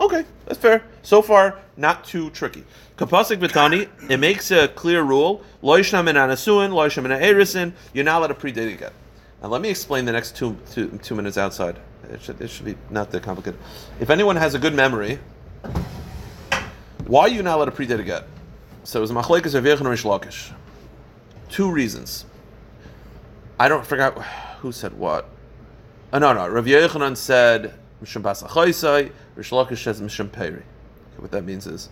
Okay, 0.00 0.24
that's 0.46 0.58
fair. 0.58 0.84
So 1.02 1.22
far, 1.22 1.60
not 1.76 2.04
too 2.04 2.30
tricky. 2.30 2.64
Kapasik 2.96 3.38
Vitani, 3.38 3.88
it 4.10 4.18
makes 4.18 4.50
a 4.50 4.68
clear 4.68 5.02
rule. 5.02 5.42
Loishna 5.62 6.04
min 6.04 6.16
anasuin, 6.16 6.70
loishna 6.70 7.02
min 7.02 7.12
erisin. 7.12 7.72
You're 7.92 8.04
not 8.04 8.18
allowed 8.18 8.28
to 8.28 8.34
predate 8.34 8.74
again. 8.74 8.92
Now, 9.44 9.50
let 9.50 9.60
me 9.60 9.68
explain 9.68 10.06
the 10.06 10.12
next 10.12 10.36
two, 10.36 10.56
two, 10.72 10.98
two 11.02 11.14
minutes 11.14 11.36
outside. 11.36 11.76
It 12.10 12.22
should, 12.22 12.40
it 12.40 12.48
should 12.48 12.64
be 12.64 12.76
not 12.88 13.10
that 13.10 13.22
complicated. 13.22 13.60
If 14.00 14.08
anyone 14.08 14.36
has 14.36 14.54
a 14.54 14.58
good 14.58 14.72
memory, 14.72 15.18
why 17.06 17.24
are 17.24 17.28
you 17.28 17.42
not 17.42 17.56
allowed 17.56 17.66
to 17.66 17.70
predate 17.72 18.00
again? 18.00 18.22
So 18.84 19.00
it 19.00 19.02
was 19.02 19.12
Machlekes 19.12 19.54
Rav 19.54 19.64
Yochanan 19.64 19.90
Rish 19.90 20.04
Lakish. 20.04 20.50
Two 21.50 21.70
reasons. 21.70 22.24
I 23.60 23.68
don't 23.68 23.86
forget 23.86 24.16
who 24.60 24.72
said 24.72 24.94
what. 24.94 25.28
Oh, 26.14 26.18
no, 26.18 26.32
no. 26.32 26.48
Rav 26.48 26.64
Yochanan 26.64 27.14
said 27.14 27.74
Mishum 28.02 28.22
Basachaisai. 28.22 29.12
Rish 29.34 29.50
Lakish 29.50 29.84
says 29.84 30.00
Mishum 30.00 30.32
Peri. 30.32 30.62
What 31.18 31.32
that 31.32 31.44
means 31.44 31.66
is 31.66 31.90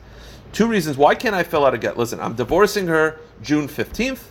two 0.55 0.69
reasons. 0.69 0.97
Why 0.97 1.15
can't 1.15 1.35
I 1.35 1.43
fill 1.43 1.67
out 1.67 1.75
a 1.75 1.79
get? 1.79 1.99
Listen, 1.99 2.19
I'm 2.19 2.33
divorcing 2.33 2.87
her 2.87 3.21
June 3.43 3.69
15th, 3.69 4.23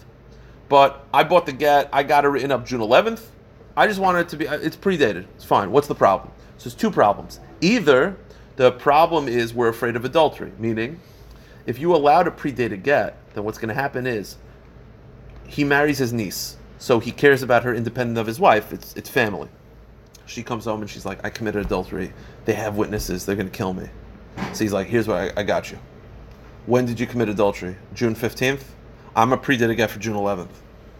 but 0.71 1.05
I 1.13 1.25
bought 1.25 1.45
the 1.45 1.51
get. 1.51 1.89
I 1.91 2.03
got 2.03 2.23
it 2.23 2.29
written 2.29 2.49
up 2.49 2.65
June 2.65 2.79
11th. 2.79 3.23
I 3.75 3.87
just 3.87 3.99
wanted 3.99 4.19
it 4.19 4.29
to 4.29 4.37
be. 4.37 4.47
Uh, 4.47 4.57
it's 4.57 4.77
predated. 4.77 5.25
It's 5.35 5.43
fine. 5.43 5.69
What's 5.69 5.89
the 5.89 5.95
problem? 5.95 6.31
So 6.57 6.69
there's 6.69 6.75
two 6.75 6.89
problems. 6.89 7.41
Either 7.59 8.15
the 8.55 8.71
problem 8.71 9.27
is 9.27 9.53
we're 9.53 9.67
afraid 9.67 9.97
of 9.97 10.05
adultery, 10.05 10.53
meaning 10.57 11.01
if 11.65 11.77
you 11.77 11.93
allow 11.93 12.23
to 12.23 12.31
predate 12.31 12.71
a 12.71 12.77
get, 12.77 13.17
then 13.33 13.43
what's 13.43 13.57
going 13.57 13.67
to 13.67 13.73
happen 13.73 14.07
is 14.07 14.37
he 15.45 15.65
marries 15.65 15.97
his 15.97 16.13
niece, 16.13 16.55
so 16.77 17.01
he 17.01 17.11
cares 17.11 17.43
about 17.43 17.65
her 17.65 17.75
independent 17.75 18.17
of 18.17 18.25
his 18.25 18.39
wife. 18.39 18.71
It's 18.71 18.95
it's 18.95 19.09
family. 19.09 19.49
She 20.25 20.41
comes 20.41 20.63
home 20.63 20.79
and 20.79 20.89
she's 20.89 21.05
like, 21.05 21.19
I 21.25 21.31
committed 21.31 21.65
adultery. 21.65 22.13
They 22.45 22.53
have 22.53 22.77
witnesses. 22.77 23.25
They're 23.25 23.35
going 23.35 23.49
to 23.49 23.57
kill 23.57 23.73
me. 23.73 23.89
So 24.53 24.63
he's 24.63 24.71
like, 24.71 24.87
Here's 24.87 25.05
what 25.05 25.17
I, 25.17 25.41
I 25.41 25.43
got 25.43 25.69
you. 25.69 25.79
When 26.65 26.85
did 26.85 26.97
you 26.97 27.07
commit 27.07 27.27
adultery? 27.27 27.75
June 27.93 28.15
15th? 28.15 28.63
I'm 29.15 29.33
a 29.33 29.37
predate 29.37 29.69
a 29.69 29.75
get 29.75 29.91
for 29.91 29.99
June 29.99 30.15
11th. 30.15 30.47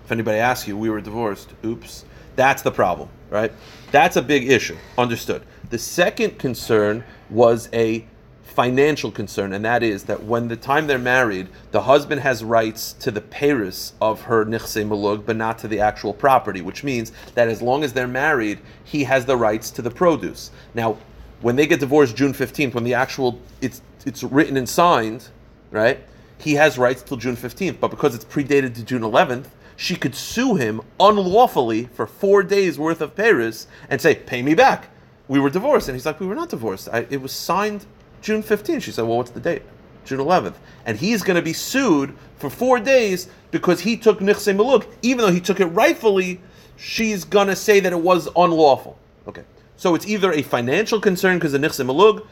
If 0.06 0.12
anybody 0.12 0.38
asks 0.38 0.68
you, 0.68 0.78
we 0.78 0.90
were 0.90 1.00
divorced. 1.00 1.54
Oops. 1.64 2.06
That's 2.36 2.62
the 2.62 2.72
problem, 2.72 3.10
right? 3.30 3.52
That's 3.92 4.18
a 4.18 4.22
big 4.22 4.50
issue. 4.50 4.78
Understood. 4.98 5.44
The 5.70 5.78
second 5.78 6.38
concern 6.38 7.04
was 7.30 7.70
a 7.72 8.06
financial 8.44 9.12
concern, 9.12 9.54
and 9.54 9.64
that 9.64 9.82
is 9.82 10.04
that 10.04 10.22
when 10.24 10.50
the 10.50 10.58
time 10.58 10.88
they're 10.88 11.00
married, 11.00 11.48
the 11.72 11.82
husband 11.82 12.20
has 12.20 12.44
rights 12.44 12.92
to 12.94 13.12
the 13.12 13.22
paris 13.22 13.94
of 14.02 14.22
her 14.24 14.44
nichse 14.46 14.86
malug, 14.86 15.26
but 15.26 15.38
not 15.38 15.58
to 15.60 15.70
the 15.70 15.80
actual 15.80 16.14
property, 16.14 16.62
which 16.62 16.84
means 16.84 17.14
that 17.36 17.48
as 17.48 17.62
long 17.62 17.84
as 17.84 17.94
they're 17.94 18.08
married, 18.08 18.60
he 18.84 19.06
has 19.06 19.26
the 19.26 19.38
rights 19.38 19.72
to 19.72 19.82
the 19.82 19.92
produce. 19.92 20.52
Now, 20.74 20.98
when 21.40 21.56
they 21.56 21.66
get 21.66 21.80
divorced 21.80 22.16
June 22.18 22.34
15th, 22.34 22.74
when 22.74 22.84
the 22.84 22.94
actual 22.94 23.40
it's 23.62 23.82
it's 24.06 24.24
written 24.24 24.58
and 24.58 24.68
signed, 24.68 25.30
right? 25.72 26.00
He 26.42 26.56
has 26.56 26.78
rights 26.78 27.04
till 27.04 27.18
June 27.18 27.38
15th, 27.38 27.80
but 27.80 27.90
because 27.90 28.16
it's 28.16 28.26
predated 28.26 28.76
to 28.76 28.84
June 28.84 29.02
11th, 29.02 29.46
she 29.76 29.96
could 29.96 30.16
sue 30.16 30.56
him 30.56 30.82
unlawfully 31.00 31.86
for 31.94 32.06
four 32.06 32.44
days 32.44 32.78
worth 32.78 33.02
of 33.02 33.16
paris 33.16 33.68
and 33.90 34.02
say, 34.02 34.16
"Pay 34.16 34.42
me 34.42 34.54
back." 34.54 34.90
We 35.28 35.40
were 35.40 35.50
divorced, 35.50 35.88
and 35.88 35.96
he's 35.96 36.06
like, 36.06 36.20
"We 36.20 36.28
were 36.28 36.36
not 36.36 36.50
divorced. 36.50 36.90
I, 36.92 37.08
it 37.10 37.22
was 37.22 37.32
signed 37.32 37.86
June 38.22 38.44
15th. 38.44 38.84
She 38.84 38.92
said, 38.92 39.06
Well, 39.06 39.18
what's 39.18 39.32
the 39.32 39.40
date? 39.40 39.64
June 40.06 40.20
11th. 40.20 40.56
And 40.86 40.98
he's 40.98 41.22
going 41.22 41.36
to 41.36 41.42
be 41.42 41.54
sued 41.54 42.16
for 42.38 42.50
four 42.50 42.80
days 42.80 43.28
because 43.52 43.82
he 43.82 43.98
took 43.98 44.20
Nichse 44.20 44.56
Maluk. 44.56 44.88
Even 45.02 45.26
though 45.26 45.32
he 45.32 45.42
took 45.42 45.60
it 45.60 45.66
rightfully, 45.68 46.40
she's 46.78 47.24
going 47.24 47.48
to 47.48 47.56
say 47.56 47.80
that 47.80 47.92
it 47.92 48.00
was 48.00 48.28
unlawful. 48.36 48.98
Okay. 49.28 49.44
So 49.78 49.96
it's 49.96 50.08
either 50.08 50.32
a 50.32 50.42
financial 50.42 51.00
concern 51.00 51.38
because 51.38 51.54
of 51.54 51.62
Nichse 51.62 51.86
Maluk 51.86 52.26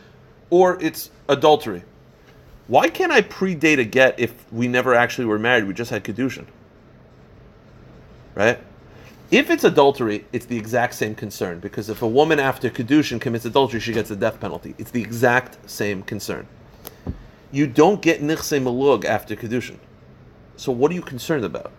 or 0.50 0.82
it's 0.82 1.12
adultery. 1.28 1.84
Why 2.70 2.88
can't 2.88 3.12
I 3.12 3.24
predate 3.24 3.80
a 3.80 3.84
get 3.84 4.20
if 4.20 4.32
we 4.54 4.68
never 4.68 4.94
actually 4.94 5.26
were 5.26 5.40
married? 5.40 5.66
We 5.66 5.74
just 5.74 5.90
had 5.90 6.04
Kedushin. 6.04 6.46
Right? 8.36 8.60
If 9.32 9.50
it's 9.50 9.64
adultery, 9.64 10.26
it's 10.32 10.46
the 10.46 10.58
exact 10.58 10.94
same 10.94 11.16
concern 11.16 11.60
because 11.60 11.90
if 11.90 12.04
a 12.04 12.08
woman 12.08 12.40
after 12.40 12.70
kedushin 12.70 13.20
commits 13.22 13.46
adultery, 13.46 13.80
she 13.80 13.94
gets 13.94 14.10
the 14.10 14.16
death 14.16 14.40
penalty. 14.40 14.74
It's 14.80 14.90
the 14.90 15.02
exact 15.02 15.70
same 15.70 16.02
concern. 16.02 16.48
You 17.52 17.68
don't 17.68 18.02
get 18.02 18.22
nichse 18.22 18.60
malug 18.60 19.06
after 19.06 19.36
kedushin. 19.36 19.78
So 20.56 20.72
what 20.72 20.92
are 20.92 20.96
you 20.96 21.04
concerned 21.04 21.46
about? 21.46 21.72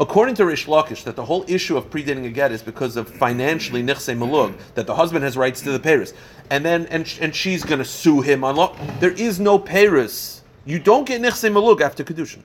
According 0.00 0.34
to 0.36 0.46
Rish 0.46 0.66
Lakish, 0.66 1.04
that 1.04 1.16
the 1.16 1.24
whole 1.24 1.44
issue 1.48 1.76
of 1.76 1.90
predating 1.90 2.26
a 2.26 2.30
get 2.30 2.52
is 2.52 2.62
because 2.62 2.96
of 2.96 3.08
financially 3.08 3.82
nichse 3.82 4.16
malug, 4.16 4.58
that 4.74 4.86
the 4.86 4.94
husband 4.94 5.24
has 5.24 5.36
rights 5.36 5.60
to 5.62 5.72
the 5.72 5.80
Paris, 5.80 6.12
and 6.50 6.64
then 6.64 6.86
and 6.86 7.18
and 7.20 7.34
she's 7.34 7.64
going 7.64 7.78
to 7.78 7.84
sue 7.84 8.20
him 8.20 8.44
on 8.44 8.56
law. 8.56 8.76
There 9.00 9.12
is 9.12 9.38
no 9.38 9.58
Paris. 9.58 10.42
You 10.64 10.78
don't 10.78 11.06
get 11.06 11.20
nichse 11.20 11.50
malug 11.50 11.80
after 11.80 12.04
kedushin. 12.04 12.42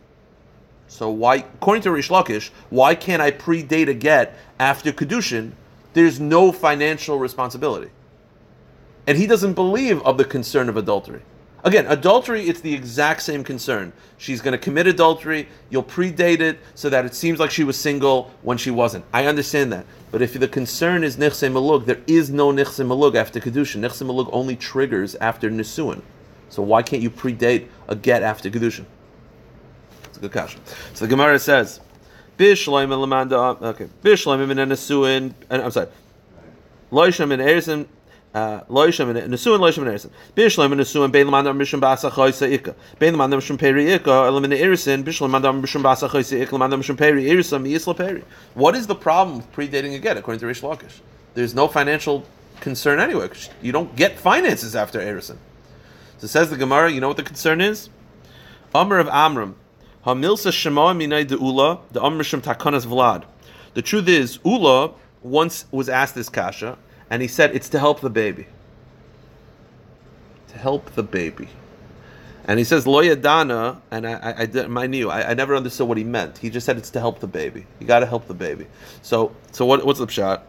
So 0.87 1.09
why, 1.09 1.37
according 1.37 1.83
to 1.83 1.91
Rish 1.91 2.09
Lakish, 2.09 2.49
why 2.69 2.95
can't 2.95 3.21
I 3.21 3.31
predate 3.31 3.89
a 3.89 3.93
get 3.93 4.37
after 4.59 4.91
kedushin? 4.91 5.53
There's 5.93 6.19
no 6.19 6.51
financial 6.51 7.17
responsibility, 7.19 7.91
and 9.07 9.17
he 9.17 9.27
doesn't 9.27 9.53
believe 9.53 10.01
of 10.03 10.17
the 10.17 10.25
concern 10.25 10.69
of 10.69 10.77
adultery. 10.77 11.21
Again, 11.63 11.85
adultery, 11.87 12.43
it's 12.49 12.59
the 12.59 12.73
exact 12.73 13.21
same 13.21 13.43
concern. 13.43 13.93
She's 14.17 14.41
going 14.41 14.51
to 14.51 14.57
commit 14.57 14.85
adultery, 14.85 15.47
you'll 15.69 15.83
predate 15.83 16.41
it 16.41 16.59
so 16.75 16.89
that 16.89 17.05
it 17.05 17.15
seems 17.15 17.39
like 17.39 17.51
she 17.51 17.63
was 17.63 17.79
single 17.79 18.31
when 18.41 18.57
she 18.57 18.69
wasn't. 18.69 19.05
I 19.13 19.27
understand 19.27 19.71
that. 19.71 19.85
But 20.13 20.21
if 20.21 20.39
the 20.39 20.47
concern 20.47 21.03
is 21.03 21.17
nichse 21.17 21.51
malug, 21.51 21.85
there 21.85 21.99
is 22.05 22.29
no 22.29 22.51
nichse 22.51 22.85
malug 22.85 23.15
after 23.15 23.39
kedushin. 23.39 23.81
Nichse 23.81 24.05
malug 24.05 24.29
only 24.31 24.55
triggers 24.55 25.15
after 25.15 25.49
nisuin. 25.49 26.03
So 26.49 26.61
why 26.61 26.83
can't 26.83 27.01
you 27.01 27.09
predate 27.09 27.67
a 27.87 27.95
get 27.95 28.21
after 28.21 28.51
kedushin? 28.51 28.85
It's 30.03 30.17
a 30.17 30.19
good 30.19 30.31
question. 30.31 30.61
So 30.93 31.05
the 31.05 31.09
Gemara 31.09 31.39
says, 31.39 31.79
Bishloim 32.37 32.89
lamanda. 32.89 33.59
Okay, 33.59 33.89
Bishloim 34.03 34.51
in 34.51 34.69
nisuin. 34.69 35.33
I'm 35.49 35.71
sorry. 35.71 35.87
Loishim 36.91 37.31
in 37.31 37.39
erison. 37.39 37.87
What 38.33 38.89
is 38.89 38.97
the 48.87 48.95
problem 48.99 49.37
with 49.37 49.51
predating 49.51 49.93
again, 49.93 50.17
according 50.17 50.39
to 50.39 50.47
Rish 50.47 50.61
Lakish? 50.61 50.99
There's 51.35 51.53
no 51.53 51.67
financial 51.67 52.25
concern 52.59 52.99
anyway. 52.99 53.29
You 53.61 53.71
don't 53.71 53.95
get 53.95 54.17
finances 54.17 54.75
after 54.75 54.99
Erison. 54.99 55.37
So 56.17 56.25
says 56.25 56.49
the 56.49 56.57
Gemara. 56.57 56.91
You 56.91 57.01
know 57.01 57.09
what 57.09 57.17
the 57.17 57.23
concern 57.23 57.61
is? 57.61 57.89
Amr 58.73 58.97
of 58.97 59.09
Amram. 59.09 59.57
Hamilsa 60.07 60.51
Shema 60.51 60.93
Minay 60.93 61.27
de 61.27 61.37
Ula. 61.37 61.81
The 61.91 62.23
Shem 62.23 62.41
Takanas 62.41 62.87
Vlad. 62.87 63.25
The 63.75 63.83
truth 63.83 64.07
is, 64.07 64.39
Ula 64.43 64.93
once 65.21 65.65
was 65.71 65.87
asked 65.87 66.15
this 66.15 66.29
kasha 66.29 66.79
and 67.13 67.21
he 67.21 67.27
said 67.27 67.55
it's 67.55 67.69
to 67.69 67.77
help 67.77 68.01
the 68.01 68.09
baby. 68.09 68.47
To 70.47 70.57
help 70.57 70.95
the 70.95 71.03
baby. 71.03 71.47
And 72.45 72.57
he 72.57 72.65
says 72.65 72.85
loyadana, 72.85 73.81
and 73.91 74.07
I, 74.07 74.13
I, 74.13 74.41
I 74.41 74.45
did 74.47 74.67
my 74.67 74.87
knew 74.87 75.11
I, 75.11 75.29
I 75.29 75.33
never 75.35 75.55
understood 75.55 75.87
what 75.87 75.99
he 75.99 76.03
meant. 76.03 76.39
He 76.39 76.49
just 76.49 76.65
said 76.65 76.75
it's 76.75 76.89
to 76.89 76.99
help 76.99 77.19
the 77.19 77.27
baby. 77.27 77.67
You 77.79 77.85
got 77.85 77.99
to 77.99 78.07
help 78.07 78.25
the 78.25 78.33
baby. 78.33 78.65
So, 79.03 79.35
so 79.51 79.63
what, 79.63 79.85
what's 79.85 79.99
the 79.99 80.07
shot? 80.07 80.47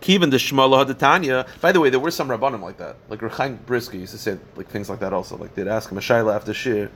Kivin 0.00 0.32
the 0.32 0.38
Shmala. 0.38 1.46
By 1.60 1.70
the 1.70 1.78
way, 1.78 1.90
there 1.90 2.00
were 2.00 2.10
some 2.10 2.26
rabbanim 2.26 2.60
like 2.60 2.78
that. 2.78 2.96
Like 3.08 3.22
Reb 3.22 3.30
Chaim 3.30 3.60
Brisker 3.64 3.96
used 3.96 4.10
to 4.14 4.18
say 4.18 4.36
like 4.56 4.66
things 4.66 4.90
like 4.90 4.98
that 4.98 5.12
also. 5.12 5.36
Like 5.36 5.54
they'd 5.54 5.68
ask 5.68 5.92
him 5.92 5.98
a 5.98 6.00
shaila 6.00 6.34
after 6.34 6.52
shir 6.52 6.90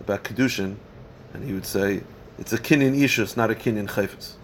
about 0.00 0.24
kedushin, 0.24 0.74
and 1.34 1.44
he 1.44 1.52
would 1.52 1.66
say 1.66 2.02
it's 2.36 2.52
a 2.52 2.58
kinyan 2.58 2.98
ishus, 2.98 3.36
not 3.36 3.52
a 3.52 3.54
kinyan 3.54 3.86
chayfetz 3.86 4.37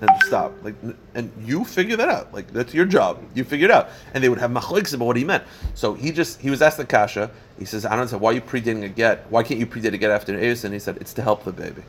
and 0.00 0.10
stop. 0.24 0.52
Like, 0.62 0.74
and 1.14 1.30
you 1.44 1.64
figure 1.64 1.96
that 1.96 2.08
out. 2.08 2.32
Like, 2.32 2.52
that's 2.52 2.72
your 2.72 2.86
job. 2.86 3.22
You 3.34 3.44
figure 3.44 3.66
it 3.66 3.70
out. 3.70 3.90
And 4.14 4.24
they 4.24 4.28
would 4.28 4.38
have 4.38 4.50
machloiks 4.50 4.94
about 4.94 5.06
what 5.06 5.16
he 5.16 5.24
meant. 5.24 5.44
So 5.74 5.94
he 5.94 6.10
just 6.10 6.40
he 6.40 6.50
was 6.50 6.62
asked 6.62 6.78
the 6.78 6.84
kasha. 6.84 7.30
He 7.58 7.64
says, 7.64 7.84
I 7.84 7.96
don't 7.96 8.10
know 8.10 8.18
why 8.18 8.30
are 8.30 8.34
you 8.34 8.40
predating 8.40 8.84
a 8.84 8.88
get. 8.88 9.26
Why 9.30 9.42
can't 9.42 9.60
you 9.60 9.66
predate 9.66 9.92
a 9.92 9.98
get 9.98 10.10
after 10.10 10.32
an 10.32 10.42
eris? 10.42 10.64
And 10.64 10.72
he 10.72 10.80
said, 10.80 10.96
it's 10.98 11.12
to 11.14 11.22
help 11.22 11.44
the 11.44 11.52
baby. 11.52 11.82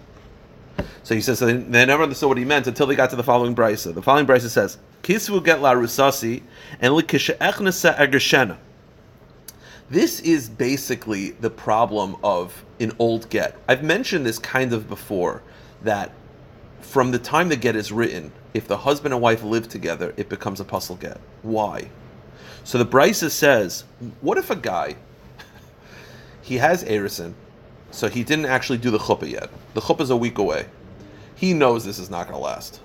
So 1.03 1.15
he 1.15 1.21
says 1.21 1.39
so 1.39 1.45
they, 1.47 1.53
they, 1.53 1.85
never 1.85 2.03
understood 2.03 2.29
what 2.29 2.37
he 2.37 2.45
meant 2.45 2.67
until 2.67 2.85
they 2.85 2.95
got 2.95 3.09
to 3.09 3.15
the 3.15 3.23
following 3.23 3.55
brisa. 3.55 3.93
The 3.93 4.01
following 4.01 4.27
brisa 4.27 4.49
says, 4.49 4.77
"Kisvu 5.03 5.43
get 5.43 5.61
la 5.61 5.73
rusasi 5.73 6.43
and 6.79 6.93
likisha 6.93 7.37
agreshena." 7.37 8.57
This 9.89 10.21
is 10.21 10.49
basically 10.49 11.31
the 11.31 11.49
problem 11.49 12.15
of 12.23 12.63
an 12.79 12.93
old 12.99 13.29
get. 13.29 13.57
I've 13.67 13.83
mentioned 13.83 14.25
this 14.25 14.39
kind 14.39 14.73
of 14.73 14.87
before 14.87 15.41
that 15.83 16.11
from 16.91 17.11
the 17.11 17.19
time 17.19 17.47
the 17.47 17.55
get 17.55 17.77
is 17.77 17.89
written, 17.89 18.33
if 18.53 18.67
the 18.67 18.75
husband 18.75 19.13
and 19.13 19.23
wife 19.23 19.43
live 19.43 19.69
together, 19.69 20.13
it 20.17 20.27
becomes 20.27 20.59
a 20.59 20.65
pasul 20.65 20.97
get. 20.97 21.21
Why? 21.41 21.89
So 22.65 22.77
the 22.77 22.85
Brisa 22.85 23.31
says, 23.31 23.85
what 24.19 24.37
if 24.37 24.49
a 24.49 24.57
guy, 24.57 24.97
he 26.41 26.57
has 26.57 26.83
Erison, 26.83 27.33
so 27.91 28.09
he 28.09 28.25
didn't 28.25 28.47
actually 28.47 28.77
do 28.77 28.91
the 28.91 28.97
chuppah 28.97 29.31
yet. 29.31 29.49
The 29.73 29.79
chuppah 29.79 30.01
is 30.01 30.09
a 30.09 30.17
week 30.17 30.37
away. 30.37 30.65
He 31.33 31.53
knows 31.53 31.85
this 31.85 31.97
is 31.97 32.09
not 32.09 32.27
going 32.27 32.37
to 32.37 32.43
last. 32.43 32.81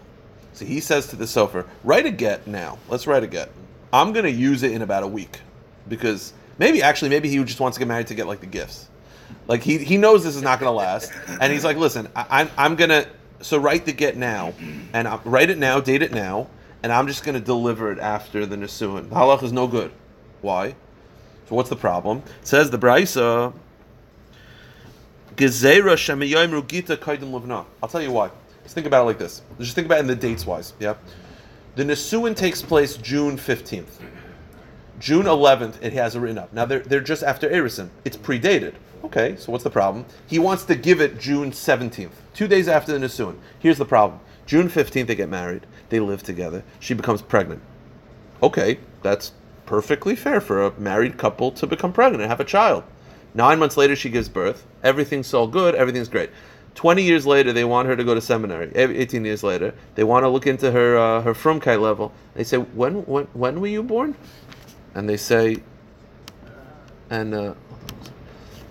So 0.53 0.65
he 0.65 0.79
says 0.79 1.09
to 1.09 1.17
the 1.17 1.25
sofer, 1.25 1.67
write 1.83 2.07
a 2.07 2.13
get 2.13 2.47
now. 2.47 2.79
Let's 2.89 3.09
write 3.09 3.25
a 3.25 3.27
get. 3.27 3.51
I'm 3.93 4.13
going 4.13 4.25
to 4.25 4.31
use 4.31 4.63
it 4.63 4.71
in 4.71 4.83
about 4.83 5.03
a 5.03 5.09
week. 5.09 5.41
Because 5.89 6.33
maybe, 6.59 6.81
actually, 6.81 7.09
maybe 7.09 7.29
he 7.29 7.43
just 7.43 7.59
wants 7.59 7.77
to 7.77 7.81
get 7.81 7.89
married 7.89 8.07
to 8.07 8.15
get 8.15 8.29
like 8.29 8.41
the 8.41 8.47
gifts. 8.47 8.89
Like 9.49 9.65
he, 9.65 9.79
he 9.79 9.97
knows 9.97 10.23
this 10.23 10.37
is 10.37 10.43
not 10.43 10.61
going 10.61 10.71
to 10.71 10.77
last. 10.77 11.13
And 11.41 11.53
he's 11.53 11.65
like, 11.65 11.77
listen, 11.77 12.09
I, 12.15 12.27
I'm, 12.31 12.51
I'm 12.57 12.77
going 12.77 12.91
to 12.91 13.09
so 13.41 13.59
write 13.59 13.87
the 13.87 13.93
get 13.93 14.17
now, 14.17 14.55
and 14.93 15.07
i 15.07 15.19
write 15.25 15.51
it 15.51 15.59
now, 15.59 15.81
date 15.81 16.03
it 16.03 16.13
now, 16.13 16.49
and 16.83 16.93
I'm 16.93 17.07
just 17.07 17.25
going 17.25 17.35
to 17.35 17.45
deliver 17.45 17.91
it 17.93 17.99
after 17.99 18.47
the 18.47 18.57
Nisuin. 18.57 19.09
The 19.09 19.15
halach 19.15 19.43
is 19.43 19.53
no 19.53 19.67
good. 19.67 19.93
Why? 20.41 20.75
So 21.49 21.55
what's 21.55 21.71
the 21.71 21.77
problem? 21.77 22.23
It 22.41 22.47
says 22.47 22.71
the 22.71 22.79
Braisa, 22.79 23.53
Gezera 25.37 25.95
Shemiyayim 25.95 26.61
Rugita. 26.61 27.67
I'll 27.83 27.89
tell 27.89 28.03
you 28.03 28.11
why. 28.11 28.31
Let's 28.63 28.75
think 28.75 28.87
about 28.87 29.03
it 29.03 29.07
like 29.07 29.19
this. 29.19 29.43
Just 29.59 29.75
think 29.75 29.87
about 29.87 29.99
it 29.99 30.01
in 30.01 30.07
the 30.07 30.17
dates 30.17 30.47
wise. 30.47 30.73
Yeah? 30.81 30.95
The 31.77 31.85
Nisuin 31.85 32.35
takes 32.35 32.63
place 32.63 32.97
June 32.97 33.37
15th. 33.37 34.03
June 34.99 35.27
11th, 35.27 35.75
it 35.83 35.93
has 35.93 36.17
it 36.17 36.21
written 36.21 36.39
up. 36.39 36.53
Now 36.53 36.65
they're, 36.65 36.81
they're 36.81 37.01
just 37.01 37.23
after 37.23 37.49
Erison. 37.49 37.91
It's 38.05 38.17
predated. 38.17 38.75
Okay, 39.07 39.37
so 39.37 39.53
what's 39.53 39.63
the 39.63 39.71
problem? 39.71 40.05
He 40.27 40.41
wants 40.41 40.65
to 40.65 40.75
give 40.75 41.01
it 41.01 41.21
June 41.21 41.53
17th, 41.53 42.11
two 42.35 42.49
days 42.49 42.67
after 42.67 42.91
the 42.91 42.99
Nisuin. 42.99 43.39
Here's 43.57 43.79
the 43.79 43.85
problem. 43.85 44.19
June 44.47 44.69
15th, 44.69 45.07
they 45.07 45.15
get 45.15 45.29
married. 45.29 45.65
They 45.91 46.01
live 46.01 46.25
together. 46.25 46.65
She 46.81 46.93
becomes 46.93 47.23
pregnant. 47.23 47.63
Okay, 48.43 48.81
that's 49.05 49.31
perfectly 49.65 50.17
fair 50.17 50.41
for 50.41 50.61
a 50.61 50.73
married 50.81 51.19
couple 51.19 51.53
to 51.53 51.69
become 51.69 51.93
pregnant 51.93 52.21
and 52.21 52.29
have 52.29 52.41
a 52.41 52.45
child. 52.45 52.83
Nine 53.33 53.61
months 53.61 53.77
later, 53.77 53.95
she 53.95 54.11
gives 54.11 54.29
birth. 54.29 54.67
Everything's 54.83 55.29
so 55.29 55.47
good. 55.47 55.77
Everything's 55.77 56.09
great. 56.09 56.31
20 56.75 57.05
years 57.05 57.25
later, 57.25 57.53
they 57.53 57.65
want 57.65 57.87
her 57.87 57.95
to 57.95 58.03
go 58.03 58.13
to 58.13 58.21
seminary. 58.21 58.73
18 58.75 59.25
years 59.25 59.45
later, 59.45 59.73
they 59.95 60.03
want 60.03 60.25
to 60.25 60.29
look 60.29 60.49
into 60.49 60.73
her 60.73 60.99
uh, 60.99 61.23
her 61.23 61.33
frumkeit 61.33 61.81
level. 61.81 62.13
They 62.35 62.43
say, 62.43 62.57
when, 62.57 63.07
when, 63.07 63.27
when 63.35 63.61
were 63.61 63.69
you 63.69 63.85
born? 63.85 64.17
And 64.97 65.09
they 65.09 65.17
say, 65.17 65.59
and 67.09 67.35
uh, 67.35 67.55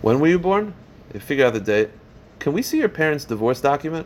when 0.06 0.20
were 0.20 0.28
you 0.28 0.38
born? 0.38 0.76
They 1.10 1.18
figure 1.18 1.47
out 1.47 1.53
the 1.53 1.60
date. 1.60 1.89
Can 2.38 2.53
we 2.53 2.62
see 2.62 2.78
your 2.78 2.89
parents' 2.89 3.26
divorce 3.26 3.60
document? 3.60 4.06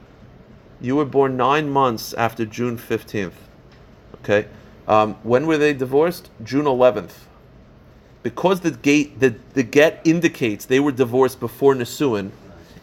You 0.80 0.96
were 0.96 1.04
born 1.04 1.36
nine 1.36 1.70
months 1.70 2.14
after 2.14 2.46
June 2.46 2.78
15th. 2.78 3.34
Okay. 4.22 4.48
Um, 4.88 5.16
when 5.24 5.46
were 5.46 5.58
they 5.58 5.74
divorced? 5.74 6.30
June 6.42 6.64
11th. 6.64 7.26
Because 8.24 8.62
the 8.62 8.72
gate 8.72 9.20
the, 9.20 9.36
the 9.56 9.64
get 9.64 10.00
indicates 10.06 10.64
they 10.64 10.80
were 10.80 10.94
divorced 10.94 11.42
before 11.42 11.76
Nisuin, 11.76 12.32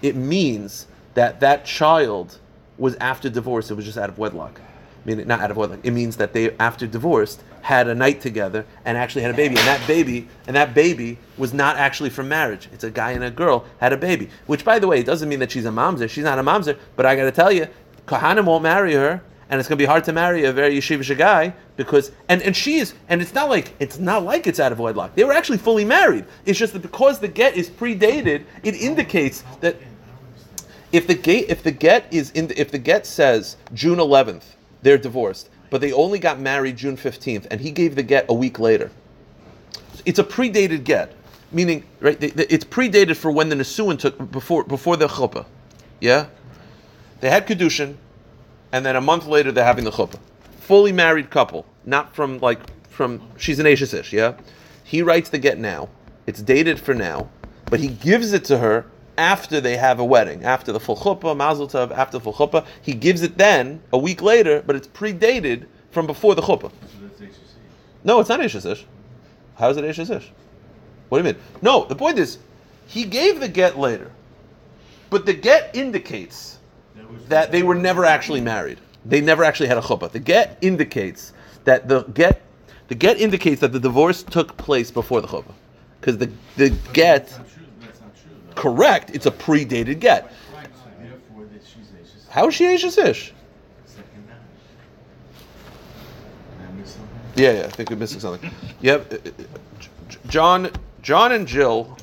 it 0.02 0.14
means 0.14 0.86
that 1.14 1.40
that 1.40 1.64
child 1.64 2.38
was 2.76 2.96
after 2.96 3.30
divorce. 3.30 3.70
It 3.70 3.76
was 3.76 3.86
just 3.86 3.96
out 3.96 4.10
of 4.10 4.18
wedlock. 4.18 4.60
I 5.06 5.14
mean, 5.14 5.28
not 5.28 5.40
out 5.40 5.52
of 5.52 5.56
wedlock. 5.56 5.80
It 5.84 5.92
means 5.92 6.16
that 6.16 6.32
they, 6.32 6.50
after 6.58 6.86
divorced, 6.86 7.42
had 7.62 7.86
a 7.86 7.94
night 7.94 8.20
together 8.20 8.66
and 8.84 8.98
actually 8.98 9.22
had 9.22 9.30
a 9.30 9.34
baby. 9.34 9.56
And 9.56 9.66
that 9.66 9.86
baby, 9.86 10.28
and 10.48 10.56
that 10.56 10.74
baby 10.74 11.18
was 11.38 11.54
not 11.54 11.76
actually 11.76 12.10
from 12.10 12.28
marriage. 12.28 12.68
It's 12.72 12.82
a 12.82 12.90
guy 12.90 13.12
and 13.12 13.22
a 13.22 13.30
girl 13.30 13.64
had 13.78 13.92
a 13.92 13.96
baby. 13.96 14.30
Which, 14.46 14.64
by 14.64 14.80
the 14.80 14.88
way, 14.88 15.02
doesn't 15.04 15.28
mean 15.28 15.38
that 15.38 15.52
she's 15.52 15.64
a 15.64 15.70
mamzer. 15.70 16.10
She's 16.10 16.24
not 16.24 16.40
a 16.40 16.42
mamzer. 16.42 16.76
But 16.96 17.06
I 17.06 17.14
got 17.14 17.24
to 17.24 17.32
tell 17.32 17.52
you, 17.52 17.68
Kohanim 18.06 18.46
won't 18.46 18.64
marry 18.64 18.94
her, 18.94 19.22
and 19.48 19.60
it's 19.60 19.68
going 19.68 19.78
to 19.78 19.82
be 19.82 19.86
hard 19.86 20.02
to 20.04 20.12
marry 20.12 20.44
a 20.44 20.52
very 20.52 20.76
yeshivish 20.76 21.16
guy 21.16 21.54
because 21.76 22.10
and 22.28 22.42
and 22.42 22.56
she 22.56 22.78
is 22.78 22.94
and 23.08 23.22
it's 23.22 23.32
not 23.32 23.48
like 23.48 23.74
it's 23.78 23.98
not 23.98 24.24
like 24.24 24.46
it's 24.48 24.58
out 24.58 24.72
of 24.72 24.80
wedlock. 24.80 25.14
They 25.14 25.22
were 25.22 25.32
actually 25.32 25.58
fully 25.58 25.84
married. 25.84 26.24
It's 26.44 26.58
just 26.58 26.72
that 26.72 26.82
because 26.82 27.20
the 27.20 27.28
get 27.28 27.56
is 27.56 27.70
predated, 27.70 28.44
it 28.64 28.74
indicates 28.74 29.44
that 29.60 29.76
if 30.90 31.06
the 31.06 31.14
get 31.14 31.48
if 31.48 31.62
the 31.62 31.70
get 31.70 32.12
is 32.12 32.30
in 32.32 32.48
the, 32.48 32.60
if 32.60 32.72
the 32.72 32.78
get 32.78 33.06
says 33.06 33.56
June 33.72 33.98
11th, 33.98 34.55
they're 34.86 34.98
divorced 34.98 35.50
but 35.70 35.80
they 35.80 35.92
only 35.92 36.18
got 36.18 36.38
married 36.38 36.76
June 36.76 36.96
15th, 36.96 37.46
and 37.50 37.60
he 37.60 37.70
gave 37.70 37.94
the 37.94 38.02
get 38.02 38.26
a 38.28 38.34
week 38.34 38.58
later. 38.58 38.90
It's 40.04 40.18
a 40.18 40.24
predated 40.24 40.84
get, 40.84 41.12
meaning 41.50 41.84
right? 42.00 42.18
They, 42.18 42.30
they, 42.30 42.46
it's 42.46 42.64
predated 42.64 43.16
for 43.16 43.30
when 43.30 43.48
the 43.48 43.56
Nisuin 43.56 43.98
took 43.98 44.30
before 44.30 44.64
before 44.64 44.96
the 44.96 45.08
chuppah. 45.08 45.46
Yeah, 46.00 46.26
they 47.20 47.30
had 47.30 47.46
kedushin, 47.46 47.96
and 48.72 48.86
then 48.86 48.96
a 48.96 49.00
month 49.00 49.26
later 49.26 49.50
they're 49.50 49.64
having 49.64 49.84
the 49.84 49.90
chuppah. 49.90 50.20
Fully 50.60 50.92
married 50.92 51.30
couple, 51.30 51.66
not 51.84 52.14
from 52.14 52.38
like 52.38 52.60
from 52.88 53.20
she's 53.36 53.58
an 53.58 53.66
Ashish 53.66 54.12
yeah. 54.12 54.34
He 54.84 55.02
writes 55.02 55.30
the 55.30 55.38
get 55.38 55.58
now. 55.58 55.88
It's 56.26 56.42
dated 56.42 56.78
for 56.78 56.94
now, 56.94 57.28
but 57.66 57.80
he 57.80 57.88
gives 57.88 58.32
it 58.32 58.44
to 58.44 58.58
her 58.58 58.86
after 59.18 59.60
they 59.60 59.76
have 59.76 59.98
a 59.98 60.04
wedding, 60.04 60.44
after 60.44 60.72
the 60.72 60.80
full 60.80 60.96
chuppah, 60.96 61.36
mazel 61.36 61.68
tov, 61.68 61.90
after 61.90 62.18
the 62.18 62.22
full 62.22 62.34
chuppah. 62.34 62.66
He 62.82 62.94
gives 62.94 63.22
it 63.22 63.38
then 63.38 63.80
a 63.92 63.98
week 63.98 64.22
later, 64.22 64.62
but 64.66 64.76
it's 64.76 64.88
predated 64.88 65.66
from 65.90 66.06
before 66.06 66.34
the 66.34 66.42
chuppah. 66.42 66.70
No, 68.04 68.20
it's 68.20 68.28
not 68.28 68.40
eishes 68.40 68.70
ish. 68.70 68.84
How 69.56 69.70
is 69.70 69.76
it 69.76 69.84
eishes 69.84 70.14
ish? 70.14 70.30
What 71.08 71.18
do 71.22 71.26
you 71.26 71.34
mean? 71.34 71.42
No, 71.62 71.84
the 71.84 71.96
point 71.96 72.18
is, 72.18 72.38
he 72.86 73.04
gave 73.04 73.40
the 73.40 73.48
get 73.48 73.78
later, 73.78 74.10
but 75.10 75.26
the 75.26 75.32
get 75.32 75.74
indicates 75.74 76.58
that 77.28 77.50
they 77.52 77.62
were 77.62 77.74
never 77.74 78.04
actually 78.04 78.40
married. 78.40 78.78
They 79.04 79.20
never 79.20 79.44
actually 79.44 79.68
had 79.68 79.78
a 79.78 79.80
chuppah. 79.80 80.10
The 80.10 80.18
get 80.18 80.58
indicates 80.60 81.32
that 81.64 81.88
the 81.88 82.02
get 82.02 82.42
the 82.88 82.94
get 82.94 83.20
indicates 83.20 83.60
that 83.60 83.72
the 83.72 83.80
divorce 83.80 84.22
took 84.22 84.56
place 84.56 84.90
before 84.90 85.20
the 85.20 85.28
chuppah, 85.28 85.54
because 86.00 86.18
the 86.18 86.30
the 86.56 86.70
get 86.92 87.28
That's 87.28 87.38
not 87.38 87.48
true. 87.48 87.64
That's 87.80 88.00
not 88.00 88.14
true. 88.16 88.36
Though. 88.45 88.45
Correct. 88.56 89.10
It's 89.14 89.26
a 89.26 89.30
predated 89.30 90.00
get. 90.00 90.32
How 92.30 92.48
is 92.48 92.54
she 92.54 92.64
eishes 92.64 92.98
ish? 92.98 93.32
Yeah, 97.36 97.52
yeah, 97.52 97.64
I 97.66 97.68
think 97.68 97.90
we're 97.90 97.96
missing 97.96 98.18
something. 98.18 98.50
Yep, 98.80 99.12
uh, 99.12 99.16
uh, 99.16 99.30
John, 100.28 100.70
John 101.02 101.32
and 101.32 101.46
Jill 101.46 101.96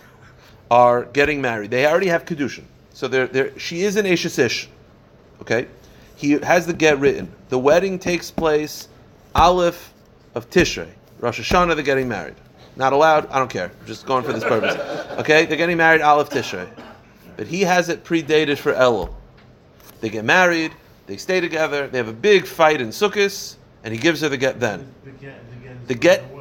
are 0.70 1.06
getting 1.06 1.42
married. 1.42 1.72
They 1.72 1.88
already 1.88 2.08
have 2.08 2.26
kedushin, 2.26 2.66
so 2.94 3.08
they're, 3.08 3.26
they're 3.26 3.60
she 3.60 3.82
is 3.82 3.96
an 3.96 4.06
eishes 4.06 4.38
ish. 4.38 4.70
Okay, 5.42 5.68
he 6.16 6.32
has 6.34 6.68
the 6.68 6.74
get 6.74 7.00
written. 7.00 7.32
The 7.50 7.58
wedding 7.58 7.98
takes 7.98 8.30
place 8.30 8.88
Aleph 9.34 9.92
of 10.36 10.50
Tishrei, 10.52 10.90
Rosh 11.20 11.40
Hashanah. 11.40 11.74
They're 11.74 11.84
getting 11.84 12.08
married. 12.08 12.36
Not 12.76 12.94
allowed. 12.94 13.30
I 13.30 13.38
don't 13.38 13.50
care. 13.50 13.72
I'm 13.80 13.86
just 13.86 14.06
going 14.06 14.24
for 14.24 14.34
this 14.34 14.44
purpose. 14.44 14.76
Okay, 15.20 15.46
they're 15.46 15.58
getting 15.58 15.78
married 15.78 16.02
Aleph 16.02 16.30
Tishrei, 16.30 16.68
but 17.38 17.48
he 17.48 17.62
has 17.62 17.90
it 17.90 18.04
predated 18.04 18.58
for 18.58 18.74
Elul. 18.74 19.14
They 20.02 20.10
get 20.10 20.26
married. 20.26 20.74
They 21.06 21.18
stay 21.18 21.40
together. 21.40 21.88
They 21.88 21.98
have 21.98 22.08
a 22.08 22.14
big 22.14 22.46
fight 22.46 22.82
in 22.82 22.90
Sukkot, 22.90 23.56
and 23.84 23.94
he 23.94 24.00
gives 24.00 24.22
her 24.22 24.30
the 24.30 24.38
get 24.38 24.60
then. 24.60 24.92
The 25.04 25.12
get. 25.12 25.88
The 25.88 25.96
get. 25.96 26.33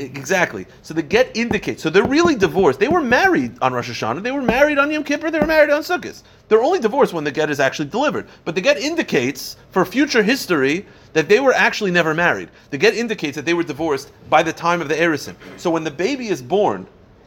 Exactly. 0.00 0.66
So 0.82 0.94
the 0.94 1.02
get 1.02 1.36
indicates. 1.36 1.82
So 1.82 1.90
they're 1.90 2.04
really 2.04 2.34
divorced. 2.34 2.80
They 2.80 2.88
were 2.88 3.02
married 3.02 3.56
on 3.60 3.72
Rosh 3.72 3.90
Hashanah. 3.90 4.22
They 4.22 4.32
were 4.32 4.42
married 4.42 4.78
on 4.78 4.90
Yom 4.90 5.04
Kippur. 5.04 5.30
They 5.30 5.38
were 5.38 5.46
married 5.46 5.70
on 5.70 5.82
Sukkot. 5.82 6.22
They're 6.48 6.62
only 6.62 6.80
divorced 6.80 7.12
when 7.12 7.24
the 7.24 7.30
get 7.30 7.50
is 7.50 7.60
actually 7.60 7.88
delivered. 7.88 8.26
But 8.44 8.54
the 8.54 8.60
get 8.60 8.78
indicates 8.78 9.56
for 9.70 9.84
future 9.84 10.22
history 10.22 10.86
that 11.12 11.28
they 11.28 11.40
were 11.40 11.52
actually 11.52 11.90
never 11.90 12.14
married. 12.14 12.48
The 12.70 12.78
get 12.78 12.94
indicates 12.94 13.36
that 13.36 13.44
they 13.44 13.54
were 13.54 13.62
divorced 13.62 14.12
by 14.28 14.42
the 14.42 14.52
time 14.52 14.80
of 14.80 14.88
the 14.88 14.94
Erisin. 14.94 15.36
So 15.56 15.70
when 15.70 15.84
the 15.84 15.90
baby 15.90 16.28
is 16.28 16.42
born, 16.42 16.86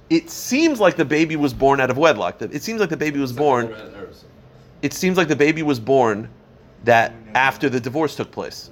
it 0.09 0.29
seems 0.29 0.79
like 0.79 0.95
the 0.95 1.05
baby 1.05 1.35
was 1.35 1.53
born 1.53 1.79
out 1.79 1.89
of 1.89 1.97
wedlock. 1.97 2.41
It 2.41 2.63
seems 2.63 2.79
like 2.79 2.89
the 2.89 2.97
baby 2.97 3.19
was 3.19 3.31
born. 3.31 3.73
It 4.81 4.93
seems 4.93 5.17
like 5.17 5.27
the 5.27 5.35
baby 5.35 5.63
was 5.63 5.79
born 5.79 6.29
that 6.83 7.13
after 7.35 7.69
the 7.69 7.79
divorce 7.79 8.15
took 8.15 8.31
place. 8.31 8.69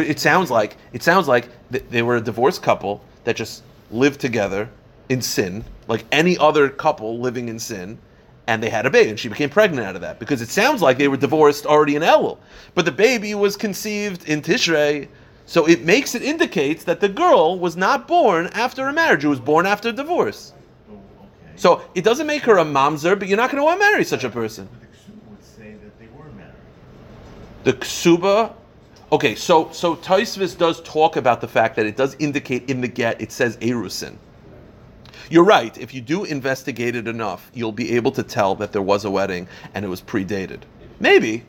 It 0.00 0.20
sounds 0.20 0.50
like 0.50 0.76
it 0.92 1.02
sounds 1.02 1.28
like 1.28 1.48
they 1.70 2.02
were 2.02 2.16
a 2.16 2.20
divorced 2.20 2.62
couple 2.62 3.02
that 3.24 3.36
just 3.36 3.62
lived 3.90 4.20
together 4.20 4.68
in 5.08 5.20
sin, 5.20 5.64
like 5.88 6.04
any 6.10 6.36
other 6.38 6.68
couple 6.68 7.20
living 7.20 7.48
in 7.48 7.58
sin, 7.58 7.98
and 8.46 8.62
they 8.62 8.70
had 8.70 8.86
a 8.86 8.90
baby, 8.90 9.10
and 9.10 9.20
she 9.20 9.28
became 9.28 9.50
pregnant 9.50 9.86
out 9.86 9.94
of 9.94 10.00
that 10.00 10.18
because 10.18 10.42
it 10.42 10.48
sounds 10.48 10.82
like 10.82 10.98
they 10.98 11.08
were 11.08 11.16
divorced 11.16 11.66
already 11.66 11.96
in 11.96 12.02
Elul, 12.02 12.38
but 12.74 12.84
the 12.84 12.92
baby 12.92 13.34
was 13.34 13.56
conceived 13.56 14.28
in 14.28 14.42
Tishrei, 14.42 15.08
so 15.46 15.66
it 15.66 15.84
makes 15.84 16.14
it 16.14 16.22
indicates 16.22 16.84
that 16.84 17.00
the 17.00 17.08
girl 17.08 17.58
was 17.58 17.76
not 17.76 18.08
born 18.08 18.48
after 18.48 18.88
a 18.88 18.92
marriage; 18.92 19.24
it 19.24 19.28
was 19.28 19.40
born 19.40 19.66
after 19.66 19.90
a 19.90 19.92
divorce. 19.92 20.52
Oh, 20.90 20.94
okay. 20.94 21.52
So 21.56 21.82
it 21.94 22.04
doesn't 22.04 22.26
make 22.26 22.42
her 22.42 22.58
a 22.58 22.64
mamzer, 22.64 23.18
but 23.18 23.28
you're 23.28 23.36
not 23.36 23.50
going 23.50 23.60
to 23.60 23.64
want 23.64 23.80
to 23.80 23.86
marry 23.86 24.04
such 24.04 24.24
a 24.24 24.30
person. 24.30 24.68
The 27.64 27.72
Ksuba 27.72 28.52
Okay, 29.14 29.36
so 29.36 29.70
so 29.70 29.94
Tosfos 29.94 30.58
does 30.58 30.82
talk 30.82 31.14
about 31.14 31.40
the 31.40 31.46
fact 31.46 31.76
that 31.76 31.86
it 31.86 31.96
does 31.96 32.16
indicate 32.18 32.68
in 32.68 32.80
the 32.80 32.88
get 32.88 33.20
it 33.20 33.30
says 33.30 33.56
erusin. 33.58 34.16
You're 35.30 35.44
right. 35.44 35.78
If 35.78 35.94
you 35.94 36.00
do 36.00 36.24
investigate 36.24 36.96
it 36.96 37.06
enough, 37.06 37.48
you'll 37.54 37.70
be 37.70 37.92
able 37.92 38.10
to 38.10 38.24
tell 38.24 38.56
that 38.56 38.72
there 38.72 38.82
was 38.82 39.04
a 39.04 39.10
wedding 39.12 39.46
and 39.72 39.84
it 39.84 39.88
was 39.88 40.02
predated. 40.02 40.62
Maybe. 40.98 41.44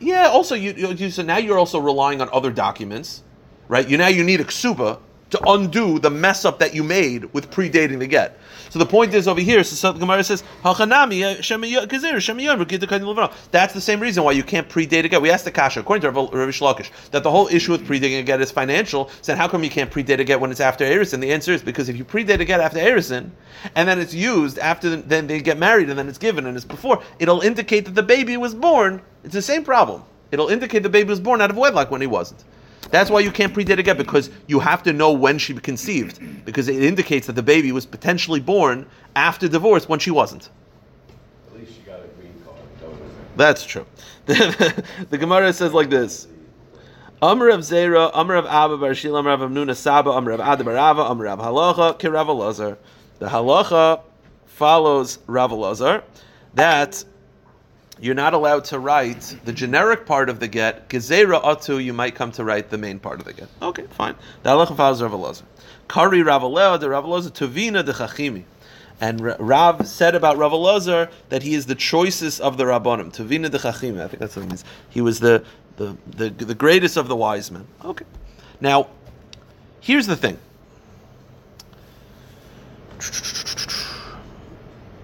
Yeah. 0.00 0.26
Also, 0.26 0.56
you, 0.56 0.72
you, 0.72 1.10
so 1.10 1.22
now 1.22 1.36
you're 1.36 1.60
also 1.60 1.78
relying 1.78 2.20
on 2.20 2.28
other 2.32 2.50
documents, 2.50 3.22
right? 3.68 3.88
You 3.88 3.96
now 3.96 4.08
you 4.08 4.24
need 4.24 4.40
a 4.40 4.44
ksuba 4.44 4.98
to 5.30 5.40
undo 5.50 5.98
the 5.98 6.10
mess 6.10 6.44
up 6.44 6.58
that 6.58 6.74
you 6.74 6.82
made 6.82 7.32
with 7.32 7.50
predating 7.50 7.98
the 7.98 8.06
get. 8.06 8.38
So 8.70 8.78
the 8.78 8.86
point 8.86 9.14
is 9.14 9.26
over 9.26 9.40
here. 9.40 9.64
So, 9.64 9.76
so 9.76 9.92
the 9.92 9.98
Gemara 9.98 10.24
says, 10.24 10.42
"Hachanami 10.62 11.24
uh, 11.24 11.42
shema 11.42 11.66
gezer, 11.66 12.20
shema 12.20 12.42
yom, 12.42 12.58
rukid 12.58 12.80
dekad 12.80 13.02
levana." 13.02 13.32
That's 13.50 13.72
the 13.72 13.80
same 13.80 14.00
reason 14.00 14.24
why 14.24 14.32
you 14.32 14.42
can't 14.42 14.68
predate 14.68 15.04
a 15.04 15.08
get. 15.08 15.22
We 15.22 15.30
asked 15.30 15.44
the 15.44 15.50
kasha, 15.50 15.80
according 15.80 16.02
to 16.02 16.36
Rish 16.36 16.60
Lakish, 16.60 16.90
that 17.10 17.22
the 17.22 17.30
whole 17.30 17.48
issue 17.48 17.72
with 17.72 17.86
predating 17.86 18.20
a 18.20 18.22
get 18.22 18.40
is 18.40 18.50
financial. 18.50 19.10
Said, 19.22 19.38
how 19.38 19.48
come 19.48 19.64
you 19.64 19.70
can't 19.70 19.90
predate 19.90 20.18
a 20.18 20.24
get 20.24 20.40
when 20.40 20.50
it's 20.50 20.60
after 20.60 20.84
Erison? 20.84 21.20
The 21.20 21.32
answer 21.32 21.52
is 21.52 21.62
because 21.62 21.88
if 21.88 21.96
you 21.96 22.04
predate 22.04 22.40
a 22.40 22.44
get 22.44 22.60
after 22.60 22.78
Erison, 22.78 23.30
and 23.74 23.88
then 23.88 23.98
it's 23.98 24.14
used 24.14 24.58
after 24.58 24.90
the, 24.90 24.96
then 24.96 25.26
they 25.26 25.40
get 25.40 25.58
married 25.58 25.88
and 25.88 25.98
then 25.98 26.08
it's 26.08 26.18
given 26.18 26.46
and 26.46 26.56
it's 26.56 26.66
before, 26.66 27.02
it'll 27.18 27.40
indicate 27.40 27.84
that 27.86 27.94
the 27.94 28.02
baby 28.02 28.36
was 28.36 28.54
born. 28.54 29.00
It's 29.24 29.34
the 29.34 29.42
same 29.42 29.64
problem. 29.64 30.02
It'll 30.30 30.48
indicate 30.48 30.82
the 30.82 30.88
baby 30.88 31.08
was 31.08 31.20
born 31.20 31.40
out 31.40 31.50
of 31.50 31.56
wedlock 31.56 31.90
when 31.90 32.00
he 32.00 32.06
wasn't. 32.06 32.44
That's 32.90 33.10
why 33.10 33.20
you 33.20 33.30
can't 33.30 33.52
predate 33.52 33.78
a 33.78 33.82
get 33.82 33.98
because 33.98 34.30
you 34.46 34.60
have 34.60 34.82
to 34.84 34.92
know 34.92 35.12
when 35.12 35.38
she 35.38 35.54
conceived 35.54 36.44
because 36.44 36.68
it 36.68 36.82
indicates 36.82 37.26
that 37.26 37.34
the 37.34 37.42
baby 37.42 37.72
was 37.72 37.84
potentially 37.84 38.40
born 38.40 38.86
after 39.14 39.48
divorce 39.48 39.88
when 39.88 39.98
she 39.98 40.10
wasn't. 40.10 40.48
At 41.48 41.58
least 41.58 41.74
she 41.74 41.82
got 41.82 42.00
a 42.00 42.08
green 42.08 42.34
card. 42.44 42.56
That 42.80 42.90
was 42.90 42.98
it. 43.00 43.36
That's 43.36 43.66
true. 43.66 43.86
the 44.26 45.18
Gemara 45.18 45.52
says 45.52 45.74
like 45.74 45.90
this. 45.90 46.28
Amr 47.20 47.48
of 47.48 47.60
Zera, 47.60 48.10
Amr 48.14 48.36
of 48.36 48.46
Abba 48.46 48.78
Bar 48.78 48.90
Shil, 48.90 49.18
Amr 49.18 49.30
of 49.30 49.40
Hamnuna 49.40 49.74
Saba, 49.74 50.10
Amr 50.10 50.32
of 50.32 50.40
Adda 50.40 50.62
bar 50.62 50.74
Ahava, 50.74 51.10
Amr 51.10 51.26
of 51.26 51.40
Halacha, 51.40 51.98
Ki 51.98 52.08
Rav 52.08 52.28
Elazar. 52.28 52.78
The 53.18 53.26
Halacha 53.26 54.02
follows 54.46 55.18
Rav 55.26 55.50
Elazar 55.50 56.02
that 56.54 57.04
you're 58.00 58.14
not 58.14 58.34
allowed 58.34 58.64
to 58.66 58.78
write 58.78 59.36
the 59.44 59.52
generic 59.52 60.06
part 60.06 60.28
of 60.28 60.40
the 60.40 60.48
get. 60.48 60.88
Gezera 60.88 61.42
atu, 61.42 61.82
you 61.82 61.92
might 61.92 62.14
come 62.14 62.32
to 62.32 62.44
write 62.44 62.70
the 62.70 62.78
main 62.78 62.98
part 62.98 63.18
of 63.18 63.26
the 63.26 63.32
get. 63.32 63.48
Okay, 63.60 63.84
fine. 63.90 64.14
The 64.42 64.50
halacha 64.50 64.76
follows 64.76 65.02
Rav. 65.02 65.42
Kari 65.88 66.22
Rav 66.22 66.42
the 66.80 66.90
Rav 66.90 67.04
Elazar, 67.04 67.30
Tuvina 67.30 67.84
de 67.84 67.92
Chachimi. 67.92 68.44
And 69.00 69.20
Ra- 69.20 69.36
Rav 69.38 69.86
said 69.86 70.14
about 70.14 70.36
Rav 70.36 70.52
that 71.28 71.42
he 71.42 71.54
is 71.54 71.66
the 71.66 71.74
choicest 71.74 72.40
of 72.40 72.56
the 72.56 72.64
Rabbanim. 72.64 73.14
Tuvina 73.14 73.50
de 73.50 73.58
Chachimi. 73.58 74.00
I 74.00 74.08
think 74.08 74.20
that's 74.20 74.36
what 74.36 74.44
it 74.44 74.48
means. 74.48 74.64
He 74.90 75.00
was 75.00 75.20
the, 75.20 75.44
the, 75.76 75.96
the, 76.08 76.30
the 76.30 76.54
greatest 76.54 76.96
of 76.96 77.08
the 77.08 77.16
wise 77.16 77.50
men. 77.50 77.66
Okay. 77.84 78.04
Now, 78.60 78.88
here's 79.80 80.06
the 80.06 80.16
thing. 80.16 80.38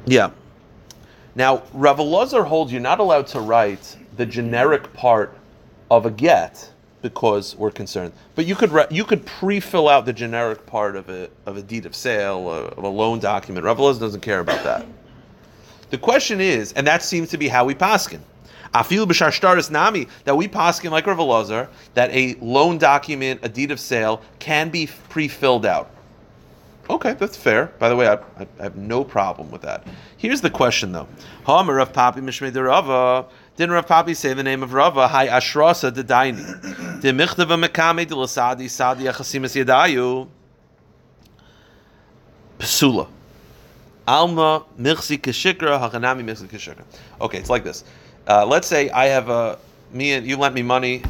Yeah. 0.07 0.31
Now, 1.35 1.63
Rav 1.73 1.99
Elazar 1.99 2.47
holds 2.47 2.73
you're 2.73 2.81
not 2.81 3.01
allowed 3.01 3.27
to 3.29 3.41
write 3.41 3.97
the 4.17 4.27
generic 4.27 4.93
part 4.93 5.37
of 5.91 6.07
a 6.07 6.11
get 6.11 6.71
because 7.03 7.55
we're 7.57 7.71
concerned. 7.71 8.13
But 8.35 8.47
you 8.47 8.55
could 8.55 8.73
ri- 8.73 8.87
you 8.91 9.05
could 9.05 9.27
pre-fill 9.27 9.89
out 9.89 10.07
the 10.07 10.13
generic 10.13 10.65
part 10.65 10.97
of 10.97 11.09
a 11.11 11.29
of 11.45 11.57
a 11.57 11.63
deed 11.63 11.87
of 11.87 11.95
sale 11.95 12.51
of 12.51 12.83
a 12.83 12.89
loan 12.89 13.19
document. 13.19 13.67
Rav 13.67 13.79
Elazar 13.79 14.01
doesn't 14.01 14.23
care 14.23 14.41
about 14.41 14.63
that. 14.65 14.87
The 15.91 15.99
question 15.99 16.41
is, 16.41 16.73
and 16.73 16.87
that 16.87 17.03
seems 17.03 17.29
to 17.31 17.39
be 17.39 17.49
how 17.49 17.65
we 17.65 17.75
paskin. 17.75 18.21
Afil 18.73 19.07
b'shar 19.07 19.29
shtaris 19.29 19.71
nami 19.71 20.09
that 20.25 20.37
we 20.37 20.49
paskin 20.49 20.91
like 20.91 21.07
Rav 21.07 21.19
Elazar 21.19 21.69
that 21.95 22.11
a 22.11 22.37
loan 22.41 22.79
document, 22.79 23.41
a 23.43 23.49
deed 23.49 23.71
of 23.71 23.79
sale, 23.79 24.23
can 24.39 24.71
be 24.71 24.89
pre-filled 25.09 25.67
out. 25.67 25.91
Okay, 26.91 27.15
that's 27.15 27.37
fair. 27.37 27.67
By 27.79 27.89
the 27.89 27.97
way, 27.97 28.09
I, 28.09 28.19
I, 28.39 28.63
have 28.63 28.77
no 28.77 29.05
problem 29.05 29.51
with 29.51 29.63
that. 29.63 29.87
Here's 30.19 30.43
the 30.43 30.51
question, 30.51 30.93
though. 30.93 31.09
Rav 31.47 31.93
Papi 31.93 32.65
Rava. 32.65 33.27
Didn't 33.57 33.73
Rav 33.73 33.87
Papi 33.87 34.15
say 34.15 34.35
the 34.35 34.43
name 34.43 34.63
of 34.63 34.75
Rava? 34.75 35.09
Hi 35.09 35.29
Ashrasa 35.29 35.93
de 35.93 36.05
Daini. 36.05 37.01
De 37.01 37.13
Michtava 37.13 37.63
Mekame 37.63 38.07
de 38.07 38.15
Lasadi 38.15 38.69
Sadi 38.69 39.05
Achasimas 39.05 39.65
Yadayu. 39.65 40.29
Pesula. 42.59 43.09
Alma 44.07 44.67
Michsi 44.79 45.19
Kashikra 45.19 45.81
Hakanami 45.81 46.23
Michsi 46.23 46.47
Kashikra. 46.47 46.85
Okay, 47.21 47.39
it's 47.39 47.51
like 47.51 47.65
this. 47.65 47.85
Uh, 48.29 48.45
let's 48.45 48.67
say 48.67 48.91
I 48.91 49.07
have 49.07 49.31
a 49.31 49.59
me 49.91 50.13
and 50.13 50.27
you 50.27 50.37
lent 50.37 50.55
me 50.55 50.63
money, 50.63 51.03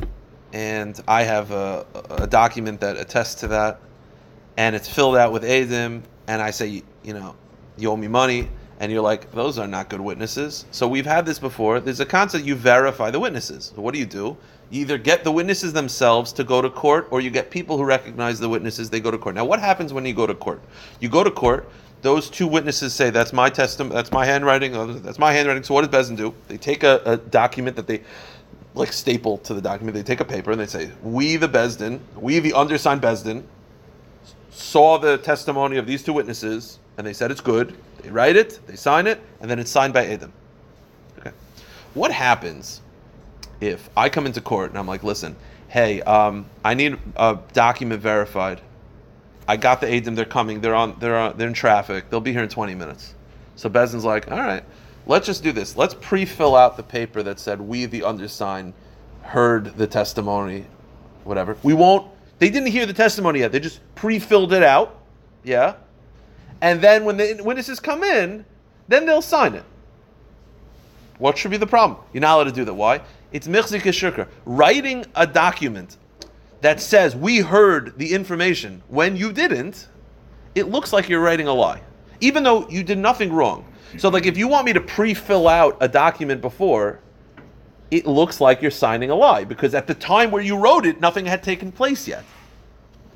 and 0.53 1.01
I 1.09 1.23
have 1.23 1.51
a, 1.51 1.85
a 2.11 2.27
document 2.29 2.81
that 2.81 2.97
attests 2.97 3.37
to 3.37 3.49
that 3.49 3.81
and 4.57 4.77
it's 4.77 4.89
filled 4.89 5.17
out 5.17 5.33
with 5.33 5.43
Adim, 5.43 6.03
and 6.27 6.43
I 6.43 6.51
say, 6.51 6.83
you 7.03 7.15
know, 7.15 7.35
you 7.77 7.91
owe 7.91 7.97
me 7.97 8.09
money, 8.09 8.49
and 8.81 8.91
you're 8.91 9.03
like, 9.03 9.31
those 9.33 9.59
are 9.59 9.67
not 9.67 9.89
good 9.89 10.01
witnesses. 10.01 10.67
So 10.71 10.89
we've 10.89 11.07
had 11.07 11.27
this 11.27 11.39
before. 11.39 11.81
There's 11.81 12.01
a 12.01 12.07
concept 12.07 12.45
you 12.45 12.55
verify 12.55 13.11
the 13.11 13.21
witnesses. 13.21 13.73
So 13.75 13.83
what 13.83 13.95
do 13.95 14.01
you 14.01 14.07
do? 14.07 14.37
You 14.71 14.81
either 14.81 14.99
get 14.99 15.25
the 15.25 15.31
witnesses 15.31 15.73
themselves 15.73 16.33
to 16.35 16.45
go 16.45 16.61
to 16.63 16.71
court, 16.71 17.09
or 17.11 17.21
you 17.21 17.31
get 17.31 17.51
people 17.51 17.77
who 17.77 17.85
recognize 17.85 18.41
the 18.41 18.49
witnesses. 18.49 18.91
They 18.91 19.01
go 19.01 19.11
to 19.11 19.19
court. 19.19 19.35
Now, 19.35 19.45
what 19.45 19.61
happens 19.61 19.93
when 19.93 20.05
you 20.07 20.15
go 20.15 20.27
to 20.27 20.35
court? 20.35 20.61
You 21.01 21.09
go 21.09 21.23
to 21.23 21.31
court. 21.31 21.69
Those 22.03 22.29
two 22.29 22.47
witnesses 22.47 22.93
say, 22.93 23.11
"That's 23.11 23.33
my 23.33 23.49
testament. 23.49 23.95
That's 23.95 24.13
my 24.13 24.27
handwriting. 24.27 24.77
uh, 24.77 24.87
That's 24.87 25.19
my 25.19 25.33
handwriting." 25.33 25.63
So 25.63 25.75
what 25.75 25.89
does 25.91 26.11
Bezin 26.11 26.17
do? 26.17 26.35
They 26.49 26.57
take 26.57 26.83
a, 26.83 27.01
a 27.05 27.17
document 27.17 27.77
that 27.77 27.87
they 27.87 28.03
like 28.75 28.93
staple 28.93 29.39
to 29.39 29.55
the 29.55 29.63
document. 29.63 29.95
They 29.95 30.03
take 30.03 30.21
a 30.21 30.25
paper 30.25 30.51
and 30.51 30.61
they 30.61 30.67
say, 30.67 30.91
"We, 31.03 31.37
the 31.37 31.49
Besdin, 31.49 32.01
we, 32.17 32.41
the 32.41 32.53
undersigned 32.55 33.01
Besdin, 33.01 33.45
saw 34.55 34.99
the 34.99 35.19
testimony 35.19 35.77
of 35.77 35.87
these 35.87 36.03
two 36.03 36.13
witnesses, 36.13 36.79
and 36.97 37.07
they 37.07 37.13
said 37.13 37.31
it's 37.31 37.41
good. 37.41 37.77
They 38.03 38.11
write 38.11 38.37
it, 38.37 38.61
they 38.67 38.77
sign 38.77 39.07
it, 39.07 39.21
and 39.41 39.51
then 39.51 39.59
it's 39.59 39.71
signed 39.71 39.93
by 39.93 40.07
Adam." 40.07 40.33
Okay. 41.19 41.33
What 41.95 42.13
happens 42.13 42.81
if 43.61 43.89
I 43.97 44.09
come 44.09 44.27
into 44.27 44.41
court 44.41 44.71
and 44.71 44.79
I'm 44.79 44.87
like, 44.87 45.03
"Listen, 45.03 45.37
hey, 45.69 46.03
um, 46.03 46.47
I 46.65 46.75
need 46.75 46.99
a 47.17 47.39
document 47.53 48.01
verified. 48.01 48.61
I 49.47 49.57
got 49.57 49.81
the 49.81 49.93
Adam. 49.93 50.15
They're 50.15 50.25
coming. 50.25 50.61
They're 50.61 50.75
on. 50.75 50.97
They're 50.99 51.17
on, 51.17 51.37
they're 51.37 51.49
in 51.49 51.55
traffic. 51.55 52.11
They'll 52.11 52.21
be 52.21 52.33
here 52.33 52.43
in 52.43 52.49
20 52.49 52.75
minutes." 52.75 53.15
So 53.57 53.69
Bezin's 53.69 54.05
like, 54.05 54.31
"All 54.31 54.39
right." 54.39 54.65
Let's 55.07 55.27
just 55.27 55.43
do 55.43 55.53
this. 55.53 55.77
Let's 55.77 55.95
pre-fill 55.95 56.57
out 56.57 56.79
the 56.79 56.83
paper 56.83 57.23
that 57.23 57.39
said 57.39 57.61
we, 57.61 57.85
the 57.85 58.05
undersigned, 58.05 58.73
heard 59.21 59.77
the 59.77 59.87
testimony, 59.87 60.65
whatever. 61.25 61.59
We 61.63 61.75
won't. 61.75 62.11
They 62.39 62.51
didn't 62.51 62.69
hear 62.69 62.87
the 62.87 62.93
testimony 62.93 63.41
yet. 63.41 63.53
They 63.53 63.61
just 63.61 63.81
pre-filled 63.95 64.53
it 64.53 64.63
out, 64.63 65.01
yeah. 65.45 65.75
And 66.61 66.81
then 66.81 67.05
when 67.05 67.17
the 67.17 67.41
witnesses 67.45 67.81
come 67.81 68.03
in, 68.03 68.45
then 68.89 69.07
they'll 69.07 69.23
sign 69.23 69.55
it. 69.55 69.65
What 71.19 71.39
should 71.39 71.51
be 71.51 71.57
the 71.57 71.67
problem? 71.67 72.01
You're 72.13 72.23
not 72.23 72.35
allowed 72.35 72.45
to 72.45 72.53
do 72.53 72.65
that. 72.65 72.75
Why? 72.75 73.01
It's 73.33 73.47
michzik 73.47 73.83
shukr. 73.83 74.29
Writing 74.45 75.05
a 75.15 75.27
document 75.27 75.97
that 76.61 76.81
says 76.81 77.15
we 77.15 77.39
heard 77.39 77.99
the 77.99 78.13
information 78.13 78.83
when 78.89 79.17
you 79.17 79.33
didn't, 79.33 79.89
it 80.55 80.69
looks 80.69 80.93
like 80.93 81.09
you're 81.09 81.21
writing 81.21 81.47
a 81.47 81.53
lie, 81.53 81.83
even 82.21 82.43
though 82.43 82.69
you 82.69 82.83
did 82.83 82.99
nothing 82.99 83.33
wrong. 83.33 83.65
So, 83.99 84.09
like, 84.09 84.27
if 84.27 84.37
you 84.37 84.49
want 84.49 84.67
me 84.67 84.73
to 84.73 84.81
pre-fill 84.81 85.47
out 85.47 85.77
a 85.81 85.89
document 85.89 86.41
before, 86.41 87.01
it 87.91 88.07
looks 88.07 88.41
like 88.41 88.63
you're 88.63 88.71
signing 88.71 89.11
a 89.11 89.15
lie 89.15 89.45
because 89.45 89.75
at 89.75 89.87
the 89.87 89.95
time 89.95 90.31
where 90.31 90.43
you 90.43 90.57
wrote 90.57 90.87
it, 90.87 91.01
nothing 91.01 91.27
had 91.27 91.43
taken 91.43 91.71
place 91.71 92.09
yet. 92.09 92.25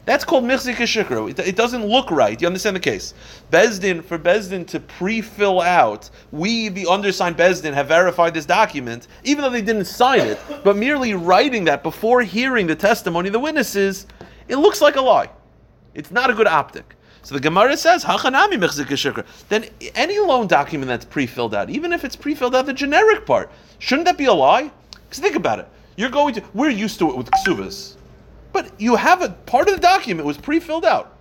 That's 0.09 0.25
called 0.25 0.45
michzik 0.45 0.77
shikro. 0.77 1.29
It, 1.29 1.39
it 1.41 1.55
doesn't 1.55 1.85
look 1.85 2.11
right. 2.11 2.41
You 2.41 2.47
understand 2.47 2.75
the 2.75 2.81
case? 2.81 3.13
Bezdin 3.51 4.03
for 4.03 4.19
Bezdin 4.19 4.67
to 4.69 4.81
pre-fill 4.81 5.61
out. 5.61 6.09
We, 6.33 6.71
the 6.71 6.87
undersigned 6.87 7.37
Bezdin, 7.37 7.75
have 7.75 7.89
verified 7.89 8.33
this 8.33 8.47
document, 8.47 9.07
even 9.25 9.43
though 9.43 9.51
they 9.51 9.61
didn't 9.61 9.85
sign 9.85 10.21
it, 10.21 10.41
but 10.65 10.79
merely 10.79 11.13
writing 11.13 11.65
that 11.65 11.83
before 11.83 12.23
hearing 12.23 12.67
the 12.67 12.75
testimony 12.75 13.29
of 13.29 13.35
the 13.35 13.39
witnesses, 13.39 14.07
it 14.49 14.57
looks 14.57 14.81
like 14.81 14.97
a 14.97 15.01
lie. 15.03 15.29
It's 15.93 16.11
not 16.11 16.31
a 16.31 16.33
good 16.33 16.47
optic. 16.47 16.95
So 17.23 17.35
the 17.35 17.41
Gemara 17.41 17.77
says, 17.77 18.05
"Hachanami 18.05 18.59
shikra." 18.59 19.25
Then 19.49 19.67
any 19.95 20.19
loan 20.19 20.47
document 20.47 20.89
that's 20.89 21.05
pre-filled 21.05 21.55
out, 21.55 21.71
even 21.71 21.93
if 21.93 22.05
it's 22.05 22.17
pre-filled 22.17 22.55
out 22.55 22.67
the 22.67 22.73
generic 22.73 23.27
part, 23.27 23.51
shouldn't 23.79 24.07
that 24.07 24.17
be 24.17 24.27
a 24.27 24.33
lie? 24.33 24.71
Because 24.93 25.19
think 25.19 25.37
about 25.37 25.59
it. 25.59 25.69
You're 25.97 26.11
going 26.11 26.35
to. 26.35 26.43
We're 26.55 26.71
used 26.71 26.99
to 27.01 27.11
it 27.11 27.17
with 27.17 27.31
ksuvas, 27.31 27.95
but 28.53 28.71
you 28.81 28.97
have 28.97 29.23
a 29.23 29.31
part 29.31 29.69
of 29.69 29.75
the 29.75 29.81
document 29.81 30.27
was 30.27 30.39
pre-filled 30.39 30.85
out, 30.85 31.17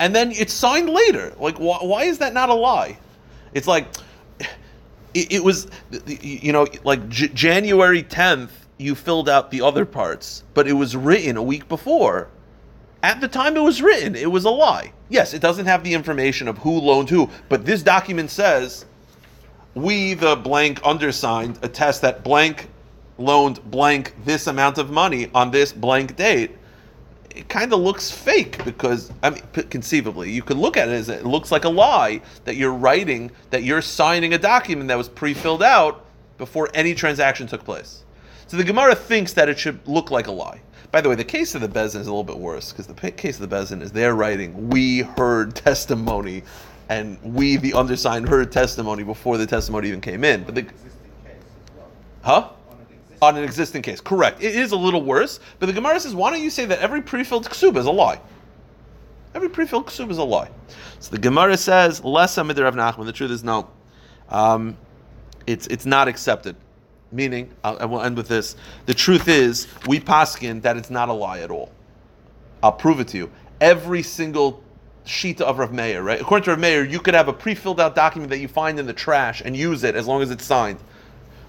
and 0.00 0.14
then 0.14 0.32
it's 0.32 0.52
signed 0.52 0.90
later. 0.90 1.34
Like, 1.38 1.58
why, 1.58 1.78
why 1.78 2.04
is 2.04 2.18
that 2.18 2.34
not 2.34 2.48
a 2.48 2.54
lie? 2.54 2.98
It's 3.54 3.66
like 3.66 3.86
it, 5.14 5.32
it 5.32 5.44
was, 5.44 5.68
you 6.06 6.52
know, 6.52 6.66
like 6.84 7.08
J- 7.08 7.28
January 7.28 8.02
10th. 8.02 8.50
You 8.80 8.94
filled 8.94 9.28
out 9.28 9.50
the 9.50 9.62
other 9.62 9.84
parts, 9.84 10.44
but 10.54 10.68
it 10.68 10.72
was 10.72 10.94
written 10.94 11.36
a 11.36 11.42
week 11.42 11.68
before 11.68 12.28
at 13.02 13.20
the 13.20 13.28
time 13.28 13.56
it 13.56 13.62
was 13.62 13.80
written, 13.80 14.14
it 14.14 14.30
was 14.30 14.44
a 14.44 14.50
lie. 14.50 14.92
Yes, 15.08 15.34
it 15.34 15.40
doesn't 15.40 15.66
have 15.66 15.84
the 15.84 15.94
information 15.94 16.48
of 16.48 16.58
who 16.58 16.78
loaned 16.80 17.10
who, 17.10 17.30
but 17.48 17.64
this 17.64 17.82
document 17.82 18.30
says 18.30 18.84
we, 19.74 20.14
the 20.14 20.36
blank 20.36 20.80
undersigned, 20.84 21.58
attest 21.62 22.02
that 22.02 22.24
blank 22.24 22.68
loaned 23.18 23.62
blank 23.70 24.14
this 24.24 24.46
amount 24.46 24.78
of 24.78 24.90
money 24.90 25.30
on 25.34 25.50
this 25.50 25.72
blank 25.72 26.16
date. 26.16 26.56
It 27.34 27.48
kind 27.48 27.72
of 27.72 27.80
looks 27.80 28.10
fake 28.10 28.64
because, 28.64 29.12
I 29.22 29.30
mean, 29.30 29.42
conceivably, 29.70 30.30
you 30.30 30.42
could 30.42 30.56
look 30.56 30.76
at 30.76 30.88
it 30.88 30.92
as 30.92 31.08
it 31.08 31.24
looks 31.24 31.52
like 31.52 31.64
a 31.64 31.68
lie 31.68 32.20
that 32.44 32.56
you're 32.56 32.72
writing, 32.72 33.30
that 33.50 33.62
you're 33.62 33.82
signing 33.82 34.34
a 34.34 34.38
document 34.38 34.88
that 34.88 34.98
was 34.98 35.08
pre 35.08 35.34
filled 35.34 35.62
out 35.62 36.04
before 36.36 36.68
any 36.74 36.94
transaction 36.94 37.46
took 37.46 37.64
place. 37.64 38.04
So 38.48 38.56
the 38.56 38.64
Gemara 38.64 38.94
thinks 38.94 39.34
that 39.34 39.48
it 39.48 39.58
should 39.58 39.86
look 39.86 40.10
like 40.10 40.26
a 40.26 40.32
lie. 40.32 40.60
By 40.90 41.02
the 41.02 41.08
way, 41.08 41.14
the 41.14 41.24
case 41.24 41.54
of 41.54 41.60
the 41.60 41.68
Bezin 41.68 42.00
is 42.00 42.06
a 42.06 42.10
little 42.10 42.24
bit 42.24 42.38
worse 42.38 42.72
because 42.72 42.86
the 42.86 43.10
case 43.12 43.38
of 43.38 43.48
the 43.48 43.54
Bezin 43.54 43.82
is 43.82 43.92
they're 43.92 44.14
writing, 44.14 44.68
we 44.68 45.00
heard 45.00 45.54
testimony, 45.54 46.42
and 46.88 47.18
we, 47.22 47.56
the 47.56 47.74
undersigned, 47.74 48.28
heard 48.28 48.50
testimony 48.50 49.02
before 49.02 49.36
the 49.36 49.46
testimony 49.46 49.88
even 49.88 50.00
came 50.00 50.24
in. 50.24 50.44
But 50.44 50.54
the, 50.54 50.62
existing 50.62 51.10
case 51.24 51.34
as 51.34 51.76
well. 51.76 51.88
huh? 52.22 52.48
On 53.20 53.36
an 53.36 53.44
existing 53.44 53.82
case, 53.82 54.00
correct. 54.00 54.42
It 54.42 54.54
is 54.54 54.72
a 54.72 54.76
little 54.76 55.02
worse, 55.02 55.40
but 55.58 55.66
the 55.66 55.72
Gemara 55.72 56.00
says, 56.00 56.14
why 56.14 56.30
don't 56.30 56.40
you 56.40 56.50
say 56.50 56.64
that 56.64 56.78
every 56.78 57.02
pre-filled 57.02 57.46
ksuba 57.46 57.78
is 57.78 57.86
a 57.86 57.90
lie? 57.90 58.20
Every 59.34 59.48
pre-filled 59.50 59.86
ksuba 59.86 60.10
is 60.12 60.18
a 60.18 60.24
lie. 60.24 60.48
So 61.00 61.10
the 61.10 61.18
Gemara 61.18 61.56
says, 61.56 62.02
less 62.02 62.38
amid 62.38 62.58
Rav 62.58 62.74
Nachman. 62.74 63.04
The 63.04 63.12
truth 63.12 63.30
is 63.30 63.44
no. 63.44 63.68
Um, 64.30 64.76
it's 65.46 65.66
it's 65.68 65.86
not 65.86 66.08
accepted. 66.08 66.56
Meaning, 67.10 67.50
I'll, 67.64 67.78
I 67.78 67.84
will 67.86 68.02
end 68.02 68.16
with 68.16 68.28
this. 68.28 68.56
The 68.86 68.94
truth 68.94 69.28
is, 69.28 69.66
we 69.86 69.98
paskin 70.00 70.62
that 70.62 70.76
it's 70.76 70.90
not 70.90 71.08
a 71.08 71.12
lie 71.12 71.40
at 71.40 71.50
all. 71.50 71.72
I'll 72.62 72.72
prove 72.72 73.00
it 73.00 73.08
to 73.08 73.16
you. 73.16 73.30
Every 73.60 74.02
single 74.02 74.62
sheet 75.04 75.40
of 75.40 75.58
Rav 75.58 75.72
Meir, 75.72 76.02
right? 76.02 76.20
According 76.20 76.44
to 76.44 76.50
Rav 76.50 76.60
Meir, 76.60 76.84
you 76.84 77.00
could 77.00 77.14
have 77.14 77.28
a 77.28 77.32
pre-filled 77.32 77.80
out 77.80 77.94
document 77.94 78.30
that 78.30 78.38
you 78.38 78.48
find 78.48 78.78
in 78.78 78.86
the 78.86 78.92
trash 78.92 79.40
and 79.44 79.56
use 79.56 79.84
it 79.84 79.94
as 79.96 80.06
long 80.06 80.22
as 80.22 80.30
it's 80.30 80.44
signed. 80.44 80.78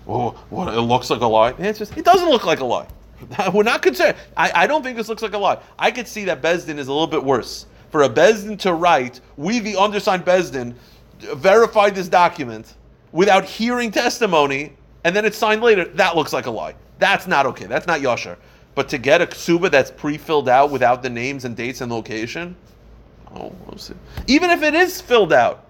Oh, 0.08 0.32
what? 0.50 0.74
It 0.74 0.82
looks 0.82 1.10
like 1.10 1.22
a 1.22 1.28
lie. 1.28 1.54
It 1.60 2.06
doesn't 2.06 2.30
look 2.30 2.46
like 2.46 2.62
a 2.62 2.66
lie. 2.66 2.88
We're 3.54 3.64
not 3.64 3.82
concerned. 3.82 4.18
I, 4.36 4.52
I 4.64 4.68
don't 4.68 4.82
think 4.82 4.96
this 4.96 5.10
looks 5.10 5.22
like 5.22 5.34
a 5.34 5.38
lie. 5.38 5.60
I 5.78 5.92
could 5.92 6.08
see 6.08 6.26
that 6.26 6.42
Bezdin 6.42 6.78
is 6.78 6.88
a 6.88 6.92
little 6.92 7.08
bit 7.08 7.24
worse. 7.24 7.66
For 7.92 8.04
a 8.04 8.10
Bezdin 8.10 8.58
to 8.60 8.74
write, 8.74 9.20
we, 9.36 9.60
the 9.60 9.76
undersigned 9.76 10.26
Bezdin, 10.26 10.74
verified 11.20 11.96
this 11.96 12.08
document 12.08 12.76
without 13.12 13.44
hearing 13.46 13.92
testimony, 13.92 14.74
and 15.04 15.16
then 15.16 15.26
it's 15.26 15.38
signed 15.38 15.62
later, 15.62 15.86
that 15.86 16.16
looks 16.16 16.34
like 16.34 16.46
a 16.46 16.52
lie. 16.52 16.76
That's 16.98 17.28
not 17.28 17.46
okay. 17.48 17.66
That's 17.66 17.88
not 17.88 18.02
yasher. 18.02 18.38
But 18.76 18.90
to 18.90 18.98
get 18.98 19.22
a 19.22 19.26
ksuba 19.26 19.72
that's 19.72 19.92
pre-filled 19.92 20.50
out 20.50 20.72
without 20.72 21.02
the 21.02 21.10
names 21.10 21.46
and 21.46 21.56
dates 21.56 21.82
and 21.82 21.92
location, 21.92 22.56
oh. 23.36 23.54
Even 24.28 24.50
if 24.50 24.64
it 24.64 24.74
is 24.74 25.02
filled 25.02 25.34
out, 25.34 25.66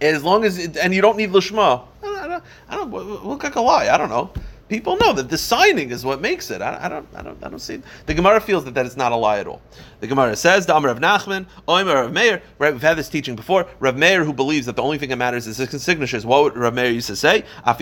as 0.00 0.24
long 0.24 0.44
as 0.44 0.58
it, 0.58 0.76
and 0.76 0.92
you 0.92 1.00
don't 1.00 1.16
need 1.16 1.30
lishma, 1.30 1.84
I 2.02 2.06
don't, 2.06 2.16
I 2.16 2.28
don't, 2.28 2.44
I 2.68 2.76
don't 2.76 2.90
look 3.24 3.44
like 3.44 3.54
a 3.54 3.60
lie. 3.60 3.88
I 3.88 3.96
don't 3.96 4.08
know. 4.08 4.32
People 4.72 4.96
know 4.96 5.12
that 5.12 5.28
the 5.28 5.36
signing 5.36 5.90
is 5.90 6.02
what 6.02 6.22
makes 6.22 6.50
it. 6.50 6.62
I, 6.62 6.86
I 6.86 6.88
don't, 6.88 7.06
I 7.14 7.20
don't, 7.20 7.36
I 7.44 7.50
don't 7.50 7.58
see. 7.58 7.74
It. 7.74 7.82
The 8.06 8.14
Gemara 8.14 8.40
feels 8.40 8.64
that 8.64 8.72
that 8.72 8.86
is 8.86 8.96
not 8.96 9.12
a 9.12 9.16
lie 9.16 9.38
at 9.38 9.46
all. 9.46 9.60
The 10.00 10.06
Gemara 10.06 10.34
says, 10.34 10.64
"The 10.64 10.74
Amar 10.74 10.90
of 10.90 10.98
Nachman, 10.98 11.44
Omer 11.68 12.04
of 12.04 12.12
Meir." 12.14 12.40
Right, 12.58 12.72
we've 12.72 12.80
had 12.80 12.96
this 12.96 13.10
teaching 13.10 13.36
before. 13.36 13.66
Rav 13.80 13.98
Meir, 13.98 14.24
who 14.24 14.32
believes 14.32 14.64
that 14.64 14.76
the 14.76 14.82
only 14.82 14.96
thing 14.96 15.10
that 15.10 15.16
matters 15.16 15.46
is 15.46 15.58
his 15.58 15.82
signatures. 15.82 16.24
What 16.24 16.44
would 16.44 16.56
Rav 16.56 16.72
Meir 16.72 16.90
used 16.90 17.08
to 17.08 17.16
say? 17.16 17.44
If 17.66 17.80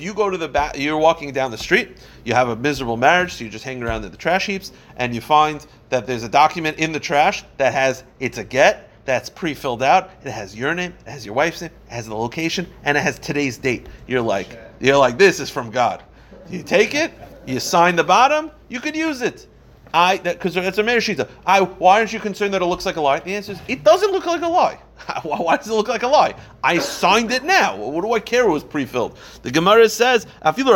you 0.00 0.14
go 0.14 0.28
to 0.28 0.36
the 0.36 0.48
back, 0.48 0.76
you're 0.76 0.98
walking 0.98 1.32
down 1.32 1.50
the 1.50 1.56
street, 1.56 1.96
you 2.26 2.34
have 2.34 2.50
a 2.50 2.56
miserable 2.56 2.98
marriage, 2.98 3.32
so 3.32 3.44
you're 3.44 3.50
just 3.50 3.64
hanging 3.64 3.84
around 3.84 4.04
in 4.04 4.10
the 4.10 4.18
trash 4.18 4.44
heaps, 4.44 4.72
and 4.96 5.14
you 5.14 5.22
find 5.22 5.66
that 5.88 6.06
there's 6.06 6.24
a 6.24 6.28
document 6.28 6.76
in 6.76 6.92
the 6.92 7.00
trash 7.00 7.42
that 7.56 7.72
has 7.72 8.04
it's 8.20 8.36
a 8.36 8.44
get 8.44 8.90
that's 9.04 9.28
pre-filled 9.28 9.82
out. 9.82 10.10
It 10.24 10.30
has 10.30 10.54
your 10.54 10.74
name, 10.74 10.94
it 11.06 11.10
has 11.10 11.26
your 11.26 11.34
wife's 11.34 11.60
name, 11.62 11.70
it 11.88 11.92
has 11.92 12.06
the 12.06 12.14
location, 12.14 12.66
and 12.84 12.96
it 12.96 13.00
has 13.00 13.18
today's 13.18 13.58
date. 13.58 13.86
You're 14.06 14.20
like, 14.20 14.58
you're 14.80 14.96
like, 14.96 15.18
this 15.18 15.40
is 15.40 15.50
from 15.50 15.70
God. 15.70 16.02
You 16.48 16.62
take 16.62 16.94
it, 16.94 17.12
you 17.46 17.60
sign 17.60 17.96
the 17.96 18.04
bottom, 18.04 18.50
you 18.68 18.80
could 18.80 18.96
use 18.96 19.22
it. 19.22 19.46
I 19.94 20.16
because 20.16 20.56
it's 20.56 20.78
a 20.78 20.82
merishita. 20.82 21.28
I 21.44 21.60
why 21.60 21.98
aren't 21.98 22.12
you 22.14 22.20
concerned 22.20 22.54
that 22.54 22.62
it 22.62 22.66
looks 22.66 22.86
like 22.86 22.96
a 22.96 23.00
lie? 23.00 23.20
The 23.20 23.34
answer 23.34 23.52
is 23.52 23.60
it 23.68 23.84
doesn't 23.84 24.10
look 24.10 24.24
like 24.24 24.40
a 24.40 24.48
lie. 24.48 24.78
why 25.22 25.56
does 25.56 25.68
it 25.68 25.74
look 25.74 25.88
like 25.88 26.02
a 26.02 26.08
lie? 26.08 26.34
I 26.62 26.78
signed 26.78 27.30
it 27.30 27.44
now. 27.44 27.76
What 27.76 28.02
do 28.02 28.12
I 28.12 28.20
care? 28.20 28.46
It 28.46 28.50
was 28.50 28.64
pre-filled. 28.64 29.18
The 29.42 29.50
Gemara 29.50 29.88
says, 29.88 30.26
Even 30.44 30.66
the 30.66 30.74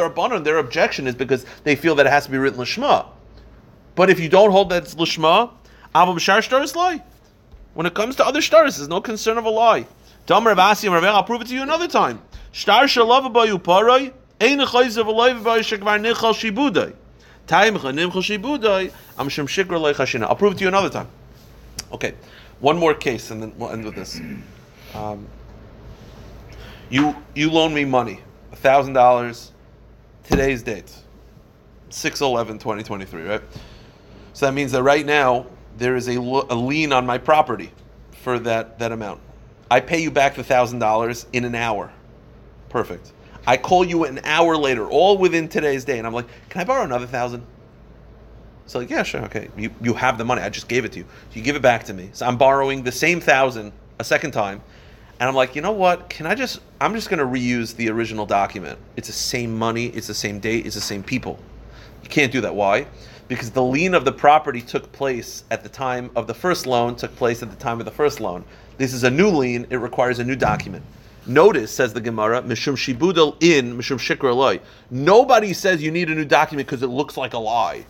Rabbanon, 0.00 0.44
their 0.44 0.58
objection 0.58 1.06
is 1.06 1.14
because 1.14 1.46
they 1.64 1.76
feel 1.76 1.94
that 1.94 2.06
it 2.06 2.10
has 2.10 2.24
to 2.26 2.30
be 2.30 2.38
written 2.38 2.58
lishma. 2.58 3.06
But 3.94 4.10
if 4.10 4.20
you 4.20 4.28
don't 4.28 4.50
hold 4.50 4.70
that 4.70 4.82
it's 4.84 4.94
lishma, 4.94 5.52
Abu 5.98 6.12
Bashar 6.12 6.44
star 6.44 6.62
is 6.62 6.76
lie. 6.76 7.02
When 7.74 7.84
it 7.84 7.94
comes 7.94 8.14
to 8.16 8.26
other 8.26 8.40
stars, 8.40 8.76
there's 8.76 8.88
no 8.88 9.00
concern 9.00 9.36
of 9.36 9.44
a 9.46 9.50
lie. 9.50 9.84
Tamar 10.26 10.54
Avasi 10.54 10.86
and 10.96 11.06
I'll 11.06 11.24
prove 11.24 11.42
it 11.42 11.48
to 11.48 11.54
you 11.54 11.62
another 11.62 11.88
time. 11.88 12.22
Star 12.52 12.84
shalav 12.84 13.32
bayu 13.32 13.60
paray, 13.60 14.12
ein 14.40 14.58
chayzav 14.60 15.06
aloy 15.06 15.40
v'ay 15.42 15.58
shekvar 15.58 15.98
nichal 16.00 16.34
shibudai. 16.34 16.94
Taim 17.48 17.76
chanimchal 17.78 18.22
shibudai, 18.22 18.92
am 19.18 19.28
shem 19.28 19.48
shikra 19.48 19.80
loy 19.80 19.92
chashina. 19.92 20.22
I'll 20.22 20.36
prove 20.36 20.52
it 20.52 20.58
to 20.58 20.62
you 20.62 20.68
another 20.68 20.88
time. 20.88 21.08
Okay, 21.90 22.14
one 22.60 22.78
more 22.78 22.94
case, 22.94 23.32
and 23.32 23.42
then 23.42 23.52
we'll 23.56 23.70
end 23.70 23.84
with 23.84 23.96
this. 23.96 24.20
Um, 24.94 25.26
you 26.90 27.16
you 27.34 27.50
loan 27.50 27.74
me 27.74 27.84
money, 27.84 28.20
thousand 28.52 28.92
dollars. 28.92 29.52
Today's 30.24 30.62
date, 30.62 30.94
6-11-2023, 31.88 33.28
right? 33.28 33.40
So 34.34 34.44
that 34.44 34.52
means 34.52 34.72
that 34.72 34.82
right 34.82 35.06
now 35.06 35.46
there 35.78 35.96
is 35.96 36.08
a, 36.08 36.20
lo- 36.20 36.46
a 36.50 36.54
lien 36.54 36.92
on 36.92 37.06
my 37.06 37.18
property 37.18 37.70
for 38.22 38.38
that 38.40 38.78
that 38.80 38.92
amount. 38.92 39.20
I 39.70 39.80
pay 39.80 40.00
you 40.00 40.10
back 40.10 40.34
the 40.34 40.44
thousand 40.44 40.78
dollars 40.80 41.26
in 41.32 41.44
an 41.44 41.54
hour. 41.54 41.92
Perfect. 42.68 43.12
I 43.46 43.56
call 43.56 43.84
you 43.84 44.04
an 44.04 44.20
hour 44.24 44.56
later, 44.56 44.86
all 44.86 45.16
within 45.16 45.48
today's 45.48 45.84
day, 45.84 45.98
and 45.98 46.06
I'm 46.06 46.12
like, 46.12 46.26
"Can 46.50 46.60
I 46.60 46.64
borrow 46.64 46.84
another 46.84 47.06
thousand? 47.06 47.44
So 48.66 48.80
like, 48.80 48.90
yeah, 48.90 49.02
sure, 49.02 49.22
okay. 49.24 49.48
You 49.56 49.70
you 49.80 49.94
have 49.94 50.18
the 50.18 50.24
money. 50.24 50.42
I 50.42 50.50
just 50.50 50.68
gave 50.68 50.84
it 50.84 50.92
to 50.92 50.98
you. 50.98 51.06
You 51.32 51.42
give 51.42 51.56
it 51.56 51.62
back 51.62 51.84
to 51.84 51.94
me. 51.94 52.10
So 52.12 52.26
I'm 52.26 52.36
borrowing 52.36 52.82
the 52.82 52.92
same 52.92 53.20
thousand 53.20 53.72
a 53.98 54.04
second 54.04 54.32
time, 54.32 54.60
and 55.18 55.28
I'm 55.28 55.34
like, 55.34 55.56
you 55.56 55.62
know 55.62 55.72
what? 55.72 56.10
Can 56.10 56.26
I 56.26 56.34
just? 56.34 56.60
I'm 56.80 56.94
just 56.94 57.08
gonna 57.08 57.24
reuse 57.24 57.74
the 57.76 57.88
original 57.88 58.26
document. 58.26 58.78
It's 58.96 59.06
the 59.08 59.14
same 59.14 59.56
money. 59.58 59.86
It's 59.86 60.06
the 60.06 60.14
same 60.14 60.38
date. 60.40 60.66
It's 60.66 60.74
the 60.74 60.82
same 60.82 61.02
people. 61.02 61.38
You 62.02 62.10
can't 62.10 62.30
do 62.32 62.42
that. 62.42 62.54
Why? 62.54 62.86
Because 63.28 63.50
the 63.50 63.62
lien 63.62 63.94
of 63.94 64.04
the 64.04 64.12
property 64.12 64.62
took 64.62 64.90
place 64.90 65.44
at 65.50 65.62
the 65.62 65.68
time 65.68 66.10
of 66.16 66.26
the 66.26 66.34
first 66.34 66.66
loan. 66.66 66.96
Took 66.96 67.14
place 67.16 67.42
at 67.42 67.50
the 67.50 67.56
time 67.56 67.78
of 67.78 67.84
the 67.84 67.92
first 67.92 68.20
loan. 68.20 68.42
This 68.78 68.94
is 68.94 69.04
a 69.04 69.10
new 69.10 69.28
lien. 69.28 69.66
It 69.70 69.76
requires 69.76 70.18
a 70.18 70.24
new 70.24 70.36
document. 70.36 70.84
Notice, 71.26 71.70
says 71.70 71.92
the 71.92 72.00
Gemara, 72.00 72.40
Mishum 72.40 72.74
Shibudal 72.74 73.36
in 73.42 73.76
Mishum 73.76 73.98
Shikra 73.98 74.34
loy. 74.34 74.60
Nobody 74.90 75.52
says 75.52 75.82
you 75.82 75.90
need 75.90 76.08
a 76.08 76.14
new 76.14 76.24
document 76.24 76.66
because 76.66 76.82
it 76.82 76.86
looks 76.86 77.18
like 77.18 77.34
a 77.34 77.38
lie. 77.38 77.84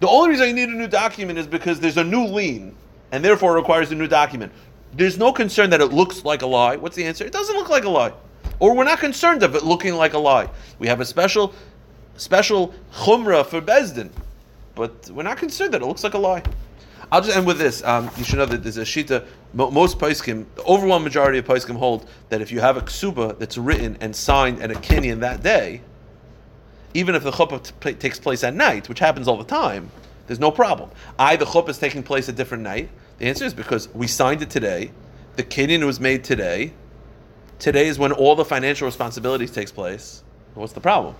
The 0.00 0.08
only 0.08 0.30
reason 0.30 0.48
you 0.48 0.54
need 0.54 0.68
a 0.68 0.76
new 0.76 0.86
document 0.88 1.38
is 1.38 1.46
because 1.46 1.80
there's 1.80 1.96
a 1.96 2.04
new 2.04 2.26
lien, 2.26 2.74
and 3.10 3.24
therefore 3.24 3.56
it 3.56 3.60
requires 3.60 3.90
a 3.90 3.94
new 3.94 4.06
document. 4.06 4.52
There's 4.92 5.16
no 5.16 5.32
concern 5.32 5.70
that 5.70 5.80
it 5.80 5.94
looks 5.94 6.26
like 6.26 6.42
a 6.42 6.46
lie. 6.46 6.76
What's 6.76 6.94
the 6.94 7.06
answer? 7.06 7.24
It 7.24 7.32
doesn't 7.32 7.56
look 7.56 7.70
like 7.70 7.84
a 7.84 7.88
lie, 7.88 8.12
or 8.58 8.76
we're 8.76 8.84
not 8.84 8.98
concerned 8.98 9.42
of 9.42 9.54
it 9.54 9.64
looking 9.64 9.94
like 9.94 10.12
a 10.12 10.18
lie. 10.18 10.50
We 10.78 10.86
have 10.88 11.00
a 11.00 11.06
special, 11.06 11.54
special 12.16 12.74
chumrah 12.92 13.46
for 13.46 13.62
bezdin, 13.62 14.10
but 14.74 15.10
we're 15.10 15.22
not 15.22 15.38
concerned 15.38 15.72
that 15.74 15.82
it 15.82 15.86
looks 15.86 16.04
like 16.04 16.14
a 16.14 16.18
lie. 16.18 16.42
I'll 17.12 17.20
just 17.20 17.36
end 17.36 17.46
with 17.46 17.58
this. 17.58 17.82
Um, 17.84 18.10
you 18.16 18.24
should 18.24 18.38
know 18.38 18.46
that 18.46 18.62
there's 18.62 18.76
a 18.76 18.82
shita. 18.82 19.24
Most 19.52 19.98
paiskim, 19.98 20.46
the 20.56 20.64
overwhelming 20.64 21.04
majority 21.04 21.38
of 21.38 21.44
paiskim 21.44 21.76
hold 21.76 22.08
that 22.30 22.40
if 22.40 22.50
you 22.50 22.60
have 22.60 22.76
a 22.76 22.80
ksuba 22.80 23.38
that's 23.38 23.56
written 23.56 23.96
and 24.00 24.14
signed 24.16 24.60
at 24.60 24.70
a 24.70 24.74
kinyan 24.74 25.20
that 25.20 25.42
day, 25.42 25.80
even 26.94 27.14
if 27.14 27.22
the 27.22 27.30
chuppah 27.30 27.98
takes 27.98 28.18
place 28.18 28.42
at 28.42 28.54
night, 28.54 28.88
which 28.88 28.98
happens 28.98 29.28
all 29.28 29.36
the 29.36 29.44
time, 29.44 29.90
there's 30.26 30.40
no 30.40 30.50
problem. 30.50 30.90
I, 31.18 31.36
the 31.36 31.44
chuppah 31.44 31.68
is 31.68 31.78
taking 31.78 32.02
place 32.02 32.28
a 32.28 32.32
different 32.32 32.62
night. 32.62 32.88
The 33.18 33.26
answer 33.26 33.44
is 33.44 33.54
because 33.54 33.88
we 33.94 34.06
signed 34.06 34.42
it 34.42 34.50
today, 34.50 34.90
the 35.36 35.44
kinyan 35.44 35.84
was 35.84 36.00
made 36.00 36.24
today. 36.24 36.72
Today 37.58 37.86
is 37.86 37.98
when 37.98 38.12
all 38.12 38.34
the 38.34 38.44
financial 38.44 38.86
responsibilities 38.86 39.50
takes 39.50 39.70
place. 39.70 40.22
What's 40.54 40.72
the 40.72 40.80
problem? 40.80 41.14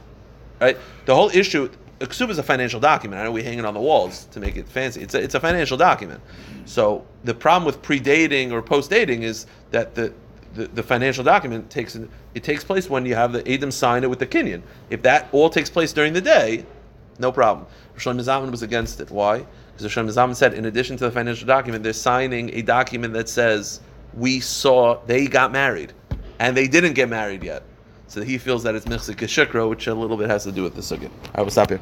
Right? 0.61 0.77
The 1.07 1.15
whole 1.15 1.31
issue. 1.31 1.71
A 2.01 2.07
ksuba 2.07 2.31
is 2.31 2.39
a 2.39 2.43
financial 2.43 2.81
document. 2.81 3.21
I 3.21 3.25
know 3.25 3.33
we 3.33 3.43
hang 3.43 3.59
it 3.59 3.65
on 3.65 3.75
the 3.75 3.81
walls 3.81 4.27
to 4.33 4.41
make 4.41 4.57
it 4.57 4.69
fancy. 4.69 5.01
It's 5.03 5.15
a, 5.15 5.23
it's 5.23 5.35
a 5.35 5.41
financial 5.41 5.77
document. 5.77 6.21
So 6.65 7.07
the 7.23 7.35
problem 7.35 7.65
with 7.65 7.83
predating 7.83 8.51
or 8.51 8.63
post 8.63 8.91
dating 8.91 9.23
is 9.23 9.47
that 9.71 9.95
the 9.95 10.13
the, 10.55 10.69
the 10.69 10.83
financial 10.83 11.25
document 11.25 11.69
takes 11.69 11.97
it 11.97 12.45
takes 12.45 12.65
place 12.65 12.89
when 12.89 13.05
you 13.05 13.15
have 13.15 13.33
the 13.33 13.53
Adam 13.53 13.71
sign 13.71 14.05
it 14.05 14.11
with 14.11 14.19
the 14.19 14.27
kinyan. 14.27 14.63
If 14.91 15.03
that 15.03 15.29
all 15.33 15.51
takes 15.51 15.69
place 15.69 15.93
during 15.93 16.13
the 16.13 16.21
day, 16.21 16.65
no 17.19 17.31
problem. 17.33 17.67
Rishon 17.97 18.19
Mizaman 18.21 18.51
was 18.51 18.63
against 18.63 19.01
it. 19.01 19.11
Why? 19.11 19.45
Because 19.77 19.93
Rishon 19.93 20.09
Mizaman 20.09 20.35
said, 20.35 20.55
in 20.55 20.65
addition 20.67 20.97
to 20.99 21.05
the 21.05 21.11
financial 21.11 21.47
document, 21.47 21.83
they're 21.85 21.93
signing 21.93 22.55
a 22.55 22.63
document 22.63 23.13
that 23.15 23.29
says 23.29 23.81
we 24.15 24.41
saw 24.41 25.01
they 25.07 25.27
got 25.27 25.53
married, 25.53 25.93
and 26.39 26.57
they 26.57 26.69
didn't 26.69 26.95
get 26.95 27.09
married 27.09 27.43
yet. 27.43 27.63
So 28.15 28.23
he 28.23 28.39
feels 28.39 28.63
that 28.63 28.77
it's 28.77 28.87
Michzik 28.87 29.17
Shikra, 29.17 29.69
which 29.69 29.89
a 29.89 29.93
little 29.93 30.17
bit 30.17 30.31
has 30.31 30.45
to 30.45 30.53
do 30.53 30.63
with 30.63 30.77
the 30.77 30.95
again. 30.95 31.11
I 31.35 31.43
will 31.43 31.51
stop 31.51 31.71
here. 31.71 31.81